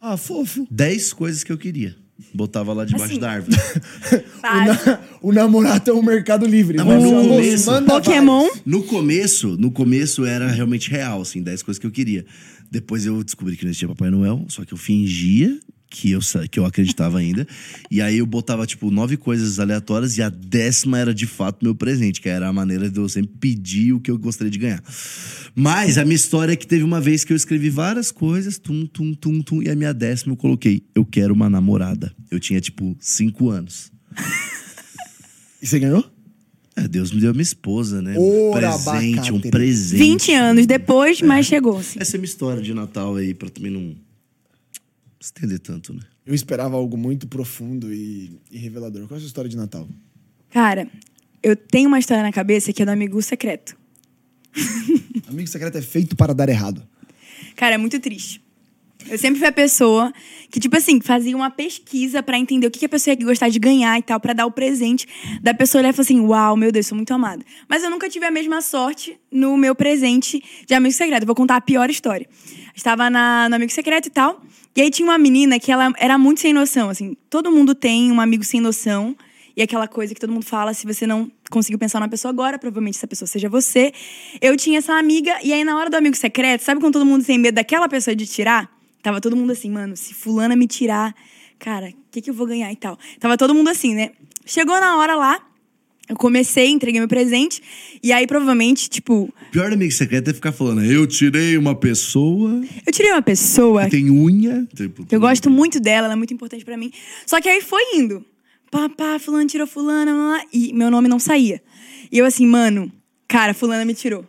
Ah, 0.00 0.16
fofo. 0.16 0.66
Dez 0.70 1.12
coisas 1.12 1.42
que 1.42 1.50
eu 1.50 1.58
queria. 1.58 1.96
Botava 2.32 2.72
lá 2.72 2.84
debaixo 2.84 3.12
Assim. 3.12 3.20
da 3.20 3.30
árvore. 3.32 3.56
O, 4.44 4.64
na- 4.66 5.00
o 5.22 5.32
namorado 5.32 5.90
é 5.90 5.94
um 5.94 6.02
mercado 6.02 6.46
livre. 6.46 6.76
Não, 6.76 6.84
mas 6.86 7.02
no 7.02 7.10
começo- 7.28 7.82
Pokémon. 7.84 8.48
No 8.64 8.82
começo, 8.84 9.56
no 9.56 9.70
começo 9.70 10.24
era 10.24 10.48
realmente 10.48 10.90
real, 10.90 11.22
assim, 11.22 11.42
10 11.42 11.62
coisas 11.62 11.78
que 11.80 11.86
eu 11.86 11.90
queria. 11.90 12.24
Depois 12.70 13.06
eu 13.06 13.22
descobri 13.24 13.56
que 13.56 13.64
não 13.64 13.70
existia 13.70 13.88
Papai 13.88 14.10
Noel, 14.10 14.44
só 14.48 14.64
que 14.64 14.72
eu 14.74 14.78
fingia 14.78 15.58
que 15.94 16.10
eu, 16.10 16.18
que 16.50 16.58
eu 16.58 16.66
acreditava 16.66 17.18
ainda. 17.18 17.46
e 17.88 18.02
aí 18.02 18.18
eu 18.18 18.26
botava, 18.26 18.66
tipo, 18.66 18.90
nove 18.90 19.16
coisas 19.16 19.60
aleatórias 19.60 20.18
e 20.18 20.22
a 20.22 20.28
décima 20.28 20.98
era 20.98 21.14
de 21.14 21.24
fato 21.24 21.64
meu 21.64 21.72
presente, 21.72 22.20
que 22.20 22.28
era 22.28 22.48
a 22.48 22.52
maneira 22.52 22.90
de 22.90 22.98
eu 22.98 23.08
sempre 23.08 23.32
pedir 23.38 23.92
o 23.92 24.00
que 24.00 24.10
eu 24.10 24.18
gostaria 24.18 24.50
de 24.50 24.58
ganhar. 24.58 24.82
Mas 25.54 25.96
a 25.96 26.04
minha 26.04 26.16
história 26.16 26.52
é 26.52 26.56
que 26.56 26.66
teve 26.66 26.82
uma 26.82 27.00
vez 27.00 27.22
que 27.22 27.32
eu 27.32 27.36
escrevi 27.36 27.70
várias 27.70 28.10
coisas, 28.10 28.58
tum, 28.58 28.84
tum, 28.86 29.14
tum, 29.14 29.40
tum, 29.40 29.62
e 29.62 29.70
a 29.70 29.76
minha 29.76 29.94
décima 29.94 30.32
eu 30.32 30.36
coloquei, 30.36 30.82
eu 30.96 31.04
quero 31.04 31.32
uma 31.32 31.48
namorada. 31.48 32.12
Eu 32.28 32.40
tinha, 32.40 32.60
tipo, 32.60 32.96
cinco 32.98 33.50
anos. 33.50 33.92
E 35.62 35.66
você 35.66 35.78
ganhou? 35.78 36.04
É, 36.76 36.88
Deus 36.88 37.12
me 37.12 37.20
deu 37.20 37.32
minha 37.32 37.42
esposa, 37.42 38.02
né? 38.02 38.16
Ora, 38.18 38.74
um 38.74 38.82
presente, 38.82 39.32
um 39.32 39.40
presente. 39.40 39.98
20 40.00 40.32
anos 40.32 40.66
depois, 40.66 41.22
mas 41.22 41.46
chegou. 41.46 41.78
Assim. 41.78 42.00
Essa 42.00 42.16
é 42.16 42.18
a 42.18 42.20
minha 42.20 42.28
história 42.28 42.60
de 42.60 42.74
Natal 42.74 43.14
aí, 43.14 43.32
pra 43.32 43.48
também 43.48 43.70
não 43.70 43.94
estender 45.24 45.58
tanto, 45.58 45.92
né? 45.92 46.02
Eu 46.26 46.34
esperava 46.34 46.76
algo 46.76 46.96
muito 46.96 47.26
profundo 47.26 47.92
e, 47.92 48.38
e 48.50 48.58
revelador. 48.58 49.06
Qual 49.06 49.16
é 49.16 49.18
a 49.18 49.20
sua 49.20 49.26
história 49.26 49.48
de 49.48 49.56
Natal? 49.56 49.88
Cara, 50.50 50.88
eu 51.42 51.56
tenho 51.56 51.88
uma 51.88 51.98
história 51.98 52.22
na 52.22 52.32
cabeça 52.32 52.72
que 52.72 52.82
é 52.82 52.86
do 52.86 52.90
amigo 52.90 53.20
secreto. 53.22 53.76
Amigo 55.26 55.48
secreto 55.48 55.78
é 55.78 55.82
feito 55.82 56.14
para 56.14 56.32
dar 56.32 56.48
errado. 56.48 56.86
Cara, 57.56 57.74
é 57.74 57.78
muito 57.78 57.98
triste. 57.98 58.44
Eu 59.08 59.18
sempre 59.18 59.38
fui 59.38 59.48
a 59.48 59.52
pessoa 59.52 60.12
que, 60.50 60.58
tipo 60.58 60.76
assim, 60.76 61.00
fazia 61.00 61.36
uma 61.36 61.50
pesquisa 61.50 62.22
pra 62.22 62.38
entender 62.38 62.66
o 62.66 62.70
que 62.70 62.78
que 62.78 62.86
a 62.86 62.88
pessoa 62.88 63.14
ia 63.14 63.24
gostar 63.24 63.48
de 63.48 63.58
ganhar 63.58 63.98
e 63.98 64.02
tal, 64.02 64.18
pra 64.18 64.32
dar 64.32 64.46
o 64.46 64.50
presente 64.50 65.06
da 65.42 65.52
pessoa 65.52 65.80
olhar 65.80 65.90
e 65.90 65.92
falar 65.92 66.04
assim: 66.04 66.20
Uau, 66.20 66.56
meu 66.56 66.72
Deus, 66.72 66.86
sou 66.86 66.96
muito 66.96 67.12
amada. 67.12 67.44
Mas 67.68 67.82
eu 67.82 67.90
nunca 67.90 68.08
tive 68.08 68.24
a 68.24 68.30
mesma 68.30 68.62
sorte 68.62 69.18
no 69.30 69.56
meu 69.56 69.74
presente 69.74 70.42
de 70.66 70.74
amigo 70.74 70.94
secreto. 70.94 71.26
Vou 71.26 71.34
contar 71.34 71.56
a 71.56 71.60
pior 71.60 71.90
história. 71.90 72.26
Estava 72.74 73.10
na, 73.10 73.48
no 73.48 73.56
amigo 73.56 73.72
secreto 73.72 74.06
e 74.06 74.10
tal. 74.10 74.42
E 74.76 74.82
aí 74.82 74.90
tinha 74.90 75.06
uma 75.06 75.18
menina 75.18 75.58
que 75.60 75.70
ela 75.70 75.92
era 75.96 76.18
muito 76.18 76.40
sem 76.40 76.52
noção, 76.52 76.90
assim. 76.90 77.16
Todo 77.30 77.50
mundo 77.50 77.74
tem 77.74 78.10
um 78.10 78.20
amigo 78.20 78.42
sem 78.42 78.60
noção. 78.60 79.16
E 79.56 79.62
aquela 79.62 79.86
coisa 79.86 80.12
que 80.12 80.20
todo 80.20 80.32
mundo 80.32 80.44
fala, 80.44 80.74
se 80.74 80.84
você 80.84 81.06
não 81.06 81.30
conseguiu 81.48 81.78
pensar 81.78 82.00
numa 82.00 82.08
pessoa 82.08 82.30
agora, 82.30 82.58
provavelmente 82.58 82.96
essa 82.96 83.06
pessoa 83.06 83.28
seja 83.28 83.48
você. 83.48 83.92
Eu 84.40 84.56
tinha 84.56 84.78
essa 84.78 84.94
amiga, 84.94 85.38
e 85.44 85.52
aí 85.52 85.62
na 85.62 85.76
hora 85.76 85.88
do 85.88 85.96
amigo 85.96 86.16
secreto, 86.16 86.62
sabe 86.62 86.80
quando 86.80 86.94
todo 86.94 87.06
mundo 87.06 87.24
tem 87.24 87.38
medo 87.38 87.54
daquela 87.54 87.88
pessoa 87.88 88.16
de 88.16 88.26
tirar? 88.26 88.68
Tava 89.00 89.20
todo 89.20 89.36
mundo 89.36 89.52
assim, 89.52 89.70
mano, 89.70 89.96
se 89.96 90.12
fulana 90.12 90.56
me 90.56 90.66
tirar, 90.66 91.14
cara, 91.58 91.90
o 91.90 91.94
que, 92.10 92.20
que 92.20 92.30
eu 92.30 92.34
vou 92.34 92.46
ganhar 92.46 92.72
e 92.72 92.76
tal. 92.76 92.98
Tava 93.20 93.36
todo 93.36 93.54
mundo 93.54 93.68
assim, 93.68 93.94
né? 93.94 94.10
Chegou 94.44 94.80
na 94.80 94.96
hora 94.96 95.14
lá, 95.14 95.40
eu 96.08 96.16
comecei, 96.16 96.68
entreguei 96.68 97.00
meu 97.00 97.08
presente, 97.08 97.62
e 98.02 98.12
aí 98.12 98.26
provavelmente, 98.26 98.88
tipo, 98.88 99.32
Pior 99.50 99.72
amigo 99.72 99.92
secreto 99.92 100.30
é 100.30 100.34
ficar 100.34 100.52
falando, 100.52 100.84
eu 100.84 101.06
tirei 101.06 101.56
uma 101.56 101.74
pessoa 101.74 102.62
eu 102.86 102.92
tirei 102.92 103.12
uma 103.12 103.22
pessoa 103.22 103.84
que 103.84 103.90
tem 103.90 104.10
unha. 104.10 104.66
Tipo, 104.74 105.06
Eu 105.10 105.20
gosto 105.20 105.50
muito 105.50 105.80
dela, 105.80 106.06
ela 106.06 106.14
é 106.14 106.16
muito 106.16 106.34
importante 106.34 106.64
pra 106.64 106.76
mim. 106.76 106.90
Só 107.26 107.40
que 107.40 107.48
aí 107.48 107.60
foi 107.60 107.82
indo. 107.96 108.24
Pá, 108.70 108.88
pá, 108.88 109.18
fulano 109.18 109.46
tirou 109.46 109.66
fulana, 109.66 110.12
blá, 110.12 110.38
blá, 110.38 110.44
e 110.52 110.72
meu 110.72 110.90
nome 110.90 111.08
não 111.08 111.18
saía. 111.18 111.62
E 112.10 112.18
eu 112.18 112.26
assim, 112.26 112.46
mano, 112.46 112.90
cara, 113.28 113.54
fulana 113.54 113.84
me 113.84 113.94
tirou. 113.94 114.24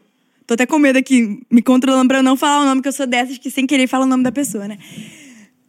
Tô 0.47 0.53
até 0.53 0.65
com 0.65 0.78
medo 0.78 0.99
aqui, 0.99 1.41
me 1.49 1.61
controlando 1.61 2.07
pra 2.07 2.19
eu 2.19 2.23
não 2.23 2.38
falar 2.38 2.61
o 2.61 2.65
nome, 2.65 2.82
que 2.82 2.88
eu 2.88 2.93
sou 2.93 3.07
dessas 3.07 3.38
que 3.38 3.49
sem 3.49 3.65
querer 3.65 3.88
fala 3.88 4.05
o 4.05 4.07
nome 4.07 4.23
da 4.23 4.32
pessoa, 4.32 4.67
né? 4.67 4.78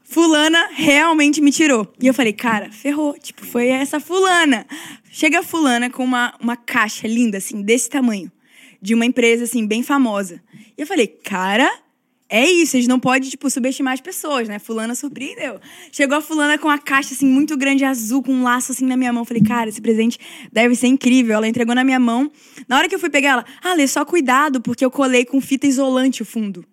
Fulana 0.08 0.68
realmente 0.72 1.40
me 1.40 1.50
tirou. 1.50 1.92
E 2.00 2.06
eu 2.06 2.14
falei, 2.14 2.32
cara, 2.32 2.70
ferrou. 2.70 3.18
Tipo, 3.18 3.44
foi 3.44 3.66
essa 3.66 3.98
fulana. 3.98 4.64
Chega 5.10 5.40
a 5.40 5.42
fulana 5.42 5.90
com 5.90 6.04
uma, 6.04 6.32
uma 6.40 6.56
caixa 6.56 7.08
linda, 7.08 7.38
assim, 7.38 7.60
desse 7.60 7.90
tamanho. 7.90 8.30
De 8.80 8.94
uma 8.94 9.04
empresa, 9.04 9.44
assim, 9.44 9.66
bem 9.66 9.82
famosa. 9.82 10.40
E 10.78 10.80
eu 10.80 10.86
falei, 10.86 11.08
cara, 11.08 11.68
é 12.28 12.48
isso. 12.48 12.76
Eles 12.76 12.86
não 12.86 13.00
podem, 13.00 13.28
tipo, 13.28 13.50
subestimar 13.50 13.94
as 13.94 14.00
pessoas, 14.00 14.48
né? 14.48 14.60
Fulana 14.60 14.94
surpreendeu. 14.94 15.60
Chegou 15.90 16.16
a 16.16 16.20
fulana 16.20 16.56
com 16.56 16.68
uma 16.68 16.78
caixa, 16.78 17.12
assim, 17.12 17.26
muito 17.26 17.56
grande, 17.56 17.84
azul, 17.84 18.22
com 18.22 18.32
um 18.32 18.44
laço, 18.44 18.70
assim, 18.70 18.86
na 18.86 18.96
minha 18.96 19.12
mão. 19.12 19.24
Falei, 19.24 19.42
cara, 19.42 19.68
esse 19.68 19.80
presente 19.80 20.20
deve 20.52 20.76
ser 20.76 20.86
incrível. 20.86 21.34
Ela 21.34 21.48
entregou 21.48 21.74
na 21.74 21.82
minha 21.82 21.98
mão. 21.98 22.30
Na 22.68 22.78
hora 22.78 22.88
que 22.88 22.94
eu 22.94 23.00
fui 23.00 23.10
pegar 23.10 23.30
ela, 23.30 23.44
ah, 23.60 23.74
Lê, 23.74 23.88
só 23.88 24.04
cuidado, 24.04 24.60
porque 24.60 24.84
eu 24.84 24.90
colei 24.90 25.24
com 25.24 25.40
fita 25.40 25.66
isolante 25.66 26.22
o 26.22 26.24
fundo. 26.24 26.64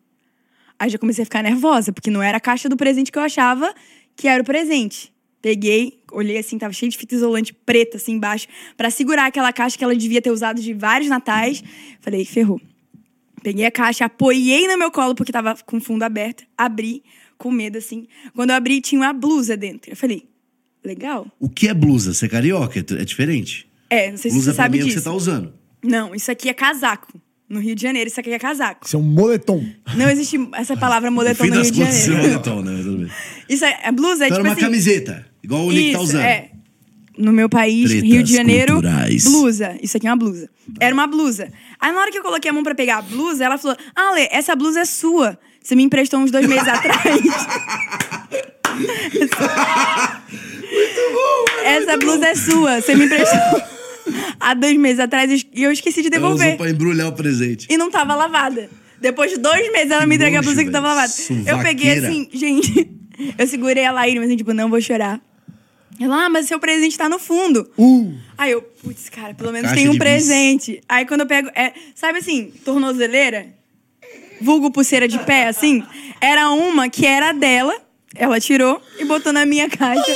Aí 0.83 0.89
já 0.89 0.97
comecei 0.97 1.21
a 1.21 1.25
ficar 1.25 1.41
nervosa, 1.41 1.93
porque 1.93 2.11
não 2.11 2.21
era 2.21 2.35
a 2.37 2.41
caixa 2.41 2.67
do 2.67 2.75
presente 2.75 3.09
que 3.09 3.17
eu 3.17 3.23
achava 3.23 3.73
que 4.17 4.27
era 4.27 4.43
o 4.43 4.45
presente. 4.45 5.13
Peguei, 5.41 6.01
olhei 6.11 6.37
assim, 6.37 6.57
tava 6.57 6.73
cheio 6.73 6.91
de 6.91 6.97
fita 6.97 7.15
isolante 7.15 7.53
preta 7.53 7.95
assim 7.95 8.15
embaixo, 8.15 8.47
pra 8.75 8.89
segurar 8.89 9.27
aquela 9.27 9.53
caixa 9.53 9.77
que 9.77 9.83
ela 9.83 9.95
devia 9.95 10.21
ter 10.21 10.29
usado 10.29 10.61
de 10.61 10.73
vários 10.73 11.09
natais. 11.09 11.63
Falei, 12.01 12.25
ferrou. 12.25 12.59
Peguei 13.41 13.65
a 13.65 13.71
caixa, 13.71 14.03
apoiei 14.03 14.67
no 14.67 14.77
meu 14.77 14.91
colo, 14.91 15.15
porque 15.15 15.31
tava 15.31 15.55
com 15.65 15.77
o 15.77 15.81
fundo 15.81 16.03
aberto, 16.03 16.43
abri, 16.57 17.01
com 17.37 17.49
medo 17.49 17.77
assim. 17.77 18.05
Quando 18.35 18.49
eu 18.49 18.57
abri, 18.57 18.81
tinha 18.81 18.99
uma 18.99 19.13
blusa 19.13 19.55
dentro. 19.55 19.89
Eu 19.89 19.95
falei, 19.95 20.27
legal. 20.83 21.27
O 21.39 21.47
que 21.47 21.69
é 21.69 21.73
blusa? 21.73 22.13
Você 22.13 22.25
é 22.25 22.29
carioca? 22.29 22.77
É 22.77 23.01
é 23.01 23.05
diferente? 23.05 23.69
É, 23.89 24.11
não 24.11 24.17
sei 24.17 24.31
se 24.31 24.35
Blusa 24.35 24.51
você 24.51 24.55
pra 24.55 24.63
sabe 24.65 24.77
mim 24.77 24.79
é 24.79 24.83
o 24.83 24.87
que 24.87 24.93
disso. 24.95 25.03
você 25.03 25.09
tá 25.09 25.15
usando. 25.15 25.53
Não, 25.81 26.13
isso 26.13 26.29
aqui 26.29 26.49
é 26.49 26.53
casaco. 26.53 27.21
No 27.53 27.59
Rio 27.59 27.75
de 27.75 27.81
Janeiro, 27.83 28.07
isso 28.09 28.19
aqui 28.19 28.31
é 28.31 28.39
casaco. 28.39 28.87
Isso 28.87 28.95
é 28.95 28.99
um 28.99 29.03
moletom. 29.03 29.63
Não 29.95 30.09
existe 30.09 30.39
essa 30.55 30.75
palavra 30.75 31.11
No 31.11 31.15
moletom 31.15 31.45
no 31.45 31.51
das 31.51 31.69
Rio 31.69 31.75
de 31.75 31.83
é 31.83 31.91
Janeiro. 31.91 32.23
moletom, 32.29 32.61
né? 32.63 33.09
Isso 33.47 33.63
é, 33.63 33.79
a 33.85 33.91
blusa 33.91 34.23
é 34.23 34.27
Então 34.27 34.37
era 34.37 34.37
tipo 34.37 34.47
uma 34.47 34.51
assim. 34.53 34.61
camiseta, 34.61 35.25
igual 35.43 35.67
o 35.67 35.71
Nick 35.71 35.91
tá 35.91 35.97
Isso, 35.97 36.03
usando. 36.03 36.21
É. 36.23 36.49
No 37.15 37.31
meu 37.31 37.47
país, 37.47 37.91
Tretas 37.91 38.09
Rio 38.09 38.23
de 38.23 38.33
Janeiro, 38.35 38.73
culturais. 38.73 39.23
blusa. 39.23 39.77
Isso 39.83 39.95
aqui 39.97 40.07
é 40.07 40.09
uma 40.09 40.17
blusa. 40.17 40.49
Era 40.79 40.95
uma 40.95 41.05
blusa. 41.05 41.47
Aí 41.79 41.91
na 41.91 41.99
hora 42.01 42.11
que 42.11 42.17
eu 42.17 42.23
coloquei 42.23 42.49
a 42.49 42.53
mão 42.53 42.63
pra 42.63 42.73
pegar 42.73 42.97
a 42.97 43.01
blusa, 43.03 43.45
ela 43.45 43.55
falou: 43.59 43.77
Ah, 43.95 44.13
Lê, 44.15 44.27
essa 44.31 44.55
blusa 44.55 44.79
é 44.79 44.85
sua. 44.85 45.37
Você 45.61 45.75
me 45.75 45.83
emprestou 45.83 46.19
uns 46.19 46.31
dois 46.31 46.47
meses 46.47 46.67
atrás. 46.67 47.21
essa 51.63 51.97
blusa 51.97 52.27
é 52.27 52.35
sua. 52.35 52.81
Você 52.81 52.95
me 52.95 53.05
emprestou 53.05 53.61
há 54.39 54.53
dois 54.53 54.77
meses 54.77 54.99
atrás 54.99 55.31
e 55.53 55.63
eu 55.63 55.71
esqueci 55.71 56.01
de 56.01 56.07
Ela 56.13 56.27
usou 56.27 56.37
devolver. 56.37 56.57
pra 56.57 56.69
embrulhar 56.69 57.07
o 57.07 57.11
presente. 57.13 57.67
E 57.69 57.77
não 57.77 57.89
tava 57.91 58.15
lavada. 58.15 58.69
Depois 58.99 59.31
de 59.31 59.37
dois 59.37 59.71
meses, 59.71 59.91
ela 59.91 60.05
me 60.05 60.15
entrega 60.15 60.39
a 60.39 60.41
blusa 60.41 60.63
que 60.63 60.71
tava 60.71 60.87
lavada. 60.87 61.11
Eu 61.45 61.59
peguei 61.61 61.95
Suvaqueira. 61.95 62.07
assim, 62.07 62.29
gente. 62.33 62.89
Eu 63.37 63.45
segurei 63.45 63.85
a 63.85 63.91
Laíra, 63.91 64.19
mas 64.19 64.27
assim, 64.29 64.37
tipo, 64.37 64.53
não 64.53 64.69
vou 64.69 64.81
chorar. 64.81 65.21
Ela, 65.99 66.25
ah, 66.25 66.29
mas 66.29 66.47
seu 66.47 66.59
presente 66.59 66.97
tá 66.97 67.07
no 67.07 67.19
fundo. 67.19 67.69
Uh, 67.77 68.11
Aí 68.35 68.51
eu, 68.51 68.61
putz, 68.63 69.07
cara, 69.09 69.35
pelo 69.35 69.51
menos 69.51 69.71
tem 69.71 69.87
um 69.87 69.91
de 69.91 69.99
bis. 69.99 70.07
presente. 70.07 70.81
Aí 70.89 71.05
quando 71.05 71.21
eu 71.21 71.27
pego, 71.27 71.49
é, 71.53 71.73
sabe 71.93 72.17
assim, 72.17 72.51
tornozeleira? 72.65 73.53
Vulgo 74.41 74.71
pulseira 74.71 75.07
de 75.07 75.19
pé, 75.19 75.47
assim? 75.47 75.83
Era 76.19 76.49
uma 76.49 76.89
que 76.89 77.05
era 77.05 77.31
dela, 77.33 77.73
ela 78.15 78.39
tirou 78.39 78.81
e 78.99 79.05
botou 79.05 79.33
na 79.33 79.45
minha 79.45 79.69
caixa. 79.69 80.11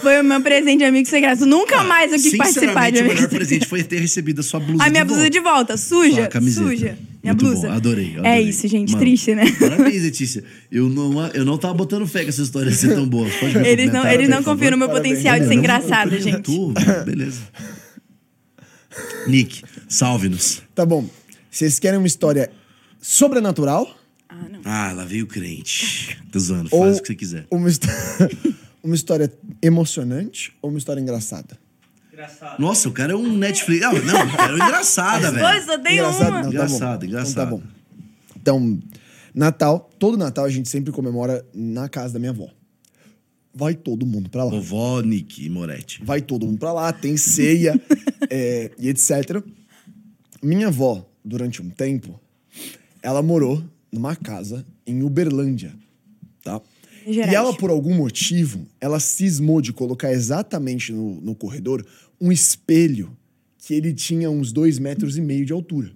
Foi 0.00 0.20
o 0.20 0.24
meu 0.24 0.40
presente 0.40 0.78
de 0.78 0.84
amigo 0.84 1.08
secreto. 1.08 1.46
Nunca 1.46 1.82
mais 1.84 2.12
eu 2.12 2.18
quis 2.18 2.36
participar 2.36 2.60
Sinceramente, 2.86 2.92
de 2.92 2.98
o 2.98 3.00
amigo 3.00 3.14
melhor 3.14 3.22
secreto. 3.30 3.38
presente 3.38 3.66
foi 3.66 3.82
ter 3.84 4.00
recebido 4.00 4.40
a 4.40 4.42
sua 4.42 4.58
blusa 4.60 4.82
A 4.84 4.90
minha 4.90 5.02
de 5.04 5.08
blusa 5.08 5.20
volta. 5.22 5.30
de 5.30 5.40
volta, 5.40 5.76
suja, 5.76 6.26
camiseta. 6.28 6.66
suja. 6.68 6.98
Minha 7.22 7.34
Muito 7.34 7.44
blusa. 7.44 7.68
Bom. 7.68 7.74
Adorei, 7.74 8.14
É 8.14 8.18
adorei. 8.18 8.40
isso, 8.48 8.66
gente, 8.66 8.92
Mano, 8.92 9.04
triste, 9.04 9.34
né? 9.34 9.44
Parabéns, 9.60 10.02
Letícia. 10.02 10.42
Eu 10.72 10.88
não, 10.88 11.26
eu 11.28 11.44
não 11.44 11.58
tava 11.58 11.74
botando 11.74 12.06
fé 12.06 12.22
que 12.24 12.30
essa 12.30 12.40
história 12.42 12.70
ia 12.70 12.74
ser 12.74 12.94
tão 12.94 13.06
boa. 13.06 13.28
Pode 13.38 13.58
me 13.58 13.68
Eles 13.68 13.92
não, 13.92 14.06
eles 14.08 14.28
não 14.28 14.42
confiam 14.42 14.70
no 14.70 14.78
meu 14.78 14.88
Parabéns. 14.88 15.16
potencial 15.18 15.38
de 15.38 15.44
ser 15.44 15.54
não- 15.54 15.58
engraçada, 15.58 16.14
eu 16.16 16.20
gente. 16.20 16.40
tô, 16.42 16.72
beleza. 17.04 17.40
Nick, 19.26 19.62
salve-nos. 19.88 20.62
tá 20.74 20.84
bom. 20.86 21.04
Vocês 21.50 21.78
querem 21.78 21.98
uma 21.98 22.06
história 22.06 22.50
sobrenatural? 23.00 23.88
Ah, 24.64 24.92
lá 24.92 25.04
veio 25.04 25.24
o 25.24 25.28
crente. 25.28 26.18
Tô 26.32 26.38
zoando, 26.38 26.68
Ou 26.72 26.82
faz 26.84 26.98
o 26.98 27.02
que 27.02 27.06
você 27.08 27.14
quiser. 27.14 27.46
uma, 27.50 27.68
histó- 27.68 27.88
uma 28.82 28.94
história 28.94 29.32
emocionante 29.62 30.52
ou 30.62 30.70
uma 30.70 30.78
história 30.78 31.00
engraçada? 31.00 31.58
Nossa, 32.58 32.86
o 32.88 32.92
cara 32.92 33.12
é 33.14 33.16
um 33.16 33.34
Netflix. 33.36 33.82
Ah, 33.84 33.92
não, 33.92 33.98
o 34.26 34.36
cara 34.36 34.52
é 34.52 34.54
um 34.54 34.56
engraçada, 34.66 35.30
velho. 35.32 35.46
Pois, 35.46 35.64
só 35.64 35.78
tem 35.78 35.94
Engraçado, 35.94 36.28
uma. 36.30 36.42
não, 36.42 36.48
Engraçado, 36.50 36.80
tá 36.80 36.98
bom. 36.98 37.06
engraçado. 37.06 37.34
Então, 37.34 37.44
tá 37.44 37.46
bom. 37.50 37.62
Então, 38.36 38.80
Natal, 39.34 39.90
todo 39.98 40.18
Natal 40.18 40.44
a 40.44 40.50
gente 40.50 40.68
sempre 40.68 40.92
comemora 40.92 41.44
na 41.54 41.88
casa 41.88 42.12
da 42.14 42.18
minha 42.18 42.32
avó. 42.32 42.48
Vai 43.54 43.74
todo 43.74 44.04
mundo 44.04 44.28
pra 44.28 44.44
lá. 44.44 44.50
Vovó, 44.50 45.00
Nick 45.00 45.44
e 45.44 45.48
Moretti. 45.48 46.04
Vai 46.04 46.20
todo 46.20 46.44
mundo 46.46 46.58
pra 46.58 46.72
lá, 46.72 46.92
tem 46.92 47.16
ceia 47.16 47.80
é, 48.28 48.70
e 48.78 48.88
etc. 48.88 49.42
Minha 50.42 50.68
avó, 50.68 51.08
durante 51.24 51.60
um 51.62 51.70
tempo, 51.70 52.20
ela 53.02 53.22
morou 53.22 53.64
numa 53.92 54.14
casa 54.16 54.64
em 54.86 55.02
Uberlândia, 55.02 55.74
tá? 56.42 56.60
Gerais. 57.06 57.32
E 57.32 57.34
ela, 57.34 57.54
por 57.56 57.70
algum 57.70 57.94
motivo, 57.94 58.66
ela 58.80 59.00
cismou 59.00 59.60
de 59.60 59.72
colocar 59.72 60.12
exatamente 60.12 60.92
no, 60.92 61.20
no 61.20 61.34
corredor 61.34 61.84
um 62.20 62.30
espelho 62.30 63.16
que 63.58 63.74
ele 63.74 63.92
tinha 63.94 64.30
uns 64.30 64.52
dois 64.52 64.78
metros 64.78 65.16
e 65.16 65.20
meio 65.20 65.44
de 65.46 65.52
altura. 65.52 65.92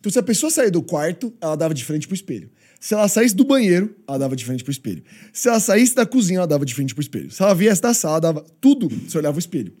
Então, 0.00 0.10
se 0.10 0.18
a 0.18 0.22
pessoa 0.22 0.50
sair 0.50 0.70
do 0.70 0.82
quarto, 0.82 1.32
ela 1.40 1.56
dava 1.56 1.74
de 1.74 1.84
frente 1.84 2.06
pro 2.06 2.14
espelho. 2.14 2.50
Se 2.80 2.94
ela 2.94 3.08
saísse 3.08 3.34
do 3.34 3.44
banheiro, 3.44 3.96
ela 4.06 4.18
dava 4.18 4.36
de 4.36 4.44
frente 4.44 4.62
pro 4.62 4.70
espelho. 4.70 5.02
Se 5.32 5.48
ela 5.48 5.58
saísse 5.58 5.94
da 5.94 6.06
cozinha, 6.06 6.38
ela 6.38 6.46
dava 6.46 6.64
de 6.64 6.74
frente 6.74 6.94
pro 6.94 7.02
espelho. 7.02 7.30
Se 7.30 7.42
ela 7.42 7.54
viesse 7.54 7.82
da 7.82 7.92
sala, 7.92 8.20
dava 8.20 8.44
tudo, 8.60 8.88
você 8.88 9.18
olhava 9.18 9.36
o 9.36 9.40
espelho. 9.40 9.72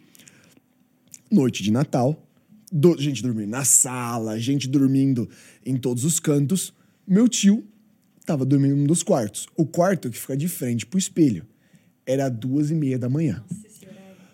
Noite 1.30 1.62
de 1.62 1.70
Natal, 1.70 2.20
do- 2.72 3.00
gente 3.00 3.22
dormindo 3.22 3.50
na 3.50 3.64
sala, 3.64 4.38
gente 4.40 4.66
dormindo 4.68 5.28
em 5.64 5.76
todos 5.76 6.04
os 6.04 6.18
cantos. 6.18 6.72
Meu 7.08 7.26
tio 7.28 7.64
tava 8.26 8.44
dormindo 8.44 8.76
num 8.76 8.84
dos 8.86 9.02
quartos. 9.02 9.46
O 9.56 9.64
quarto 9.64 10.10
que 10.10 10.18
fica 10.18 10.36
de 10.36 10.46
frente 10.48 10.84
pro 10.84 10.98
espelho. 10.98 11.46
Era 12.06 12.28
duas 12.28 12.70
e 12.70 12.74
meia 12.74 12.98
da 12.98 13.08
manhã. 13.08 13.42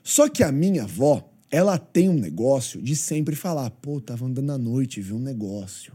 Só 0.03 0.29
que 0.29 0.43
a 0.43 0.51
minha 0.53 0.83
avó, 0.83 1.29
ela 1.51 1.79
tem 1.79 2.09
um 2.09 2.15
negócio 2.19 2.83
de 2.83 2.95
sempre 2.97 3.37
falar, 3.37 3.71
pô, 3.71 4.01
tava 4.01 4.27
andando 4.27 4.51
à 4.53 4.59
noite, 4.59 5.01
vi 5.01 5.13
um 5.13 5.19
negócio. 5.21 5.93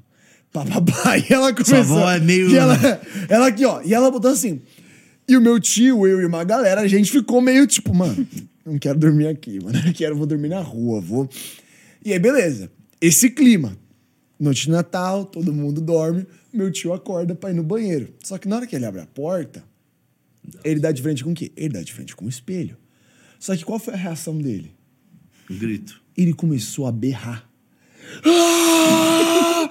Papapá. 0.52 1.18
E 1.30 1.34
ela 1.34 1.52
começou... 1.54 1.78
avó 1.78 2.10
é 2.10 2.20
meio- 2.20 2.50
E 2.50 2.56
ela, 2.58 2.76
ela 3.28 3.48
aqui, 3.48 3.66
ó. 3.66 3.82
E 3.84 3.94
ela 3.94 4.10
botou 4.10 4.32
assim... 4.32 4.62
E 5.28 5.38
o 5.38 5.42
meu 5.42 5.60
tio, 5.60 6.08
eu 6.08 6.22
e 6.22 6.26
uma 6.26 6.44
galera, 6.44 6.82
a 6.82 6.88
gente 6.88 7.12
ficou 7.12 7.40
meio 7.40 7.68
tipo, 7.68 7.94
mano, 7.94 8.28
não 8.66 8.80
quero 8.80 8.98
dormir 8.98 9.28
aqui, 9.28 9.64
mano. 9.64 9.78
Eu 9.86 9.94
quero, 9.94 10.16
vou 10.16 10.26
dormir 10.26 10.50
na 10.50 10.60
rua, 10.62 11.00
vou... 11.00 11.30
E 12.04 12.12
aí, 12.12 12.18
beleza. 12.18 12.72
Esse 13.00 13.30
clima. 13.30 13.78
Noite 14.40 14.66
de 14.66 14.72
Natal, 14.72 15.26
todo 15.26 15.52
mundo 15.52 15.82
dorme. 15.82 16.26
Meu 16.54 16.72
tio 16.72 16.94
acorda 16.94 17.36
pra 17.36 17.52
ir 17.52 17.56
no 17.56 17.64
banheiro. 17.64 18.14
Só 18.24 18.38
que 18.38 18.48
na 18.48 18.56
hora 18.56 18.68
que 18.68 18.76
ele 18.76 18.86
abre 18.86 19.02
a 19.02 19.06
porta, 19.06 19.64
ele 20.64 20.80
dá 20.80 20.92
de 20.92 21.02
frente 21.02 21.24
com 21.24 21.32
o 21.32 21.36
quê? 21.36 21.52
Ele 21.58 21.74
dá 21.74 21.84
de 21.84 21.94
frente 21.94 22.16
com 22.16 22.26
o 22.26 22.30
espelho. 22.30 22.78
Só 23.38 23.56
que 23.56 23.66
qual 23.66 23.80
foi 23.80 23.94
a 23.94 23.98
reação 23.98 24.38
dele? 24.38 24.72
Um 25.50 25.58
grito. 25.58 26.02
Ele 26.16 26.34
começou 26.34 26.88
a 26.88 26.92
berrar. 26.92 27.50
Ah! 28.26 29.70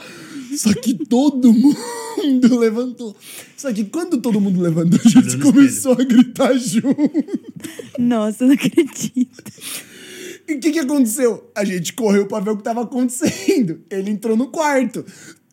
Só 0.56 0.74
que 0.74 0.94
todo 1.06 1.52
mundo 1.52 2.58
levantou. 2.58 3.16
Só 3.56 3.72
que 3.72 3.84
quando 3.84 4.20
todo 4.20 4.40
mundo 4.40 4.60
levantou, 4.60 4.98
a 5.04 5.08
gente 5.08 5.38
começou 5.38 5.92
a 5.92 6.04
gritar 6.04 6.54
junto. 6.58 6.96
Nossa, 7.98 8.44
eu 8.44 8.48
não 8.48 8.54
acredito. 8.54 9.52
E 10.58 10.60
o 10.60 10.60
que, 10.60 10.72
que 10.72 10.78
aconteceu? 10.80 11.48
A 11.54 11.64
gente 11.64 11.92
correu 11.92 12.26
pra 12.26 12.40
ver 12.40 12.50
o 12.50 12.56
que 12.56 12.64
tava 12.64 12.82
acontecendo. 12.82 13.80
Ele 13.88 14.10
entrou 14.10 14.36
no 14.36 14.48
quarto. 14.48 15.04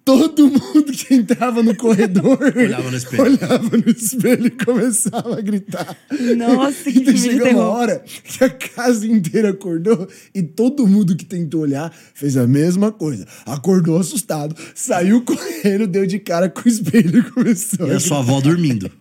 Todo 0.03 0.47
mundo 0.47 0.85
que 0.91 1.15
entrava 1.15 1.63
no 1.63 1.75
corredor 1.75 2.37
Olhava 2.55 2.91
no 2.91 2.95
espelho. 2.97 3.23
olhava 3.23 3.75
no 3.75 3.89
espelho 3.89 4.45
e 4.47 4.51
começava 4.51 5.35
a 5.37 5.41
gritar. 5.41 5.97
Nossa, 6.37 6.91
que 6.91 6.99
E 6.99 7.03
de 7.05 7.17
chegou 7.17 7.49
uma 7.49 7.63
hora 7.69 8.03
que 8.23 8.43
a 8.43 8.49
casa 8.51 9.07
inteira 9.07 9.49
acordou 9.49 10.07
e 10.33 10.43
todo 10.43 10.85
mundo 10.85 11.15
que 11.15 11.25
tentou 11.25 11.61
olhar 11.61 11.91
fez 12.13 12.37
a 12.37 12.45
mesma 12.45 12.91
coisa. 12.91 13.25
Acordou 13.47 13.97
assustado, 13.99 14.55
saiu 14.75 15.23
correndo, 15.23 15.87
deu 15.87 16.05
de 16.05 16.19
cara 16.19 16.49
com 16.49 16.61
o 16.61 16.67
espelho 16.67 17.19
e 17.19 17.23
começou 17.31 17.87
E 17.87 17.91
a 17.91 17.97
a 17.97 17.99
sua 17.99 18.19
avó 18.19 18.39
dormindo. 18.41 18.91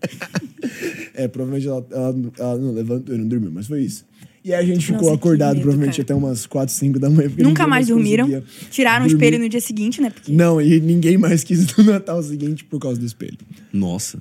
É, 1.16 1.28
provavelmente 1.28 1.68
ela, 1.68 1.86
ela- 1.92 2.14
ela 2.38 2.58
não 2.58 2.72
levantou 2.72 3.14
e 3.14 3.18
não 3.18 3.28
dormiu, 3.28 3.50
mas 3.52 3.66
foi 3.68 3.82
isso. 3.82 4.04
E 4.44 4.52
aí 4.52 4.62
a 4.70 4.74
gente 4.74 4.84
ficou 4.84 5.02
Nossa, 5.04 5.14
acordado 5.14 5.54
medo, 5.54 5.62
provavelmente 5.62 5.96
cara. 5.96 6.02
até 6.02 6.14
umas 6.14 6.44
4, 6.46 6.74
5 6.74 6.98
da 6.98 7.08
manhã. 7.08 7.28
porque 7.30 7.42
Nunca 7.42 7.66
mais 7.66 7.86
dormiram. 7.86 8.42
Tiraram 8.70 9.06
o 9.06 9.08
dormir. 9.08 9.24
espelho 9.24 9.42
no 9.42 9.48
dia 9.48 9.60
seguinte, 9.60 10.02
né? 10.02 10.10
Porque 10.10 10.30
Não, 10.30 10.60
e 10.60 10.78
ninguém 10.80 11.16
mais 11.16 11.42
quis 11.42 11.66
no 11.76 11.84
Natal 11.84 12.22
seguinte 12.22 12.62
por 12.64 12.78
causa 12.78 13.00
do 13.00 13.06
espelho. 13.06 13.38
Nossa. 13.72 14.20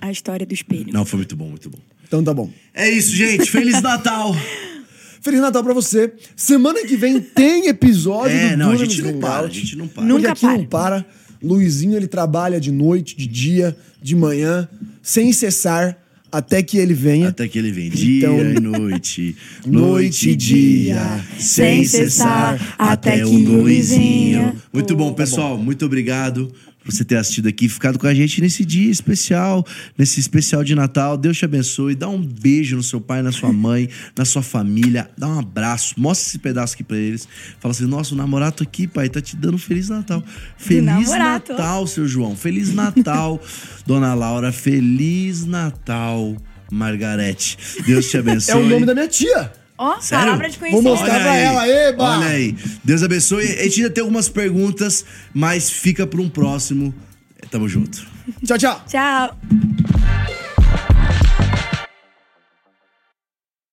a 0.00 0.10
história 0.10 0.44
do 0.44 0.52
espelho. 0.52 0.92
Não, 0.92 1.04
foi 1.04 1.18
muito 1.18 1.36
bom, 1.36 1.48
muito 1.48 1.70
bom. 1.70 1.78
Então 2.06 2.22
tá 2.24 2.34
bom. 2.34 2.50
É 2.74 2.90
isso, 2.90 3.14
gente. 3.14 3.48
Feliz 3.50 3.80
Natal! 3.80 4.34
Feliz 5.22 5.40
Natal 5.40 5.62
pra 5.64 5.72
você. 5.72 6.12
Semana 6.36 6.84
que 6.84 6.96
vem 6.96 7.18
tem 7.20 7.68
episódio 7.68 8.36
É, 8.36 8.50
do 8.50 8.56
não, 8.58 8.70
a 8.72 8.76
gente 8.76 9.00
não 9.00 9.18
para, 9.20 9.46
a 9.46 9.50
gente 9.50 9.76
não 9.76 9.86
para. 9.88 10.04
Nunca 10.04 10.28
Porque 10.34 10.46
aqui 10.46 10.58
não 10.58 10.66
para. 10.66 11.02
para. 11.02 11.06
Luizinho, 11.42 11.96
ele 11.96 12.06
trabalha 12.06 12.60
de 12.60 12.70
noite, 12.72 13.16
de 13.16 13.26
dia, 13.26 13.76
de 14.02 14.14
manhã, 14.16 14.68
sem 15.02 15.32
cessar, 15.32 15.96
até 16.36 16.62
que 16.62 16.78
ele 16.78 16.94
venha. 16.94 17.28
Até 17.28 17.46
que 17.46 17.58
ele 17.58 17.70
vem 17.70 17.88
dia 17.90 18.26
Então- 18.26 18.38
e 18.40 18.60
noite, 18.60 19.36
Noite 19.66 20.30
e 20.30 20.36
dia, 20.36 21.24
sem 21.38 21.84
cessar, 21.84 22.74
até 22.78 23.24
o 23.24 23.30
Luizinho. 23.30 24.54
Muito 24.72 24.96
bom, 24.96 25.12
pessoal. 25.12 25.56
Muito 25.56 25.84
obrigado 25.86 26.52
você 26.84 27.04
ter 27.04 27.16
assistido 27.16 27.48
aqui, 27.48 27.68
ficado 27.68 27.98
com 27.98 28.06
a 28.06 28.14
gente 28.14 28.40
nesse 28.40 28.64
dia 28.64 28.90
especial, 28.90 29.66
nesse 29.96 30.20
especial 30.20 30.62
de 30.62 30.74
Natal. 30.74 31.16
Deus 31.16 31.38
te 31.38 31.44
abençoe. 31.44 31.94
Dá 31.94 32.08
um 32.08 32.20
beijo 32.20 32.76
no 32.76 32.82
seu 32.82 33.00
pai, 33.00 33.22
na 33.22 33.32
sua 33.32 33.52
mãe, 33.52 33.88
na 34.16 34.24
sua 34.24 34.42
família. 34.42 35.10
Dá 35.16 35.28
um 35.28 35.38
abraço. 35.38 35.94
Mostra 35.98 36.28
esse 36.28 36.38
pedaço 36.38 36.74
aqui 36.74 36.84
pra 36.84 36.96
eles. 36.96 37.26
Fala 37.58 37.72
assim: 37.72 37.86
nossa, 37.86 38.14
o 38.14 38.16
namorado 38.16 38.62
aqui, 38.62 38.86
pai, 38.86 39.08
tá 39.08 39.20
te 39.20 39.36
dando 39.36 39.54
um 39.54 39.58
Feliz 39.58 39.88
Natal. 39.88 40.22
Feliz. 40.56 41.08
Natal, 41.10 41.86
seu 41.86 42.06
João. 42.06 42.36
Feliz 42.36 42.74
Natal, 42.74 43.40
dona 43.86 44.14
Laura. 44.14 44.52
Feliz 44.52 45.44
Natal, 45.44 46.36
Margarete. 46.70 47.56
Deus 47.86 48.10
te 48.10 48.18
abençoe. 48.18 48.54
É 48.54 48.56
o 48.56 48.68
nome 48.68 48.84
da 48.84 48.94
minha 48.94 49.08
tia. 49.08 49.63
Ó, 49.76 50.00
Sério? 50.00 50.24
palavra 50.26 50.48
de 50.48 50.58
Vou 50.58 50.68
conhecimento. 50.70 50.98
mostrar 50.98 51.20
pra 51.20 51.36
ela, 51.36 51.68
eba! 51.68 52.04
Olha 52.04 52.26
aí. 52.28 52.56
Deus 52.84 53.02
abençoe. 53.02 53.44
A 53.44 53.62
gente 53.64 53.80
ainda 53.82 53.90
tem 53.90 54.02
algumas 54.02 54.28
perguntas, 54.28 55.04
mas 55.32 55.68
fica 55.70 56.06
para 56.06 56.20
um 56.20 56.28
próximo. 56.28 56.94
Tamo 57.50 57.68
junto. 57.68 58.06
Tchau, 58.44 58.56
tchau. 58.58 58.82
Tchau. 58.88 59.36